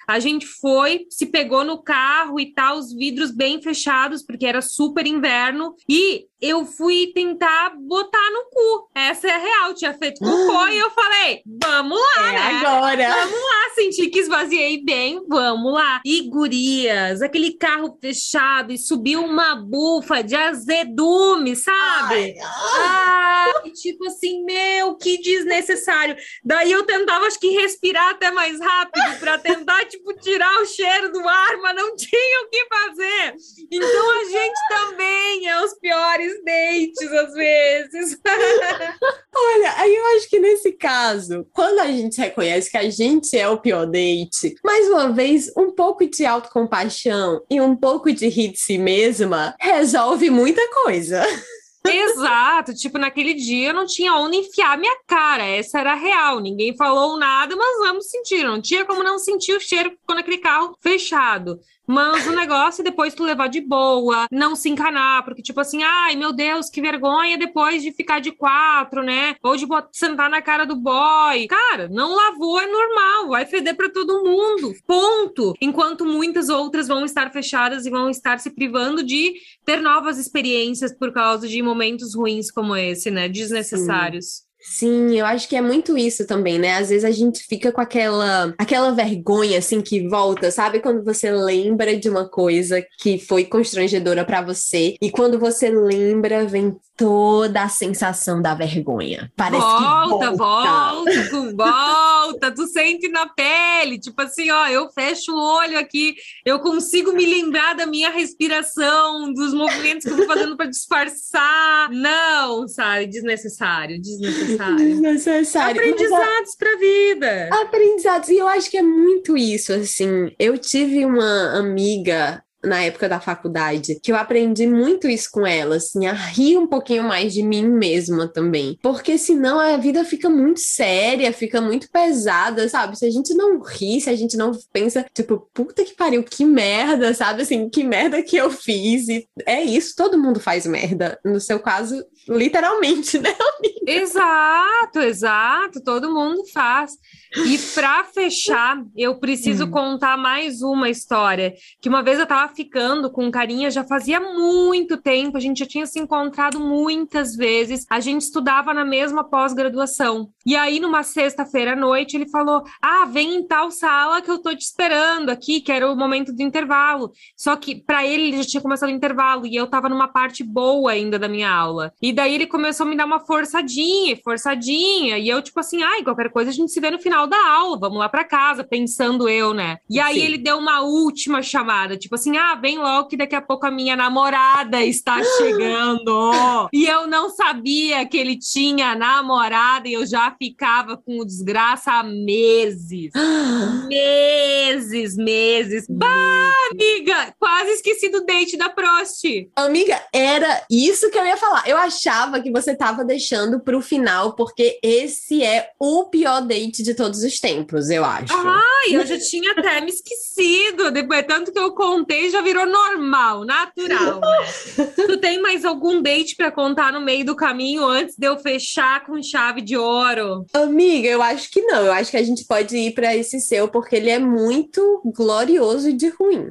A 0.08 0.18
gente 0.18 0.46
foi, 0.46 1.06
se 1.10 1.26
pegou 1.26 1.64
no 1.64 1.82
carro 1.82 2.38
e 2.40 2.52
tal, 2.52 2.78
os 2.78 2.92
vidros 2.94 3.30
bem 3.30 3.60
fechados, 3.62 4.22
porque 4.22 4.46
era 4.46 4.60
super 4.62 5.06
inverno, 5.06 5.74
e 5.88 6.26
eu 6.40 6.66
fui 6.66 7.10
tentar 7.14 7.74
botar 7.76 8.30
no 8.30 8.44
cu. 8.50 8.90
Essa 8.94 9.28
é 9.28 9.30
a 9.30 9.38
real. 9.38 9.74
Tinha 9.74 9.94
feito 9.94 10.18
cocô 10.18 10.66
e 10.68 10.78
eu 10.78 10.90
falei, 10.90 11.40
vamos 11.46 11.98
lá, 11.98 12.28
É 12.28 12.32
né? 12.32 12.66
agora. 12.66 13.14
Ah, 13.14 13.74
senti 13.74 14.08
que 14.08 14.18
esvaziei 14.18 14.84
bem, 14.84 15.22
vamos 15.26 15.72
lá. 15.72 16.02
E 16.04 16.28
gurias, 16.28 17.22
aquele 17.22 17.54
carro 17.54 17.96
fechado 18.00 18.72
e 18.72 18.78
subiu 18.78 19.24
uma 19.24 19.54
bufa 19.56 20.22
de 20.22 20.34
azedume, 20.36 21.56
sabe? 21.56 22.34
Ai, 22.38 23.50
Ah, 23.56 23.62
tipo 23.74 24.04
assim, 24.06 24.44
meu, 24.44 24.96
que 24.96 25.18
desnecessário. 25.22 26.14
Daí 26.44 26.70
eu 26.72 26.84
tentava, 26.84 27.26
acho 27.26 27.40
que, 27.40 27.48
respirar 27.48 28.10
até 28.10 28.30
mais 28.30 28.60
rápido 28.60 29.18
tentar, 29.38 29.84
tipo, 29.84 30.12
tirar 30.14 30.60
o 30.60 30.66
cheiro 30.66 31.12
do 31.12 31.20
ar, 31.20 31.56
mas 31.58 31.76
não 31.76 31.94
tinha 31.96 32.44
o 32.44 32.48
que 32.50 32.66
fazer. 32.66 33.34
Então 33.70 34.20
a 34.20 34.24
gente 34.24 34.60
também 34.68 35.48
é 35.48 35.62
os 35.62 35.74
piores 35.74 36.32
dates, 36.44 37.12
às 37.12 37.34
vezes. 37.34 38.18
Olha, 39.36 39.74
aí 39.76 39.94
eu 39.94 40.06
acho 40.16 40.28
que 40.28 40.38
nesse 40.38 40.64
nesse 40.64 40.72
caso, 40.72 41.46
quando 41.52 41.80
a 41.80 41.86
gente 41.86 42.18
reconhece 42.18 42.70
que 42.70 42.76
a 42.78 42.88
gente 42.88 43.36
é 43.36 43.46
o 43.48 43.58
pior 43.58 43.86
date, 43.86 44.54
mais 44.64 44.88
uma 44.88 45.12
vez, 45.12 45.52
um 45.56 45.70
pouco 45.70 46.06
de 46.06 46.24
autocompaixão 46.24 47.42
e 47.50 47.60
um 47.60 47.76
pouco 47.76 48.10
de 48.12 48.28
rir 48.28 48.52
de 48.52 48.58
si 48.58 48.78
mesma 48.78 49.54
resolve 49.60 50.30
muita 50.30 50.62
coisa. 50.82 51.22
Exato, 51.86 52.74
tipo, 52.74 52.96
naquele 52.98 53.34
dia 53.34 53.68
eu 53.68 53.74
não 53.74 53.84
tinha 53.84 54.14
onde 54.14 54.38
enfiar 54.38 54.78
minha 54.78 54.96
cara, 55.06 55.44
essa 55.44 55.78
era 55.78 55.92
a 55.92 55.96
real. 55.96 56.40
Ninguém 56.40 56.74
falou 56.76 57.18
nada, 57.18 57.54
mas 57.54 57.78
vamos 57.78 58.06
sentir. 58.08 58.42
Não 58.42 58.60
tinha 58.60 58.84
como 58.86 59.02
não 59.02 59.18
sentir 59.18 59.54
o 59.54 59.60
cheiro 59.60 59.96
quando 60.06 60.20
aquele 60.20 60.38
carro 60.38 60.76
fechado. 60.80 61.60
Mas 61.86 62.26
o 62.26 62.32
negócio 62.32 62.80
é 62.80 62.84
depois 62.84 63.14
tu 63.14 63.24
levar 63.24 63.48
de 63.48 63.60
boa, 63.60 64.26
não 64.30 64.56
se 64.56 64.68
encanar, 64.68 65.24
porque 65.24 65.42
tipo 65.42 65.60
assim, 65.60 65.82
ai 65.82 66.16
meu 66.16 66.32
Deus, 66.32 66.70
que 66.70 66.80
vergonha 66.80 67.36
depois 67.36 67.82
de 67.82 67.92
ficar 67.92 68.20
de 68.20 68.32
quatro, 68.32 69.02
né? 69.02 69.36
Ou 69.42 69.56
de 69.56 69.66
sentar 69.92 70.30
na 70.30 70.40
cara 70.40 70.64
do 70.64 70.76
boy. 70.76 71.46
Cara, 71.48 71.88
não 71.88 72.14
lavou, 72.14 72.60
é 72.60 72.66
normal, 72.66 73.28
vai 73.28 73.44
feder 73.46 73.76
para 73.76 73.90
todo 73.90 74.24
mundo. 74.24 74.72
Ponto. 74.86 75.54
Enquanto 75.60 76.04
muitas 76.04 76.48
outras 76.48 76.88
vão 76.88 77.04
estar 77.04 77.30
fechadas 77.32 77.86
e 77.86 77.90
vão 77.90 78.08
estar 78.08 78.38
se 78.38 78.50
privando 78.50 79.02
de 79.02 79.34
ter 79.64 79.80
novas 79.80 80.18
experiências 80.18 80.96
por 80.96 81.12
causa 81.12 81.46
de 81.46 81.62
momentos 81.62 82.14
ruins 82.14 82.50
como 82.50 82.76
esse, 82.76 83.10
né? 83.10 83.28
Desnecessários. 83.28 84.26
Sim. 84.26 84.53
Sim, 84.66 85.14
eu 85.18 85.26
acho 85.26 85.46
que 85.46 85.56
é 85.56 85.60
muito 85.60 85.96
isso 85.96 86.26
também, 86.26 86.58
né? 86.58 86.76
Às 86.76 86.88
vezes 86.88 87.04
a 87.04 87.10
gente 87.10 87.44
fica 87.44 87.70
com 87.70 87.82
aquela, 87.82 88.54
aquela 88.56 88.92
vergonha 88.92 89.58
assim 89.58 89.82
que 89.82 90.08
volta, 90.08 90.50
sabe? 90.50 90.80
Quando 90.80 91.04
você 91.04 91.30
lembra 91.30 91.94
de 91.96 92.08
uma 92.08 92.26
coisa 92.26 92.84
que 92.98 93.18
foi 93.18 93.44
constrangedora 93.44 94.24
para 94.24 94.40
você 94.40 94.96
e 95.02 95.10
quando 95.10 95.38
você 95.38 95.68
lembra 95.68 96.46
vem 96.46 96.74
toda 96.96 97.64
a 97.64 97.68
sensação 97.68 98.40
da 98.40 98.54
vergonha. 98.54 99.30
Parece 99.36 99.60
volta, 99.60 100.30
que 100.30 100.36
volta, 100.36 101.10
volta, 101.32 101.56
volta, 101.56 102.54
tu 102.54 102.66
sente 102.68 103.08
na 103.08 103.26
pele, 103.28 103.98
tipo 103.98 104.20
assim, 104.22 104.50
ó, 104.50 104.68
eu 104.68 104.88
fecho 104.92 105.32
o 105.32 105.56
olho 105.56 105.78
aqui, 105.78 106.14
eu 106.44 106.60
consigo 106.60 107.12
me 107.12 107.26
lembrar 107.26 107.74
da 107.74 107.84
minha 107.84 108.10
respiração, 108.10 109.32
dos 109.32 109.52
movimentos 109.52 110.04
que 110.04 110.10
eu 110.10 110.16
tô 110.18 110.26
fazendo 110.26 110.56
para 110.56 110.66
disfarçar. 110.66 111.90
Não, 111.90 112.68
sabe, 112.68 113.06
desnecessário, 113.06 114.00
desnecessário. 114.00 114.53
Desnecessário. 114.76 115.80
Aprendizados 115.80 116.56
para 116.56 116.76
vida. 116.78 117.48
Aprendizados, 117.62 118.28
e 118.28 118.36
eu 118.36 118.48
acho 118.48 118.70
que 118.70 118.78
é 118.78 118.82
muito 118.82 119.36
isso, 119.36 119.72
assim. 119.72 120.34
Eu 120.38 120.58
tive 120.58 121.04
uma 121.04 121.58
amiga 121.58 122.42
na 122.64 122.82
época 122.82 123.08
da 123.08 123.20
faculdade, 123.20 123.98
que 124.02 124.10
eu 124.10 124.16
aprendi 124.16 124.66
muito 124.66 125.06
isso 125.08 125.28
com 125.30 125.46
ela, 125.46 125.76
assim, 125.76 126.06
a 126.06 126.12
rir 126.12 126.56
um 126.56 126.66
pouquinho 126.66 127.04
mais 127.04 127.32
de 127.32 127.42
mim 127.42 127.68
mesma 127.68 128.26
também. 128.26 128.78
Porque 128.82 129.18
senão 129.18 129.58
a 129.58 129.76
vida 129.76 130.04
fica 130.04 130.28
muito 130.28 130.60
séria, 130.60 131.32
fica 131.32 131.60
muito 131.60 131.90
pesada, 131.90 132.68
sabe? 132.68 132.98
Se 132.98 133.04
a 133.04 133.10
gente 133.10 133.34
não 133.34 133.60
ri, 133.60 134.00
se 134.00 134.10
a 134.10 134.16
gente 134.16 134.36
não 134.36 134.52
pensa, 134.72 135.04
tipo, 135.14 135.48
puta 135.52 135.84
que 135.84 135.94
pariu, 135.94 136.22
que 136.22 136.44
merda, 136.44 137.12
sabe? 137.14 137.42
Assim, 137.42 137.68
que 137.68 137.84
merda 137.84 138.22
que 138.22 138.36
eu 138.36 138.50
fiz. 138.50 139.08
E 139.08 139.26
é 139.46 139.62
isso, 139.62 139.94
todo 139.96 140.18
mundo 140.18 140.40
faz 140.40 140.66
merda. 140.66 141.18
No 141.24 141.40
seu 141.40 141.60
caso, 141.60 142.04
literalmente, 142.28 143.18
né, 143.20 143.30
amiga? 143.30 143.74
Exato, 143.86 145.00
exato, 145.00 145.82
todo 145.82 146.12
mundo 146.12 146.42
faz. 146.52 146.92
E 147.36 147.58
para 147.74 148.04
fechar, 148.04 148.80
eu 148.96 149.18
preciso 149.18 149.64
hum. 149.64 149.70
contar 149.70 150.16
mais 150.16 150.62
uma 150.62 150.88
história. 150.88 151.54
Que 151.80 151.88
uma 151.88 152.02
vez 152.02 152.18
eu 152.18 152.26
tava 152.26 152.54
ficando 152.54 153.10
com 153.10 153.26
um 153.26 153.30
carinha, 153.30 153.70
já 153.70 153.82
fazia 153.82 154.20
muito 154.20 154.96
tempo, 154.96 155.36
a 155.36 155.40
gente 155.40 155.58
já 155.58 155.66
tinha 155.66 155.86
se 155.86 155.98
encontrado 155.98 156.60
muitas 156.60 157.34
vezes, 157.34 157.84
a 157.90 157.98
gente 157.98 158.22
estudava 158.22 158.72
na 158.72 158.84
mesma 158.84 159.24
pós-graduação. 159.24 160.30
E 160.46 160.54
aí, 160.56 160.78
numa 160.78 161.02
sexta-feira 161.02 161.72
à 161.72 161.76
noite, 161.76 162.16
ele 162.16 162.28
falou: 162.28 162.62
Ah, 162.80 163.04
vem 163.04 163.34
em 163.34 163.46
tal 163.46 163.70
sala 163.70 164.22
que 164.22 164.30
eu 164.30 164.38
tô 164.38 164.54
te 164.54 164.62
esperando 164.62 165.30
aqui, 165.30 165.60
que 165.60 165.72
era 165.72 165.90
o 165.90 165.96
momento 165.96 166.32
do 166.32 166.42
intervalo. 166.42 167.10
Só 167.36 167.56
que 167.56 167.74
para 167.74 168.06
ele, 168.06 168.28
ele 168.28 168.36
já 168.38 168.48
tinha 168.48 168.62
começado 168.62 168.90
o 168.90 168.92
intervalo 168.92 169.44
e 169.44 169.56
eu 169.56 169.66
tava 169.66 169.88
numa 169.88 170.06
parte 170.06 170.44
boa 170.44 170.92
ainda 170.92 171.18
da 171.18 171.28
minha 171.28 171.50
aula. 171.50 171.92
E 172.00 172.12
daí 172.14 172.34
ele 172.34 172.46
começou 172.46 172.86
a 172.86 172.88
me 172.88 172.96
dar 172.96 173.04
uma 173.04 173.20
forçadinha, 173.20 174.16
forçadinha. 174.22 175.18
E 175.18 175.28
eu, 175.28 175.42
tipo 175.42 175.60
assim, 175.60 175.82
ai, 175.82 176.02
qualquer 176.02 176.30
coisa 176.30 176.50
a 176.50 176.52
gente 176.54 176.72
se 176.72 176.80
vê 176.80 176.90
no 176.90 176.98
final 176.98 177.26
da 177.26 177.36
aula, 177.36 177.78
vamos 177.78 177.98
lá 177.98 178.08
para 178.08 178.24
casa, 178.24 178.64
pensando 178.64 179.28
eu, 179.28 179.52
né? 179.52 179.78
E 179.88 180.00
aí 180.00 180.20
Sim. 180.20 180.24
ele 180.24 180.38
deu 180.38 180.58
uma 180.58 180.80
última 180.80 181.42
chamada, 181.42 181.96
tipo 181.96 182.14
assim, 182.14 182.36
ah, 182.36 182.54
vem 182.54 182.78
logo 182.78 183.08
que 183.08 183.16
daqui 183.16 183.34
a 183.34 183.42
pouco 183.42 183.66
a 183.66 183.70
minha 183.70 183.96
namorada 183.96 184.82
está 184.84 185.20
chegando. 185.36 186.32
e 186.72 186.86
eu 186.86 187.06
não 187.06 187.30
sabia 187.30 188.06
que 188.06 188.16
ele 188.16 188.38
tinha 188.38 188.94
namorada 188.94 189.88
e 189.88 189.94
eu 189.94 190.06
já 190.06 190.34
ficava 190.38 190.96
com 190.96 191.18
o 191.18 191.24
desgraça 191.24 191.92
há 191.92 192.02
meses. 192.02 193.10
meses, 193.88 195.16
meses. 195.16 195.86
Bah, 195.88 196.52
amiga! 196.70 197.34
Quase 197.38 197.70
esqueci 197.72 198.08
do 198.08 198.24
date 198.24 198.56
da 198.56 198.68
Prost. 198.68 199.24
Amiga, 199.56 200.00
era 200.12 200.64
isso 200.70 201.10
que 201.10 201.18
eu 201.18 201.26
ia 201.26 201.36
falar. 201.36 201.64
Eu 201.66 201.76
achava 202.04 202.40
que 202.40 202.50
você 202.50 202.74
tava 202.76 203.04
deixando 203.04 203.60
pro 203.60 203.80
final, 203.80 204.34
porque 204.34 204.78
esse 204.82 205.42
é 205.42 205.70
o 205.80 206.04
pior 206.04 206.42
date 206.42 206.82
de 206.82 206.94
todos 206.94 207.22
os 207.22 207.40
tempos, 207.40 207.88
eu 207.88 208.04
acho. 208.04 208.32
Ai, 208.34 208.94
eu 208.94 209.06
já 209.06 209.18
tinha 209.18 209.52
até 209.52 209.80
me 209.80 209.90
esquecido. 209.90 210.90
Depois, 210.90 211.24
tanto 211.26 211.52
que 211.52 211.58
eu 211.58 211.72
contei, 211.72 212.30
já 212.30 212.42
virou 212.42 212.66
normal, 212.66 213.44
natural. 213.44 214.20
Né? 214.20 214.86
tu 215.06 215.16
tem 215.18 215.40
mais 215.40 215.64
algum 215.64 216.02
date 216.02 216.36
para 216.36 216.50
contar 216.52 216.92
no 216.92 217.00
meio 217.00 217.24
do 217.24 217.34
caminho 217.34 217.84
antes 217.84 218.16
de 218.16 218.26
eu 218.26 218.38
fechar 218.38 219.04
com 219.06 219.22
chave 219.22 219.62
de 219.62 219.76
ouro? 219.76 220.44
Amiga, 220.52 221.08
eu 221.08 221.22
acho 221.22 221.50
que 221.50 221.62
não. 221.62 221.86
Eu 221.86 221.92
acho 221.92 222.10
que 222.10 222.16
a 222.16 222.22
gente 222.22 222.44
pode 222.44 222.76
ir 222.76 222.92
para 222.92 223.16
esse 223.16 223.40
seu, 223.40 223.68
porque 223.68 223.96
ele 223.96 224.10
é 224.10 224.18
muito 224.18 225.00
glorioso 225.04 225.88
e 225.88 225.92
de 225.92 226.08
ruim. 226.08 226.50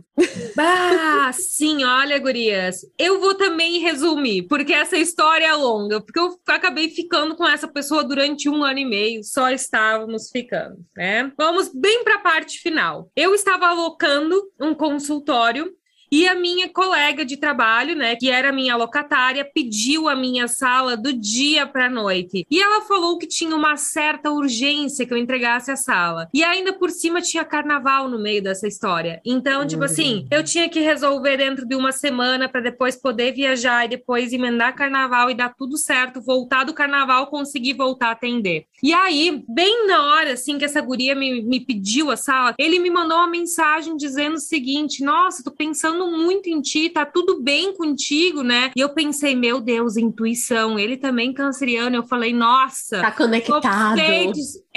Bah, 0.55 1.31
sim, 1.33 1.83
olha, 1.83 2.17
gurias. 2.19 2.85
Eu 2.97 3.19
vou 3.19 3.35
também 3.35 3.79
resumir, 3.79 4.43
porque 4.43 4.73
essa 4.73 4.97
história 4.97 5.42
é 5.43 5.53
longa. 5.53 6.01
Porque 6.01 6.19
eu 6.19 6.39
acabei 6.47 6.89
ficando 6.89 7.35
com 7.35 7.47
essa 7.47 7.67
pessoa 7.67 8.03
durante 8.03 8.49
um 8.49 8.63
ano 8.63 8.79
e 8.79 8.85
meio, 8.85 9.23
só 9.23 9.49
estávamos 9.49 10.29
ficando, 10.29 10.77
né? 10.95 11.31
Vamos 11.37 11.69
bem 11.73 12.03
para 12.03 12.15
a 12.15 12.19
parte 12.19 12.59
final. 12.59 13.11
Eu 13.15 13.33
estava 13.33 13.67
alocando 13.67 14.41
um 14.59 14.73
consultório 14.73 15.73
e 16.13 16.27
a 16.27 16.35
minha 16.35 16.69
colega 16.69 17.25
de 17.25 17.37
trabalho, 17.37 17.95
né, 17.95 18.15
que 18.15 18.29
era 18.29 18.51
minha 18.51 18.75
locatária, 18.75 19.43
pediu 19.43 20.07
a 20.07 20.15
minha 20.15 20.47
sala 20.47 20.95
do 20.95 21.11
dia 21.11 21.65
para 21.65 21.89
noite. 21.89 22.45
E 22.51 22.61
ela 22.61 22.81
falou 22.81 23.17
que 23.17 23.25
tinha 23.25 23.55
uma 23.55 23.75
certa 23.77 24.29
urgência 24.29 25.07
que 25.07 25.11
eu 25.11 25.17
entregasse 25.17 25.71
a 25.71 25.75
sala. 25.75 26.29
E 26.31 26.43
ainda 26.43 26.71
por 26.71 26.91
cima 26.91 27.19
tinha 27.19 27.43
carnaval 27.43 28.07
no 28.07 28.19
meio 28.19 28.43
dessa 28.43 28.67
história. 28.67 29.19
Então, 29.25 29.65
tipo 29.65 29.83
assim, 29.83 30.17
uhum. 30.17 30.27
eu 30.29 30.43
tinha 30.43 30.69
que 30.69 30.81
resolver 30.81 31.35
dentro 31.37 31.65
de 31.65 31.75
uma 31.75 31.91
semana 31.91 32.47
para 32.47 32.61
depois 32.61 32.95
poder 32.95 33.31
viajar 33.31 33.85
e 33.85 33.89
depois 33.89 34.31
emendar 34.31 34.75
carnaval 34.75 35.31
e 35.31 35.33
dar 35.33 35.55
tudo 35.55 35.77
certo, 35.77 36.21
voltar 36.21 36.63
do 36.63 36.75
carnaval, 36.75 37.25
conseguir 37.25 37.73
voltar 37.73 38.09
a 38.09 38.11
atender. 38.11 38.67
E 38.83 38.93
aí, 38.93 39.43
bem 39.49 39.87
na 39.87 40.13
hora, 40.13 40.33
assim, 40.33 40.59
que 40.59 40.65
essa 40.65 40.79
guria 40.79 41.15
me, 41.15 41.41
me 41.41 41.59
pediu 41.59 42.11
a 42.11 42.17
sala, 42.17 42.53
ele 42.59 42.77
me 42.77 42.91
mandou 42.91 43.17
uma 43.17 43.27
mensagem 43.27 43.97
dizendo 43.97 44.35
o 44.35 44.39
seguinte: 44.39 45.03
Nossa, 45.03 45.43
tô 45.43 45.49
pensando 45.49 46.02
muito 46.11 46.49
em 46.49 46.61
ti, 46.61 46.89
tá 46.89 47.05
tudo 47.05 47.41
bem 47.41 47.73
contigo, 47.73 48.43
né? 48.43 48.71
E 48.75 48.79
eu 48.79 48.89
pensei, 48.89 49.35
meu 49.35 49.59
Deus, 49.59 49.97
intuição, 49.97 50.77
ele 50.77 50.97
também 50.97 51.33
canceriano. 51.33 51.95
Eu 51.95 52.03
falei, 52.03 52.33
nossa, 52.33 53.01
tá 53.01 53.11
conectado. 53.11 53.97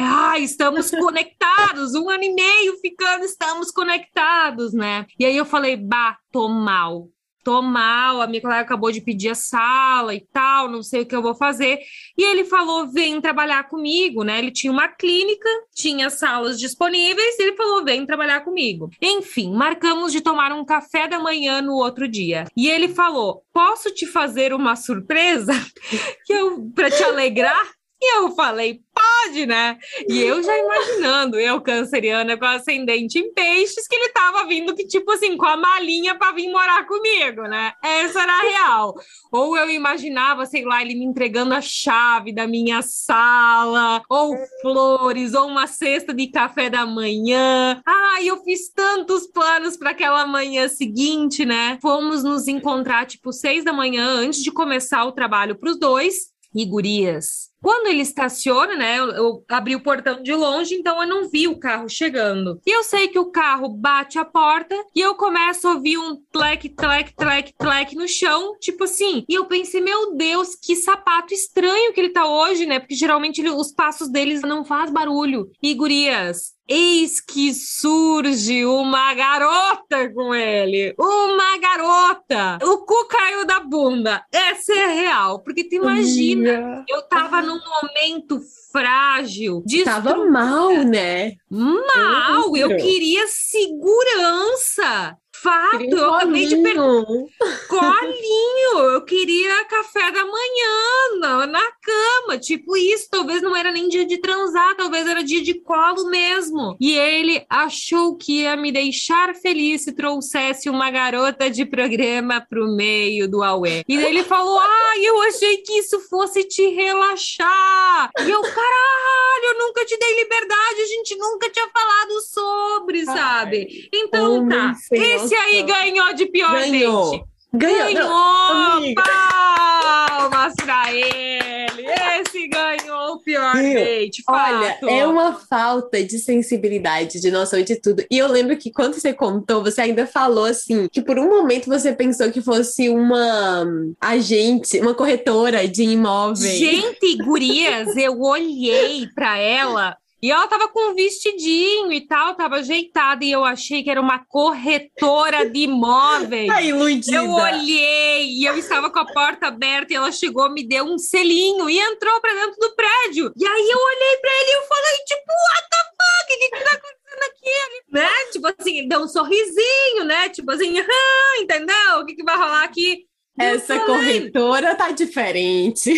Ah, 0.00 0.38
estamos 0.38 0.90
conectados, 0.92 1.94
um 1.94 2.10
ano 2.10 2.24
e 2.24 2.34
meio 2.34 2.76
ficando, 2.80 3.24
estamos 3.24 3.70
conectados, 3.70 4.72
né? 4.72 5.06
E 5.18 5.24
aí 5.24 5.36
eu 5.36 5.44
falei, 5.44 5.76
bah, 5.76 6.16
tô 6.30 6.48
mal, 6.48 7.08
tô 7.46 7.62
mal, 7.62 8.20
a 8.20 8.26
minha 8.26 8.42
colega 8.42 8.62
acabou 8.62 8.90
de 8.90 9.00
pedir 9.00 9.28
a 9.28 9.34
sala 9.36 10.12
e 10.12 10.20
tal, 10.32 10.68
não 10.68 10.82
sei 10.82 11.02
o 11.02 11.06
que 11.06 11.14
eu 11.14 11.22
vou 11.22 11.36
fazer. 11.36 11.78
E 12.18 12.24
ele 12.24 12.44
falou: 12.44 12.90
vem 12.90 13.20
trabalhar 13.20 13.68
comigo, 13.68 14.24
né? 14.24 14.40
Ele 14.40 14.50
tinha 14.50 14.72
uma 14.72 14.88
clínica, 14.88 15.48
tinha 15.72 16.10
salas 16.10 16.58
disponíveis, 16.58 17.38
e 17.38 17.42
ele 17.44 17.56
falou: 17.56 17.84
vem 17.84 18.04
trabalhar 18.04 18.40
comigo. 18.40 18.90
Enfim, 19.00 19.54
marcamos 19.54 20.10
de 20.10 20.20
tomar 20.20 20.50
um 20.50 20.64
café 20.64 21.06
da 21.06 21.20
manhã 21.20 21.62
no 21.62 21.74
outro 21.74 22.08
dia. 22.08 22.46
E 22.56 22.68
ele 22.68 22.88
falou: 22.88 23.44
posso 23.52 23.94
te 23.94 24.06
fazer 24.06 24.52
uma 24.52 24.74
surpresa 24.74 25.52
que 26.26 26.32
eu 26.32 26.68
para 26.74 26.90
te 26.90 27.04
alegrar? 27.04 27.75
E 28.00 28.18
eu 28.18 28.30
falei, 28.32 28.80
pode, 28.94 29.46
né? 29.46 29.78
E 30.08 30.20
eu 30.20 30.42
já 30.42 30.56
imaginando, 30.56 31.40
eu 31.40 31.60
canceriana 31.60 32.36
com 32.36 32.44
ascendente 32.44 33.18
em 33.18 33.32
peixes, 33.32 33.88
que 33.88 33.96
ele 33.96 34.10
tava 34.10 34.46
vindo 34.46 34.74
que, 34.74 34.86
tipo 34.86 35.10
assim, 35.12 35.36
com 35.36 35.46
a 35.46 35.56
malinha 35.56 36.14
para 36.14 36.32
vir 36.32 36.50
morar 36.50 36.86
comigo, 36.86 37.42
né? 37.42 37.72
Essa 37.82 38.22
era 38.22 38.32
a 38.32 38.42
real. 38.42 38.94
Ou 39.32 39.56
eu 39.56 39.70
imaginava, 39.70 40.44
sei 40.44 40.64
lá, 40.64 40.82
ele 40.82 40.94
me 40.94 41.04
entregando 41.06 41.54
a 41.54 41.60
chave 41.60 42.34
da 42.34 42.46
minha 42.46 42.82
sala, 42.82 44.02
ou 44.10 44.36
flores, 44.60 45.32
ou 45.32 45.46
uma 45.46 45.66
cesta 45.66 46.12
de 46.12 46.26
café 46.26 46.68
da 46.68 46.84
manhã. 46.84 47.80
Ai, 47.86 48.28
eu 48.28 48.42
fiz 48.44 48.70
tantos 48.72 49.26
planos 49.26 49.76
para 49.76 49.90
aquela 49.90 50.26
manhã 50.26 50.68
seguinte, 50.68 51.46
né? 51.46 51.78
Fomos 51.80 52.22
nos 52.22 52.46
encontrar, 52.46 53.06
tipo, 53.06 53.32
seis 53.32 53.64
da 53.64 53.72
manhã, 53.72 54.06
antes 54.06 54.42
de 54.42 54.52
começar 54.52 55.04
o 55.04 55.12
trabalho 55.12 55.56
para 55.56 55.70
os 55.70 55.78
dois. 55.78 56.36
E 56.54 56.64
gurias, 56.64 57.50
Quando 57.66 57.88
ele 57.88 58.02
estaciona, 58.02 58.76
né? 58.76 58.96
Eu, 58.96 59.08
eu, 59.08 59.44
abri 59.48 59.74
o 59.74 59.82
portão 59.82 60.22
de 60.22 60.32
longe, 60.32 60.72
então 60.72 61.02
eu 61.02 61.08
não 61.08 61.28
vi 61.28 61.48
o 61.48 61.58
carro 61.58 61.88
chegando. 61.88 62.60
E 62.64 62.70
eu 62.70 62.84
sei 62.84 63.08
que 63.08 63.18
o 63.18 63.32
carro 63.32 63.68
bate 63.68 64.20
a 64.20 64.24
porta 64.24 64.72
e 64.94 65.00
eu 65.00 65.16
começo 65.16 65.66
a 65.66 65.72
ouvir 65.72 65.98
um 65.98 66.14
tlec, 66.30 66.68
tlec, 66.68 67.12
tlec, 67.16 67.52
tlec 67.58 67.96
no 67.96 68.06
chão, 68.06 68.56
tipo 68.60 68.84
assim. 68.84 69.24
E 69.28 69.34
eu 69.34 69.46
pensei, 69.46 69.80
meu 69.80 70.14
Deus, 70.14 70.54
que 70.54 70.76
sapato 70.76 71.34
estranho 71.34 71.92
que 71.92 71.98
ele 71.98 72.10
tá 72.10 72.24
hoje, 72.24 72.66
né? 72.66 72.78
Porque 72.78 72.94
geralmente 72.94 73.40
ele, 73.40 73.50
os 73.50 73.72
passos 73.72 74.08
deles 74.08 74.42
não 74.42 74.64
faz 74.64 74.88
barulho. 74.88 75.50
E 75.60 75.74
gurias, 75.74 76.55
Eis 76.68 77.20
que 77.20 77.54
surge 77.54 78.64
uma 78.66 79.14
garota 79.14 80.08
com 80.12 80.34
ele. 80.34 80.94
Uma 80.98 81.56
garota. 81.58 82.58
O 82.62 82.78
cu 82.78 83.06
caiu 83.06 83.46
da 83.46 83.60
bunda. 83.60 84.24
Essa 84.32 84.72
é 84.72 84.86
real. 84.86 85.40
Porque 85.40 85.62
tu 85.64 85.76
imagina, 85.76 86.84
eu 86.88 87.02
tava 87.02 87.40
num 87.40 87.60
momento 87.60 88.40
frágil. 88.72 89.62
Tava 89.84 90.16
mal, 90.28 90.72
né? 90.82 91.34
Mal. 91.48 92.56
Eu 92.56 92.76
queria 92.76 93.26
segurança. 93.28 95.16
Fato, 95.42 95.84
eu 95.84 96.14
acabei 96.14 96.46
de 96.46 96.56
perguntar. 96.56 97.32
Colinho, 97.68 98.78
eu 98.94 99.04
queria 99.04 99.64
café 99.66 100.10
da 100.10 100.24
manhã 100.24 101.18
na, 101.20 101.46
na 101.46 101.72
cama, 101.82 102.38
tipo 102.38 102.76
isso. 102.76 103.08
Talvez 103.10 103.42
não 103.42 103.54
era 103.54 103.70
nem 103.70 103.88
dia 103.88 104.04
de 104.04 104.18
transar, 104.18 104.76
talvez 104.76 105.06
era 105.06 105.22
dia 105.22 105.42
de 105.42 105.54
colo 105.54 106.08
mesmo. 106.08 106.76
E 106.80 106.92
ele 106.92 107.44
achou 107.48 108.16
que 108.16 108.40
ia 108.42 108.56
me 108.56 108.72
deixar 108.72 109.34
feliz 109.34 109.82
se 109.82 109.92
trouxesse 109.92 110.68
uma 110.68 110.90
garota 110.90 111.50
de 111.50 111.64
programa 111.64 112.40
pro 112.40 112.74
meio 112.74 113.28
do 113.28 113.42
Aue. 113.42 113.84
E 113.88 113.96
ele 113.96 114.24
falou: 114.24 114.58
Ai, 114.58 115.04
eu 115.04 115.20
achei 115.22 115.58
que 115.58 115.72
isso 115.78 116.00
fosse 116.08 116.44
te 116.44 116.66
relaxar. 116.68 118.10
E 118.18 118.30
eu, 118.30 118.42
caralho, 118.42 119.44
eu 119.44 119.58
nunca 119.58 119.84
te 119.84 119.96
dei 119.98 120.22
liberdade, 120.22 120.80
a 120.80 120.86
gente 120.86 121.16
nunca 121.16 121.50
tinha 121.50 121.68
falado 121.68 122.20
sobre, 122.22 123.04
sabe? 123.04 123.88
Então 123.92 124.48
tá. 124.48 124.74
Esse 124.92 125.35
aí 125.36 125.62
ganhou 125.62 126.14
de 126.14 126.26
pior 126.26 126.52
ganhou. 126.52 127.10
date. 127.10 127.24
Ganhou! 127.52 127.94
Ganhou! 127.94 128.94
Palmas 128.94 130.54
pra 130.56 130.92
ele! 130.92 131.86
Esse 132.20 132.48
ganhou 132.48 133.14
o 133.14 133.22
pior 133.22 133.54
Meu, 133.54 133.74
date, 133.74 134.22
Olha, 134.28 134.78
é 134.88 135.06
uma 135.06 135.34
falta 135.34 136.02
de 136.02 136.18
sensibilidade, 136.18 137.20
de 137.20 137.30
noção 137.30 137.62
de 137.62 137.76
tudo. 137.76 138.04
E 138.10 138.18
eu 138.18 138.26
lembro 138.26 138.56
que 138.56 138.72
quando 138.72 138.94
você 138.94 139.12
contou, 139.12 139.62
você 139.62 139.82
ainda 139.82 140.06
falou 140.06 140.44
assim, 140.44 140.88
que 140.90 141.00
por 141.00 141.18
um 141.18 141.28
momento 141.28 141.66
você 141.66 141.92
pensou 141.92 142.30
que 142.30 142.40
fosse 142.40 142.88
uma 142.88 143.64
agente, 144.00 144.80
uma 144.80 144.94
corretora 144.94 145.68
de 145.68 145.84
imóveis. 145.84 146.58
Gente, 146.58 147.16
gurias, 147.24 147.96
eu 147.96 148.20
olhei 148.20 149.06
pra 149.14 149.38
ela 149.38 149.96
e 150.22 150.30
ela 150.30 150.48
tava 150.48 150.68
com 150.68 150.90
um 150.90 150.94
vestidinho 150.94 151.92
e 151.92 152.06
tal, 152.06 152.34
tava 152.34 152.56
ajeitada, 152.56 153.24
e 153.24 153.30
eu 153.30 153.44
achei 153.44 153.82
que 153.82 153.90
era 153.90 154.00
uma 154.00 154.18
corretora 154.18 155.48
de 155.48 155.60
imóveis. 155.60 156.46
Tá 156.46 156.62
iludida. 156.62 157.16
Eu 157.16 157.30
olhei 157.30 158.26
e 158.30 158.44
eu 158.44 158.56
estava 158.56 158.90
com 158.90 158.98
a 158.98 159.06
porta 159.06 159.48
aberta 159.48 159.92
e 159.92 159.96
ela 159.96 160.10
chegou, 160.10 160.50
me 160.50 160.66
deu 160.66 160.84
um 160.84 160.98
selinho 160.98 161.68
e 161.68 161.78
entrou 161.78 162.20
pra 162.20 162.32
dentro 162.32 162.58
do 162.58 162.74
prédio. 162.74 163.32
E 163.36 163.46
aí 163.46 163.70
eu 163.70 163.78
olhei 163.78 164.16
pra 164.16 164.30
ele 164.40 164.50
e 164.50 164.54
eu 164.54 164.62
falei, 164.62 164.96
tipo, 165.06 165.32
what 165.32 165.68
the 165.70 165.76
fuck? 165.96 166.24
O 166.24 166.38
que, 166.38 166.48
que 166.48 166.64
tá 166.64 166.76
acontecendo 166.76 167.22
aqui? 167.30 167.92
Né? 167.92 168.08
Tipo 168.32 168.48
assim, 168.48 168.78
ele 168.78 168.88
deu 168.88 169.00
um 169.00 169.08
sorrisinho, 169.08 170.04
né? 170.04 170.28
Tipo 170.30 170.50
assim, 170.50 170.78
ah, 170.78 171.40
entendeu? 171.40 172.00
O 172.00 172.06
que, 172.06 172.14
que 172.14 172.24
vai 172.24 172.36
rolar 172.36 172.64
aqui? 172.64 173.06
Essa 173.38 173.78
corretora 173.80 174.74
tá 174.74 174.90
diferente. 174.92 175.92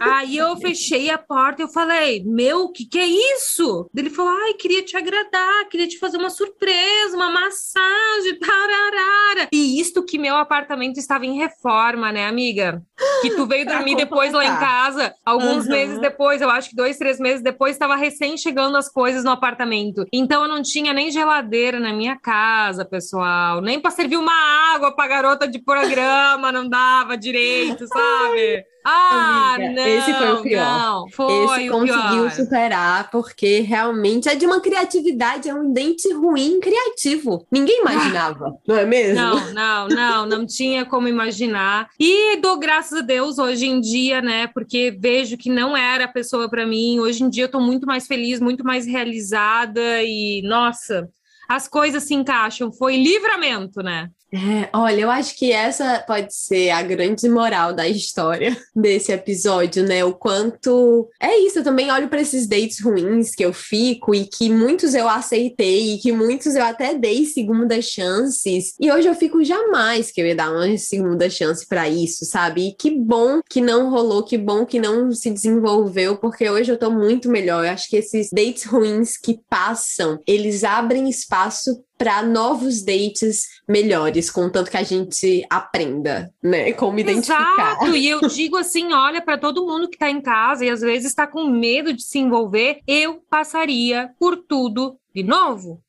Aí 0.00 0.36
eu 0.36 0.56
fechei 0.56 1.10
a 1.10 1.18
porta 1.18 1.62
e 1.62 1.64
eu 1.64 1.68
falei, 1.68 2.22
meu, 2.24 2.64
o 2.64 2.72
que, 2.72 2.84
que 2.84 2.98
é 2.98 3.06
isso? 3.06 3.88
Ele 3.96 4.10
falou, 4.10 4.32
ai, 4.32 4.54
queria 4.54 4.82
te 4.82 4.96
agradar, 4.96 5.68
queria 5.68 5.88
te 5.88 5.98
fazer 5.98 6.16
uma 6.16 6.30
surpresa, 6.30 7.16
uma 7.16 7.30
massagem, 7.30 8.38
tararara. 8.38 9.48
E 9.52 9.80
isto 9.80 10.04
que 10.04 10.18
meu 10.18 10.36
apartamento 10.36 10.98
estava 10.98 11.26
em 11.26 11.36
reforma, 11.36 12.12
né, 12.12 12.26
amiga? 12.26 12.82
Que 13.22 13.30
tu 13.30 13.46
veio 13.46 13.66
dormir 13.66 13.96
depois 13.96 14.32
lá 14.32 14.44
em 14.44 14.58
casa, 14.58 15.14
alguns 15.24 15.64
uhum. 15.66 15.72
meses 15.72 16.00
depois, 16.00 16.40
eu 16.40 16.50
acho 16.50 16.70
que 16.70 16.76
dois, 16.76 16.98
três 16.98 17.18
meses 17.18 17.42
depois, 17.42 17.72
estava 17.72 17.96
recém 17.96 18.36
chegando 18.36 18.76
as 18.76 18.88
coisas 18.88 19.24
no 19.24 19.30
apartamento. 19.30 20.04
Então 20.12 20.42
eu 20.42 20.48
não 20.48 20.62
tinha 20.62 20.92
nem 20.92 21.10
geladeira 21.10 21.80
na 21.80 21.92
minha 21.92 22.16
casa, 22.16 22.84
pessoal, 22.84 23.60
nem 23.60 23.80
para 23.80 23.90
servir 23.90 24.16
uma 24.16 24.74
água 24.74 24.94
pra 24.94 25.06
garota 25.06 25.48
de 25.48 25.58
programa, 25.58 26.52
não 26.52 26.68
dava 26.68 27.16
direito, 27.16 27.86
sabe? 27.86 28.64
Ah, 28.90 29.54
Amiga, 29.56 29.72
não, 29.72 29.86
esse 29.86 30.14
foi 30.14 30.32
o 30.32 30.42
pior. 30.42 30.64
Não, 30.64 31.08
foi 31.10 31.44
esse 31.44 31.68
conseguiu 31.68 32.22
pior. 32.22 32.30
superar 32.30 33.10
porque 33.10 33.60
realmente 33.60 34.30
é 34.30 34.34
de 34.34 34.46
uma 34.46 34.60
criatividade, 34.60 35.46
é 35.46 35.54
um 35.54 35.70
dente 35.70 36.10
ruim 36.14 36.58
criativo. 36.58 37.46
Ninguém 37.52 37.82
imaginava, 37.82 38.56
não 38.66 38.76
é 38.76 38.86
mesmo? 38.86 39.16
Não, 39.16 39.52
não, 39.52 39.88
não, 39.88 40.26
não 40.26 40.46
tinha 40.46 40.86
como 40.86 41.06
imaginar. 41.06 41.90
E 42.00 42.38
dou 42.38 42.58
graças 42.58 43.00
a 43.00 43.02
Deus 43.02 43.38
hoje 43.38 43.66
em 43.66 43.78
dia, 43.78 44.22
né? 44.22 44.46
Porque 44.46 44.96
vejo 44.98 45.36
que 45.36 45.50
não 45.50 45.76
era 45.76 46.04
a 46.04 46.08
pessoa 46.08 46.48
para 46.48 46.64
mim. 46.64 46.98
Hoje 46.98 47.22
em 47.22 47.28
dia 47.28 47.44
eu 47.44 47.50
tô 47.50 47.60
muito 47.60 47.86
mais 47.86 48.06
feliz, 48.06 48.40
muito 48.40 48.64
mais 48.64 48.86
realizada 48.86 50.02
e 50.02 50.40
nossa, 50.44 51.06
as 51.46 51.68
coisas 51.68 52.04
se 52.04 52.14
encaixam. 52.14 52.72
Foi 52.72 52.96
livramento, 52.96 53.82
né? 53.82 54.08
É, 54.32 54.68
olha, 54.74 55.00
eu 55.00 55.10
acho 55.10 55.34
que 55.36 55.52
essa 55.52 56.04
pode 56.06 56.34
ser 56.34 56.68
a 56.70 56.82
grande 56.82 57.26
moral 57.28 57.72
da 57.72 57.88
história 57.88 58.56
desse 58.76 59.10
episódio, 59.10 59.82
né? 59.86 60.04
O 60.04 60.12
quanto. 60.12 61.08
É 61.20 61.38
isso, 61.38 61.60
eu 61.60 61.64
também 61.64 61.90
olho 61.90 62.08
para 62.08 62.20
esses 62.20 62.46
dates 62.46 62.80
ruins 62.80 63.34
que 63.34 63.44
eu 63.44 63.54
fico 63.54 64.14
e 64.14 64.26
que 64.26 64.50
muitos 64.50 64.94
eu 64.94 65.08
aceitei 65.08 65.94
e 65.94 65.98
que 65.98 66.12
muitos 66.12 66.54
eu 66.54 66.62
até 66.62 66.94
dei 66.94 67.24
segundas 67.24 67.86
chances. 67.86 68.74
E 68.78 68.92
hoje 68.92 69.08
eu 69.08 69.14
fico 69.14 69.42
jamais 69.42 70.10
que 70.10 70.20
eu 70.20 70.26
ia 70.26 70.36
dar 70.36 70.52
uma 70.52 70.76
segunda 70.76 71.30
chance 71.30 71.66
para 71.66 71.88
isso, 71.88 72.26
sabe? 72.26 72.68
E 72.68 72.74
que 72.74 72.90
bom 72.90 73.40
que 73.48 73.62
não 73.62 73.88
rolou, 73.90 74.22
que 74.22 74.36
bom 74.36 74.66
que 74.66 74.78
não 74.78 75.10
se 75.10 75.30
desenvolveu, 75.30 76.18
porque 76.18 76.50
hoje 76.50 76.70
eu 76.70 76.78
tô 76.78 76.90
muito 76.90 77.30
melhor. 77.30 77.64
Eu 77.64 77.70
acho 77.70 77.88
que 77.88 77.96
esses 77.96 78.28
dates 78.30 78.64
ruins 78.64 79.16
que 79.16 79.40
passam, 79.48 80.20
eles 80.26 80.64
abrem 80.64 81.08
espaço 81.08 81.82
para 81.98 82.22
novos 82.22 82.82
dates 82.82 83.60
melhores, 83.68 84.30
contanto 84.30 84.70
que 84.70 84.76
a 84.76 84.82
gente 84.84 85.44
aprenda, 85.50 86.32
né? 86.42 86.72
Como 86.72 87.00
identificar. 87.00 87.76
Exato, 87.76 87.96
e 87.96 88.08
eu 88.08 88.20
digo 88.20 88.56
assim, 88.56 88.92
olha 88.92 89.20
para 89.20 89.36
todo 89.36 89.66
mundo 89.66 89.88
que 89.88 89.96
está 89.96 90.08
em 90.08 90.20
casa 90.20 90.64
e 90.64 90.70
às 90.70 90.80
vezes 90.80 91.08
está 91.08 91.26
com 91.26 91.44
medo 91.48 91.92
de 91.92 92.02
se 92.02 92.18
envolver, 92.18 92.80
eu 92.86 93.20
passaria 93.28 94.10
por 94.18 94.36
tudo 94.36 94.96
de 95.12 95.24
novo. 95.24 95.82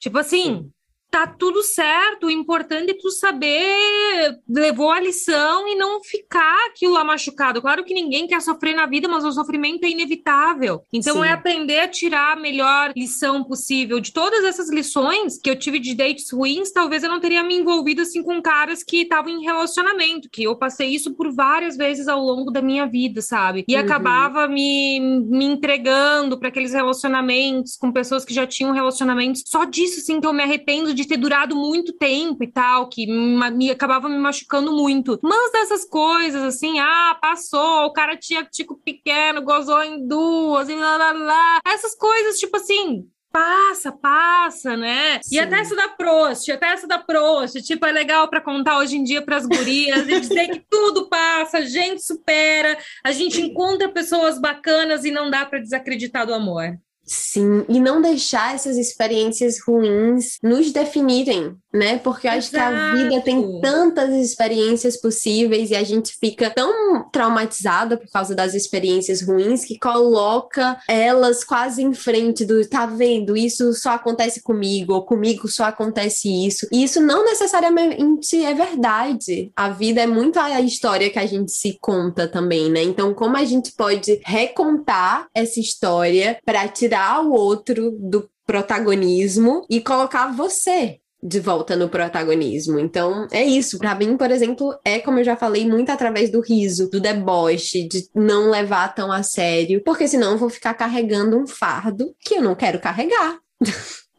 Tipo 0.00 0.18
assim, 0.18 0.64
Sim 0.64 0.72
tá 1.12 1.26
tudo 1.26 1.62
certo. 1.62 2.26
O 2.26 2.30
importante 2.30 2.92
é 2.92 2.94
tu 2.94 3.10
saber, 3.10 4.40
levou 4.48 4.90
a 4.90 4.98
lição 4.98 5.68
e 5.68 5.74
não 5.74 6.02
ficar 6.02 6.68
aquilo 6.68 6.94
lá 6.94 7.04
machucado. 7.04 7.60
Claro 7.60 7.84
que 7.84 7.92
ninguém 7.92 8.26
quer 8.26 8.40
sofrer 8.40 8.74
na 8.74 8.86
vida, 8.86 9.06
mas 9.06 9.22
o 9.22 9.30
sofrimento 9.30 9.84
é 9.84 9.90
inevitável. 9.90 10.82
Então 10.90 11.16
Sim. 11.16 11.28
é 11.28 11.32
aprender 11.32 11.80
a 11.80 11.88
tirar 11.88 12.32
a 12.32 12.40
melhor 12.40 12.94
lição 12.96 13.44
possível. 13.44 14.00
De 14.00 14.10
todas 14.10 14.42
essas 14.42 14.70
lições 14.70 15.38
que 15.38 15.50
eu 15.50 15.56
tive 15.56 15.78
de 15.78 15.94
dates 15.94 16.32
ruins, 16.32 16.72
talvez 16.72 17.02
eu 17.02 17.10
não 17.10 17.20
teria 17.20 17.42
me 17.42 17.56
envolvido 17.56 18.00
assim 18.00 18.22
com 18.22 18.40
caras 18.40 18.82
que 18.82 19.02
estavam 19.02 19.30
em 19.30 19.42
relacionamento, 19.42 20.30
que 20.30 20.44
eu 20.44 20.56
passei 20.56 20.88
isso 20.88 21.14
por 21.14 21.30
várias 21.30 21.76
vezes 21.76 22.08
ao 22.08 22.22
longo 22.22 22.50
da 22.50 22.62
minha 22.62 22.86
vida, 22.86 23.20
sabe? 23.20 23.64
E 23.68 23.74
uhum. 23.74 23.82
acabava 23.82 24.48
me, 24.48 24.98
me 24.98 25.44
entregando 25.44 26.38
para 26.38 26.48
aqueles 26.48 26.72
relacionamentos 26.72 27.76
com 27.76 27.92
pessoas 27.92 28.24
que 28.24 28.32
já 28.32 28.46
tinham 28.46 28.72
relacionamentos. 28.72 29.42
Só 29.46 29.66
disso, 29.66 30.00
assim, 30.00 30.18
que 30.18 30.26
eu 30.26 30.32
me 30.32 30.42
arrependo 30.42 30.94
de 30.94 31.01
de 31.02 31.08
ter 31.08 31.16
durado 31.16 31.54
muito 31.54 31.92
tempo 31.92 32.42
e 32.42 32.46
tal, 32.46 32.88
que 32.88 33.06
me, 33.06 33.50
me 33.50 33.70
acabava 33.70 34.08
me 34.08 34.18
machucando 34.18 34.72
muito. 34.72 35.18
Mas 35.22 35.52
dessas 35.52 35.84
coisas, 35.84 36.42
assim, 36.42 36.78
ah, 36.78 37.16
passou, 37.20 37.86
o 37.86 37.92
cara 37.92 38.16
tinha 38.16 38.44
tico 38.44 38.80
pequeno, 38.84 39.42
gozou 39.42 39.82
em 39.82 40.06
duas, 40.06 40.68
e 40.68 40.74
lá, 40.74 40.96
lá, 40.96 41.12
lá. 41.12 41.60
Essas 41.66 41.94
coisas, 41.94 42.38
tipo 42.38 42.56
assim, 42.56 43.06
passa, 43.32 43.90
passa, 43.90 44.76
né? 44.76 45.20
Sim. 45.22 45.36
E 45.36 45.38
até 45.38 45.58
essa 45.58 45.74
da 45.74 45.88
Prost, 45.88 46.48
até 46.50 46.66
essa 46.66 46.86
da 46.86 46.98
Prost, 46.98 47.56
tipo, 47.62 47.86
é 47.86 47.90
legal 47.90 48.28
para 48.28 48.42
contar 48.42 48.78
hoje 48.78 48.96
em 48.96 49.02
dia 49.02 49.22
para 49.22 49.36
as 49.36 49.46
gurias 49.46 50.06
e 50.06 50.20
dizer 50.20 50.48
que 50.48 50.62
tudo 50.68 51.08
passa, 51.08 51.58
a 51.58 51.64
gente 51.64 52.04
supera, 52.04 52.76
a 53.02 53.10
gente 53.10 53.40
encontra 53.40 53.88
pessoas 53.88 54.38
bacanas 54.38 55.04
e 55.04 55.10
não 55.10 55.30
dá 55.30 55.46
para 55.46 55.58
desacreditar 55.58 56.26
do 56.26 56.34
amor. 56.34 56.78
Sim, 57.04 57.64
e 57.68 57.80
não 57.80 58.00
deixar 58.00 58.54
essas 58.54 58.76
experiências 58.78 59.58
ruins 59.66 60.38
nos 60.42 60.70
definirem, 60.70 61.56
né? 61.72 61.98
Porque 61.98 62.28
eu 62.28 62.32
acho 62.32 62.54
Exato. 62.54 62.72
que 62.72 62.78
a 62.78 62.94
vida 62.94 63.20
tem 63.20 63.60
tantas 63.60 64.14
experiências 64.14 64.96
possíveis 65.00 65.70
e 65.70 65.74
a 65.74 65.82
gente 65.82 66.16
fica 66.18 66.48
tão 66.48 67.10
traumatizada 67.10 67.96
por 67.96 68.08
causa 68.10 68.34
das 68.34 68.54
experiências 68.54 69.20
ruins 69.20 69.64
que 69.64 69.78
coloca 69.78 70.78
elas 70.88 71.42
quase 71.42 71.82
em 71.82 71.92
frente 71.92 72.44
do 72.44 72.64
tá 72.68 72.86
vendo, 72.86 73.36
isso 73.36 73.72
só 73.74 73.90
acontece 73.90 74.40
comigo, 74.40 74.94
ou 74.94 75.04
comigo 75.04 75.48
só 75.48 75.64
acontece 75.64 76.28
isso. 76.46 76.68
E 76.70 76.84
isso 76.84 77.00
não 77.00 77.24
necessariamente 77.24 78.42
é 78.44 78.54
verdade. 78.54 79.50
A 79.56 79.70
vida 79.70 80.00
é 80.00 80.06
muito 80.06 80.38
a 80.38 80.60
história 80.60 81.10
que 81.10 81.18
a 81.18 81.26
gente 81.26 81.50
se 81.50 81.76
conta 81.80 82.28
também, 82.28 82.70
né? 82.70 82.82
Então, 82.82 83.12
como 83.12 83.36
a 83.36 83.44
gente 83.44 83.72
pode 83.72 84.20
recontar 84.24 85.26
essa 85.34 85.58
história 85.58 86.38
para 86.44 86.68
tirar 86.68 86.91
o 86.96 87.32
outro 87.32 87.92
do 87.98 88.28
protagonismo 88.46 89.64
e 89.70 89.80
colocar 89.80 90.32
você 90.32 90.98
de 91.22 91.38
volta 91.38 91.76
no 91.76 91.88
protagonismo. 91.88 92.80
Então, 92.80 93.28
é 93.30 93.44
isso. 93.44 93.78
Para 93.78 93.94
mim, 93.94 94.16
por 94.16 94.30
exemplo, 94.30 94.76
é 94.84 94.98
como 94.98 95.20
eu 95.20 95.24
já 95.24 95.36
falei, 95.36 95.68
muito 95.68 95.90
através 95.90 96.30
do 96.30 96.40
riso, 96.40 96.90
do 96.90 97.00
deboche, 97.00 97.86
de 97.86 98.08
não 98.14 98.50
levar 98.50 98.92
tão 98.94 99.12
a 99.12 99.22
sério, 99.22 99.82
porque 99.84 100.08
senão 100.08 100.32
eu 100.32 100.38
vou 100.38 100.50
ficar 100.50 100.74
carregando 100.74 101.38
um 101.38 101.46
fardo 101.46 102.12
que 102.18 102.34
eu 102.34 102.42
não 102.42 102.56
quero 102.56 102.80
carregar. 102.80 103.38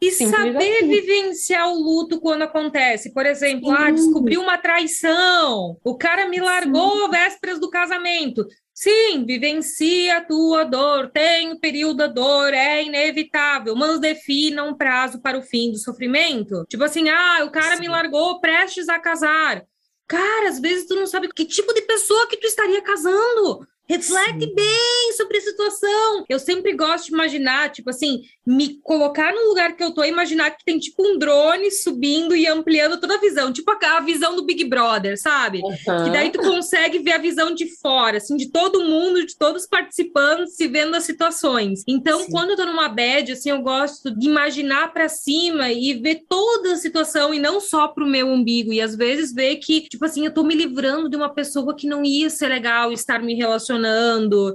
E 0.00 0.10
saber 0.10 0.78
assim. 0.78 0.88
vivenciar 0.88 1.66
o 1.66 1.78
luto 1.78 2.20
quando 2.20 2.42
acontece. 2.42 3.12
Por 3.12 3.24
exemplo, 3.24 3.70
ah, 3.70 3.90
descobri 3.90 4.36
uma 4.36 4.58
traição, 4.58 5.78
o 5.82 5.96
cara 5.96 6.28
me 6.28 6.40
largou 6.40 7.06
Sim. 7.06 7.10
vésperas 7.10 7.58
do 7.58 7.70
casamento. 7.70 8.46
Sim, 8.74 9.24
vivencia 9.24 10.16
a 10.16 10.20
tua 10.20 10.64
dor, 10.64 11.08
tem 11.10 11.52
o 11.52 11.60
período 11.60 11.98
da 11.98 12.06
dor, 12.08 12.52
é 12.52 12.82
inevitável, 12.82 13.76
mas 13.76 14.00
defina 14.00 14.64
um 14.64 14.74
prazo 14.74 15.22
para 15.22 15.38
o 15.38 15.42
fim 15.42 15.70
do 15.70 15.78
sofrimento. 15.78 16.64
Tipo 16.68 16.82
assim, 16.82 17.08
ah, 17.08 17.44
o 17.44 17.52
cara 17.52 17.76
Sim. 17.76 17.82
me 17.82 17.88
largou 17.88 18.40
prestes 18.40 18.88
a 18.88 18.98
casar. 18.98 19.64
Cara, 20.08 20.48
às 20.48 20.58
vezes 20.58 20.86
tu 20.86 20.96
não 20.96 21.06
sabe 21.06 21.28
que 21.28 21.44
tipo 21.44 21.72
de 21.72 21.82
pessoa 21.82 22.26
que 22.26 22.36
tu 22.36 22.48
estaria 22.48 22.82
casando. 22.82 23.66
Reflete 23.86 24.44
Sim. 24.44 24.54
bem 24.54 25.12
sobre 25.14 25.36
a 25.36 25.40
situação. 25.42 26.24
Eu 26.28 26.38
sempre 26.38 26.72
gosto 26.74 27.06
de 27.06 27.12
imaginar, 27.12 27.70
tipo 27.70 27.90
assim, 27.90 28.22
me 28.46 28.78
colocar 28.82 29.32
no 29.32 29.48
lugar 29.48 29.76
que 29.76 29.84
eu 29.84 29.92
tô 29.92 30.02
e 30.02 30.08
imaginar 30.08 30.50
que 30.52 30.64
tem 30.64 30.78
tipo 30.78 31.06
um 31.06 31.18
drone 31.18 31.70
subindo 31.70 32.34
e 32.34 32.46
ampliando 32.46 32.98
toda 32.98 33.14
a 33.14 33.20
visão, 33.20 33.52
tipo 33.52 33.70
a, 33.70 33.96
a 33.96 34.00
visão 34.00 34.34
do 34.36 34.44
Big 34.44 34.64
Brother, 34.64 35.20
sabe? 35.20 35.60
Uhum. 35.62 36.04
Que 36.04 36.10
daí 36.10 36.30
tu 36.30 36.38
consegue 36.38 36.98
ver 36.98 37.12
a 37.12 37.18
visão 37.18 37.54
de 37.54 37.66
fora, 37.76 38.16
assim, 38.16 38.36
de 38.36 38.50
todo 38.50 38.84
mundo, 38.84 39.24
de 39.24 39.36
todos 39.36 39.62
os 39.62 39.68
participantes 39.68 40.56
se 40.56 40.66
vendo 40.66 40.94
as 40.94 41.04
situações. 41.04 41.82
Então, 41.86 42.20
Sim. 42.20 42.30
quando 42.30 42.50
eu 42.50 42.56
tô 42.56 42.64
numa 42.64 42.88
bad, 42.88 43.32
assim, 43.32 43.50
eu 43.50 43.60
gosto 43.60 44.10
de 44.10 44.26
imaginar 44.26 44.92
para 44.92 45.08
cima 45.08 45.70
e 45.70 45.92
ver 45.94 46.24
toda 46.26 46.72
a 46.72 46.76
situação 46.76 47.34
e 47.34 47.38
não 47.38 47.60
só 47.60 47.88
pro 47.88 48.06
meu 48.06 48.28
umbigo. 48.28 48.72
E 48.72 48.80
às 48.80 48.96
vezes 48.96 49.32
ver 49.32 49.56
que, 49.56 49.82
tipo 49.82 50.04
assim, 50.06 50.24
eu 50.24 50.32
tô 50.32 50.42
me 50.42 50.54
livrando 50.54 51.10
de 51.10 51.16
uma 51.16 51.28
pessoa 51.28 51.74
que 51.74 51.86
não 51.86 52.02
ia 52.02 52.30
ser 52.30 52.48
legal 52.48 52.90
estar 52.90 53.22
me 53.22 53.34
relacionando. 53.34 53.73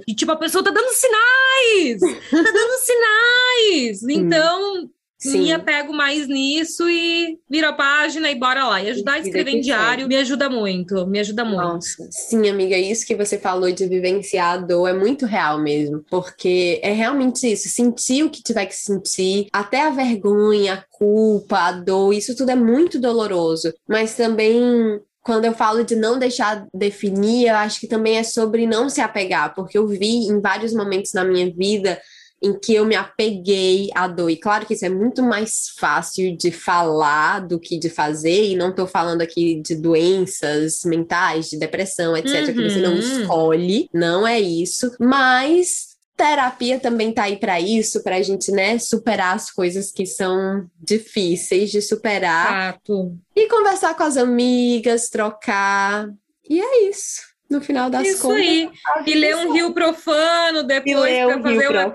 E, 0.06 0.14
tipo, 0.14 0.32
a 0.32 0.36
pessoa 0.36 0.64
tá 0.64 0.70
dando 0.70 0.90
sinais! 0.92 2.00
tá 2.30 2.52
dando 2.52 2.78
sinais! 2.80 4.02
Então, 4.08 4.90
Sim. 5.20 5.42
me 5.42 5.52
apego 5.52 5.92
mais 5.92 6.26
nisso 6.26 6.88
e 6.88 7.38
viro 7.48 7.68
a 7.68 7.74
página 7.74 8.30
e 8.30 8.34
bora 8.34 8.66
lá. 8.66 8.82
E 8.82 8.88
ajudar 8.88 9.14
a 9.14 9.18
escrever 9.18 9.50
em 9.50 9.60
diário 9.60 10.08
me 10.08 10.16
ajuda 10.16 10.48
muito, 10.48 11.06
me 11.06 11.20
ajuda 11.20 11.44
muito. 11.44 11.60
Nossa, 11.60 12.08
sim, 12.10 12.48
amiga, 12.48 12.76
isso 12.76 13.06
que 13.06 13.14
você 13.14 13.38
falou 13.38 13.70
de 13.70 13.86
vivenciar 13.86 14.54
a 14.54 14.56
dor 14.56 14.88
é 14.88 14.94
muito 14.94 15.26
real 15.26 15.60
mesmo, 15.60 16.02
porque 16.08 16.80
é 16.82 16.92
realmente 16.92 17.52
isso, 17.52 17.68
sentir 17.68 18.24
o 18.24 18.30
que 18.30 18.42
tiver 18.42 18.64
que 18.64 18.74
sentir, 18.74 19.48
até 19.52 19.82
a 19.82 19.90
vergonha, 19.90 20.74
a 20.74 20.84
culpa, 20.90 21.58
a 21.58 21.72
dor, 21.72 22.14
isso 22.14 22.34
tudo 22.34 22.50
é 22.50 22.56
muito 22.56 22.98
doloroso, 22.98 23.74
mas 23.86 24.14
também 24.14 25.00
quando 25.22 25.44
eu 25.44 25.52
falo 25.52 25.84
de 25.84 25.94
não 25.94 26.18
deixar 26.18 26.66
definir, 26.72 27.48
eu 27.48 27.56
acho 27.56 27.80
que 27.80 27.86
também 27.86 28.16
é 28.16 28.22
sobre 28.22 28.66
não 28.66 28.88
se 28.88 29.00
apegar, 29.00 29.54
porque 29.54 29.76
eu 29.76 29.86
vi 29.86 30.26
em 30.26 30.40
vários 30.40 30.72
momentos 30.72 31.12
na 31.12 31.24
minha 31.24 31.50
vida 31.52 32.00
em 32.42 32.58
que 32.58 32.74
eu 32.74 32.86
me 32.86 32.96
apeguei 32.96 33.90
à 33.94 34.08
dor. 34.08 34.30
E 34.30 34.36
claro 34.36 34.64
que 34.64 34.72
isso 34.72 34.84
é 34.84 34.88
muito 34.88 35.22
mais 35.22 35.74
fácil 35.78 36.34
de 36.36 36.50
falar 36.50 37.40
do 37.40 37.60
que 37.60 37.78
de 37.78 37.90
fazer, 37.90 38.44
e 38.44 38.56
não 38.56 38.70
estou 38.70 38.86
falando 38.86 39.20
aqui 39.20 39.60
de 39.60 39.74
doenças 39.74 40.80
mentais, 40.84 41.50
de 41.50 41.58
depressão, 41.58 42.16
etc., 42.16 42.48
uhum. 42.48 42.54
que 42.54 42.70
você 42.70 42.80
não 42.80 42.92
uhum. 42.92 42.98
escolhe, 42.98 43.90
não 43.92 44.26
é 44.26 44.40
isso, 44.40 44.90
mas 44.98 45.89
terapia 46.20 46.78
também 46.78 47.12
tá 47.12 47.22
aí 47.22 47.38
para 47.38 47.58
isso, 47.58 48.02
para 48.02 48.16
a 48.16 48.22
gente, 48.22 48.52
né, 48.52 48.78
superar 48.78 49.34
as 49.34 49.50
coisas 49.50 49.90
que 49.90 50.04
são 50.04 50.68
difíceis 50.78 51.70
de 51.70 51.80
superar. 51.80 52.74
Exato. 52.74 53.16
E 53.34 53.48
conversar 53.48 53.94
com 53.94 54.02
as 54.02 54.18
amigas, 54.18 55.08
trocar. 55.08 56.06
E 56.46 56.60
é 56.60 56.88
isso 56.88 57.30
no 57.48 57.60
final 57.60 57.90
das 57.90 58.06
Isso 58.06 58.22
contas. 58.22 58.44
Isso 58.44 58.70
aí. 58.96 59.04
E 59.06 59.14
ler 59.14 59.34
um 59.34 59.52
rio 59.52 59.72
profano 59.72 60.62
depois 60.62 61.18
para 61.24 61.42
fazer 61.42 61.68
uma 61.68 61.90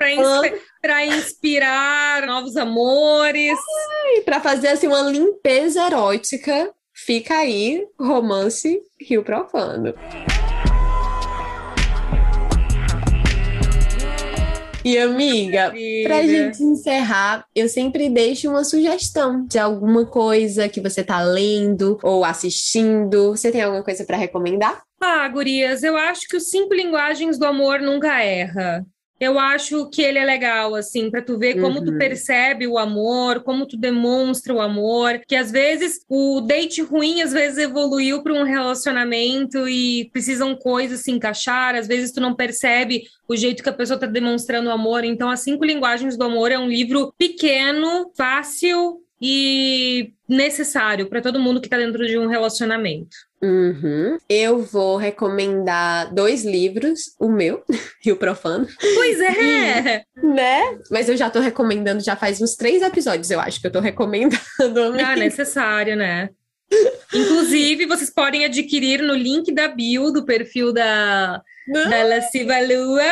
para 0.81 1.05
inspirar 1.05 2.27
novos 2.27 2.57
amores. 2.57 3.57
Para 4.25 4.41
fazer 4.41 4.69
assim 4.69 4.87
uma 4.87 5.01
limpeza 5.03 5.85
erótica. 5.85 6.73
Fica 6.93 7.37
aí, 7.37 7.85
romance 7.97 8.81
Rio 8.99 9.23
Profano. 9.23 9.93
E 14.85 14.99
amiga, 14.99 15.73
para 16.03 16.21
gente 16.21 16.61
encerrar, 16.61 17.43
eu 17.55 17.67
sempre 17.67 18.07
deixo 18.07 18.47
uma 18.51 18.63
sugestão 18.63 19.43
de 19.47 19.57
alguma 19.57 20.05
coisa 20.05 20.69
que 20.69 20.79
você 20.79 21.03
tá 21.03 21.23
lendo 21.23 21.97
ou 22.03 22.23
assistindo. 22.23 23.31
Você 23.31 23.51
tem 23.51 23.63
alguma 23.63 23.83
coisa 23.83 24.05
para 24.05 24.15
recomendar? 24.15 24.83
Ah, 25.01 25.27
gurias, 25.27 25.81
eu 25.81 25.97
acho 25.97 26.27
que 26.27 26.37
os 26.37 26.51
cinco 26.51 26.71
linguagens 26.75 27.39
do 27.39 27.47
amor 27.47 27.79
nunca 27.79 28.21
erra. 28.21 28.85
Eu 29.19 29.39
acho 29.39 29.89
que 29.89 30.01
ele 30.01 30.19
é 30.19 30.25
legal, 30.25 30.75
assim, 30.75 31.09
para 31.09 31.21
tu 31.21 31.37
ver 31.37 31.61
como 31.61 31.79
uhum. 31.79 31.85
tu 31.85 31.97
percebe 31.97 32.67
o 32.67 32.77
amor, 32.77 33.43
como 33.43 33.65
tu 33.65 33.77
demonstra 33.77 34.53
o 34.53 34.59
amor, 34.59 35.21
que 35.25 35.35
às 35.35 35.51
vezes 35.51 36.01
o 36.09 36.41
date 36.41 36.81
ruim 36.81 37.21
às 37.21 37.31
vezes 37.31 37.57
evoluiu 37.57 38.21
para 38.21 38.33
um 38.33 38.43
relacionamento 38.43 39.69
e 39.69 40.09
precisam 40.11 40.53
coisas 40.53 40.99
se 41.01 41.11
encaixar, 41.11 41.75
às 41.75 41.87
vezes 41.87 42.11
tu 42.11 42.19
não 42.19 42.35
percebe 42.35 43.03
o 43.27 43.35
jeito 43.35 43.63
que 43.63 43.69
a 43.69 43.73
pessoa 43.73 43.95
está 43.95 44.05
demonstrando 44.05 44.67
o 44.69 44.73
amor. 44.73 45.05
Então, 45.05 45.29
As 45.29 45.39
Cinco 45.39 45.63
Linguagens 45.63 46.17
do 46.17 46.23
Amor 46.25 46.51
é 46.51 46.59
um 46.59 46.67
livro 46.67 47.13
pequeno, 47.17 48.11
fácil 48.15 49.04
e 49.21 50.13
necessário 50.27 51.07
para 51.07 51.21
todo 51.21 51.39
mundo 51.39 51.61
que 51.61 51.67
está 51.67 51.77
dentro 51.77 52.05
de 52.05 52.17
um 52.17 52.27
relacionamento. 52.27 53.15
Uhum. 53.41 54.17
Eu 54.27 54.59
vou 54.59 54.97
recomendar 54.97 56.13
dois 56.13 56.43
livros, 56.43 57.15
o 57.19 57.29
meu 57.29 57.63
e 58.05 58.11
o 58.11 58.17
Profano. 58.17 58.67
Pois 58.95 59.19
é! 59.21 60.03
Né? 60.25 60.79
Mas 60.89 61.07
eu 61.07 61.15
já 61.15 61.29
tô 61.29 61.39
recomendando, 61.39 62.03
já 62.03 62.15
faz 62.15 62.41
uns 62.41 62.55
três 62.55 62.81
episódios, 62.81 63.29
eu 63.29 63.39
acho 63.39 63.61
que 63.61 63.67
eu 63.67 63.71
tô 63.71 63.79
recomendando. 63.79 64.39
Ah, 65.05 65.15
necessário, 65.15 65.95
né? 65.95 66.29
Inclusive, 67.13 67.85
vocês 67.85 68.09
podem 68.09 68.43
adquirir 68.43 69.01
no 69.01 69.13
link 69.13 69.53
da 69.53 69.67
bio 69.67 70.11
do 70.11 70.25
perfil 70.25 70.73
da, 70.73 71.41
da 71.67 72.03
Lasciva 72.03 72.59
Lua 72.59 73.03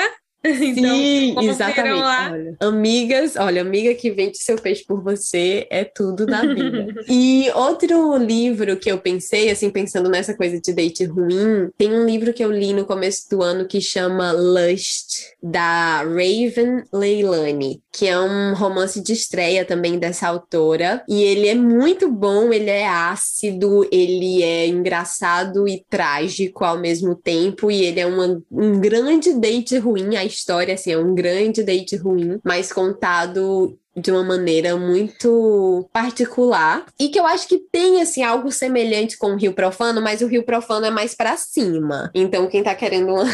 Então, 0.74 0.96
Sim, 0.98 1.36
exatamente. 1.42 2.02
Olha, 2.02 2.56
amigas, 2.60 3.36
olha, 3.36 3.62
amiga 3.62 3.94
que 3.96 4.12
vende 4.12 4.38
seu 4.38 4.58
peixe 4.58 4.84
por 4.86 5.02
você 5.02 5.68
é 5.70 5.84
tudo 5.84 6.26
na 6.26 6.42
vida. 6.42 6.88
e 7.08 7.50
outro 7.56 8.18
livro 8.18 8.78
que 8.78 8.92
eu 8.92 8.98
pensei, 8.98 9.50
assim, 9.50 9.70
pensando 9.70 10.10
nessa 10.10 10.34
coisa 10.36 10.60
de 10.60 10.74
date 10.74 11.06
ruim, 11.06 11.70
tem 11.78 11.94
um 11.94 12.06
livro 12.06 12.34
que 12.34 12.44
eu 12.44 12.52
li 12.52 12.74
no 12.74 12.86
começo 12.86 13.30
do 13.30 13.42
ano 13.42 13.68
que 13.68 13.80
chama 13.80 14.32
Lust, 14.32 15.34
da 15.42 16.04
Raven 16.04 16.84
Leilani, 16.92 17.82
que 17.94 18.08
é 18.08 18.20
um 18.20 18.56
romance 18.56 19.00
de 19.00 19.14
estreia 19.14 19.64
também 19.64 20.00
dessa 20.00 20.28
autora. 20.28 21.04
E 21.08 21.22
ele 21.22 21.48
é 21.48 21.54
muito 21.54 22.10
bom, 22.12 22.52
ele 22.52 22.72
é 22.72 22.88
ácido, 22.88 23.88
ele 23.92 24.42
é 24.42 24.68
engraçado 24.68 25.68
e 25.68 25.86
trágico 25.88 26.66
ao 26.66 26.80
mesmo 26.80 27.16
tempo, 27.16 27.70
e 27.70 27.84
ele 27.84 28.00
é 28.00 28.08
uma, 28.08 28.42
um 28.52 28.80
grande 28.80 29.34
date 29.34 29.78
ruim. 29.78 30.16
A 30.16 30.26
história, 30.26 30.74
assim, 30.74 30.92
é 30.92 30.98
um 30.98 31.14
grande 31.14 31.62
date 31.62 31.96
ruim, 31.96 32.40
mas 32.44 32.74
contado 32.74 33.78
de 33.96 34.10
uma 34.10 34.24
maneira 34.24 34.76
muito 34.76 35.88
particular 35.94 36.84
e 37.00 37.10
que 37.10 37.20
eu 37.20 37.28
acho 37.28 37.48
que 37.48 37.60
tem 37.72 38.02
assim 38.02 38.24
algo 38.24 38.52
semelhante 38.52 39.16
com 39.20 39.34
o 39.34 39.38
Rio 39.38 39.54
Profano, 39.54 40.02
mas 40.02 40.22
o 40.22 40.28
Rio 40.28 40.44
Profano 40.44 40.88
é 40.88 40.90
mais 40.90 41.14
para 41.14 41.38
cima. 41.38 42.10
Então 42.16 42.48
quem 42.48 42.64
tá 42.64 42.74
querendo 42.74 43.14
uma 43.14 43.26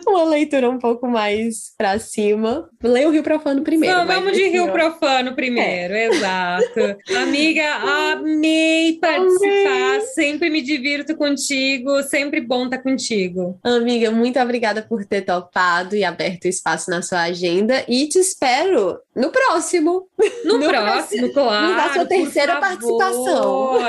uma 0.06 0.24
leitura 0.24 0.68
um 0.68 0.78
pouco 0.78 1.06
mais 1.06 1.72
pra 1.76 1.98
cima. 1.98 2.68
Leia 2.82 3.08
o 3.08 3.12
Rio 3.12 3.22
Profano 3.22 3.62
primeiro. 3.62 3.96
Não, 3.96 4.06
vamos 4.06 4.32
de 4.32 4.48
Rio 4.48 4.70
Profano 4.70 5.34
primeiro, 5.34 5.94
é. 5.94 6.06
exato. 6.06 6.80
Amiga, 7.16 7.66
amei 8.12 8.98
participar, 9.00 9.94
amei. 9.94 10.00
sempre 10.14 10.50
me 10.50 10.62
divirto 10.62 11.16
contigo, 11.16 12.02
sempre 12.02 12.40
bom 12.40 12.64
estar 12.64 12.78
contigo. 12.78 13.58
Amiga, 13.62 14.10
muito 14.10 14.38
obrigada 14.38 14.82
por 14.82 15.04
ter 15.04 15.22
topado 15.22 15.96
e 15.96 16.04
aberto 16.04 16.46
espaço 16.46 16.90
na 16.90 17.02
sua 17.02 17.22
agenda 17.22 17.84
e 17.88 18.06
te 18.08 18.18
espero 18.18 18.98
no 19.14 19.30
próximo. 19.30 20.08
No, 20.44 20.58
no 20.58 20.68
próximo, 20.68 21.32
claro. 21.32 21.74
Na 21.74 21.92
sua 21.92 22.06
terceira 22.06 22.60
participação. 22.60 23.80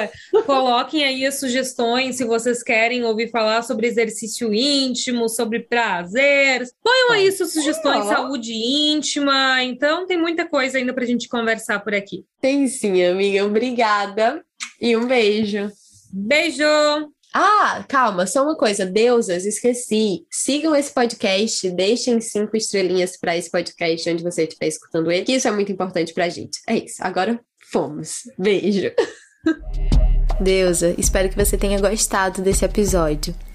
Coloquem 0.46 1.04
aí 1.04 1.26
as 1.26 1.40
sugestões 1.40 2.18
se 2.18 2.26
vocês 2.26 2.64
querem 2.64 3.04
ouvir 3.04 3.30
falar 3.30 3.62
sobre 3.62 3.88
exercício 3.88 4.54
íntimo, 4.54 5.30
sobre 5.30 5.60
prazer. 5.60 6.64
Ponham 6.84 7.12
aí 7.12 7.32
suas 7.32 7.54
sugestões, 7.54 8.06
saúde 8.06 8.54
íntima. 8.54 9.64
Então, 9.64 10.08
tem 10.08 10.18
muita 10.18 10.48
coisa 10.48 10.78
ainda 10.78 10.94
pra 10.94 11.06
gente 11.06 11.30
conversar 11.30 11.80
por 11.80 11.94
aqui. 11.94 12.26
Tem 12.42 12.68
sim, 12.68 13.04
amiga. 13.04 13.46
Obrigada. 13.46 14.44
E 14.82 14.96
um 14.98 15.06
beijo. 15.06 15.70
Beijo! 16.12 17.15
Ah, 17.38 17.84
calma, 17.90 18.26
só 18.26 18.44
uma 18.44 18.56
coisa, 18.56 18.86
deusas, 18.86 19.46
esqueci. 19.46 20.26
Sigam 20.32 20.74
esse 20.74 20.94
podcast, 20.94 21.70
deixem 21.72 22.22
cinco 22.22 22.56
estrelinhas 22.56 23.18
para 23.18 23.36
esse 23.36 23.52
podcast 23.52 24.10
onde 24.10 24.24
você 24.24 24.44
estiver 24.44 24.68
escutando 24.68 25.12
ele, 25.12 25.26
que 25.26 25.34
isso 25.34 25.46
é 25.46 25.52
muito 25.52 25.70
importante 25.70 26.14
pra 26.14 26.30
gente. 26.30 26.62
É 26.66 26.78
isso, 26.78 26.96
agora 27.02 27.38
fomos. 27.70 28.22
Beijo. 28.40 28.90
Deusa, 30.40 30.96
espero 30.98 31.28
que 31.28 31.36
você 31.36 31.58
tenha 31.58 31.78
gostado 31.78 32.42
desse 32.42 32.64
episódio. 32.64 33.36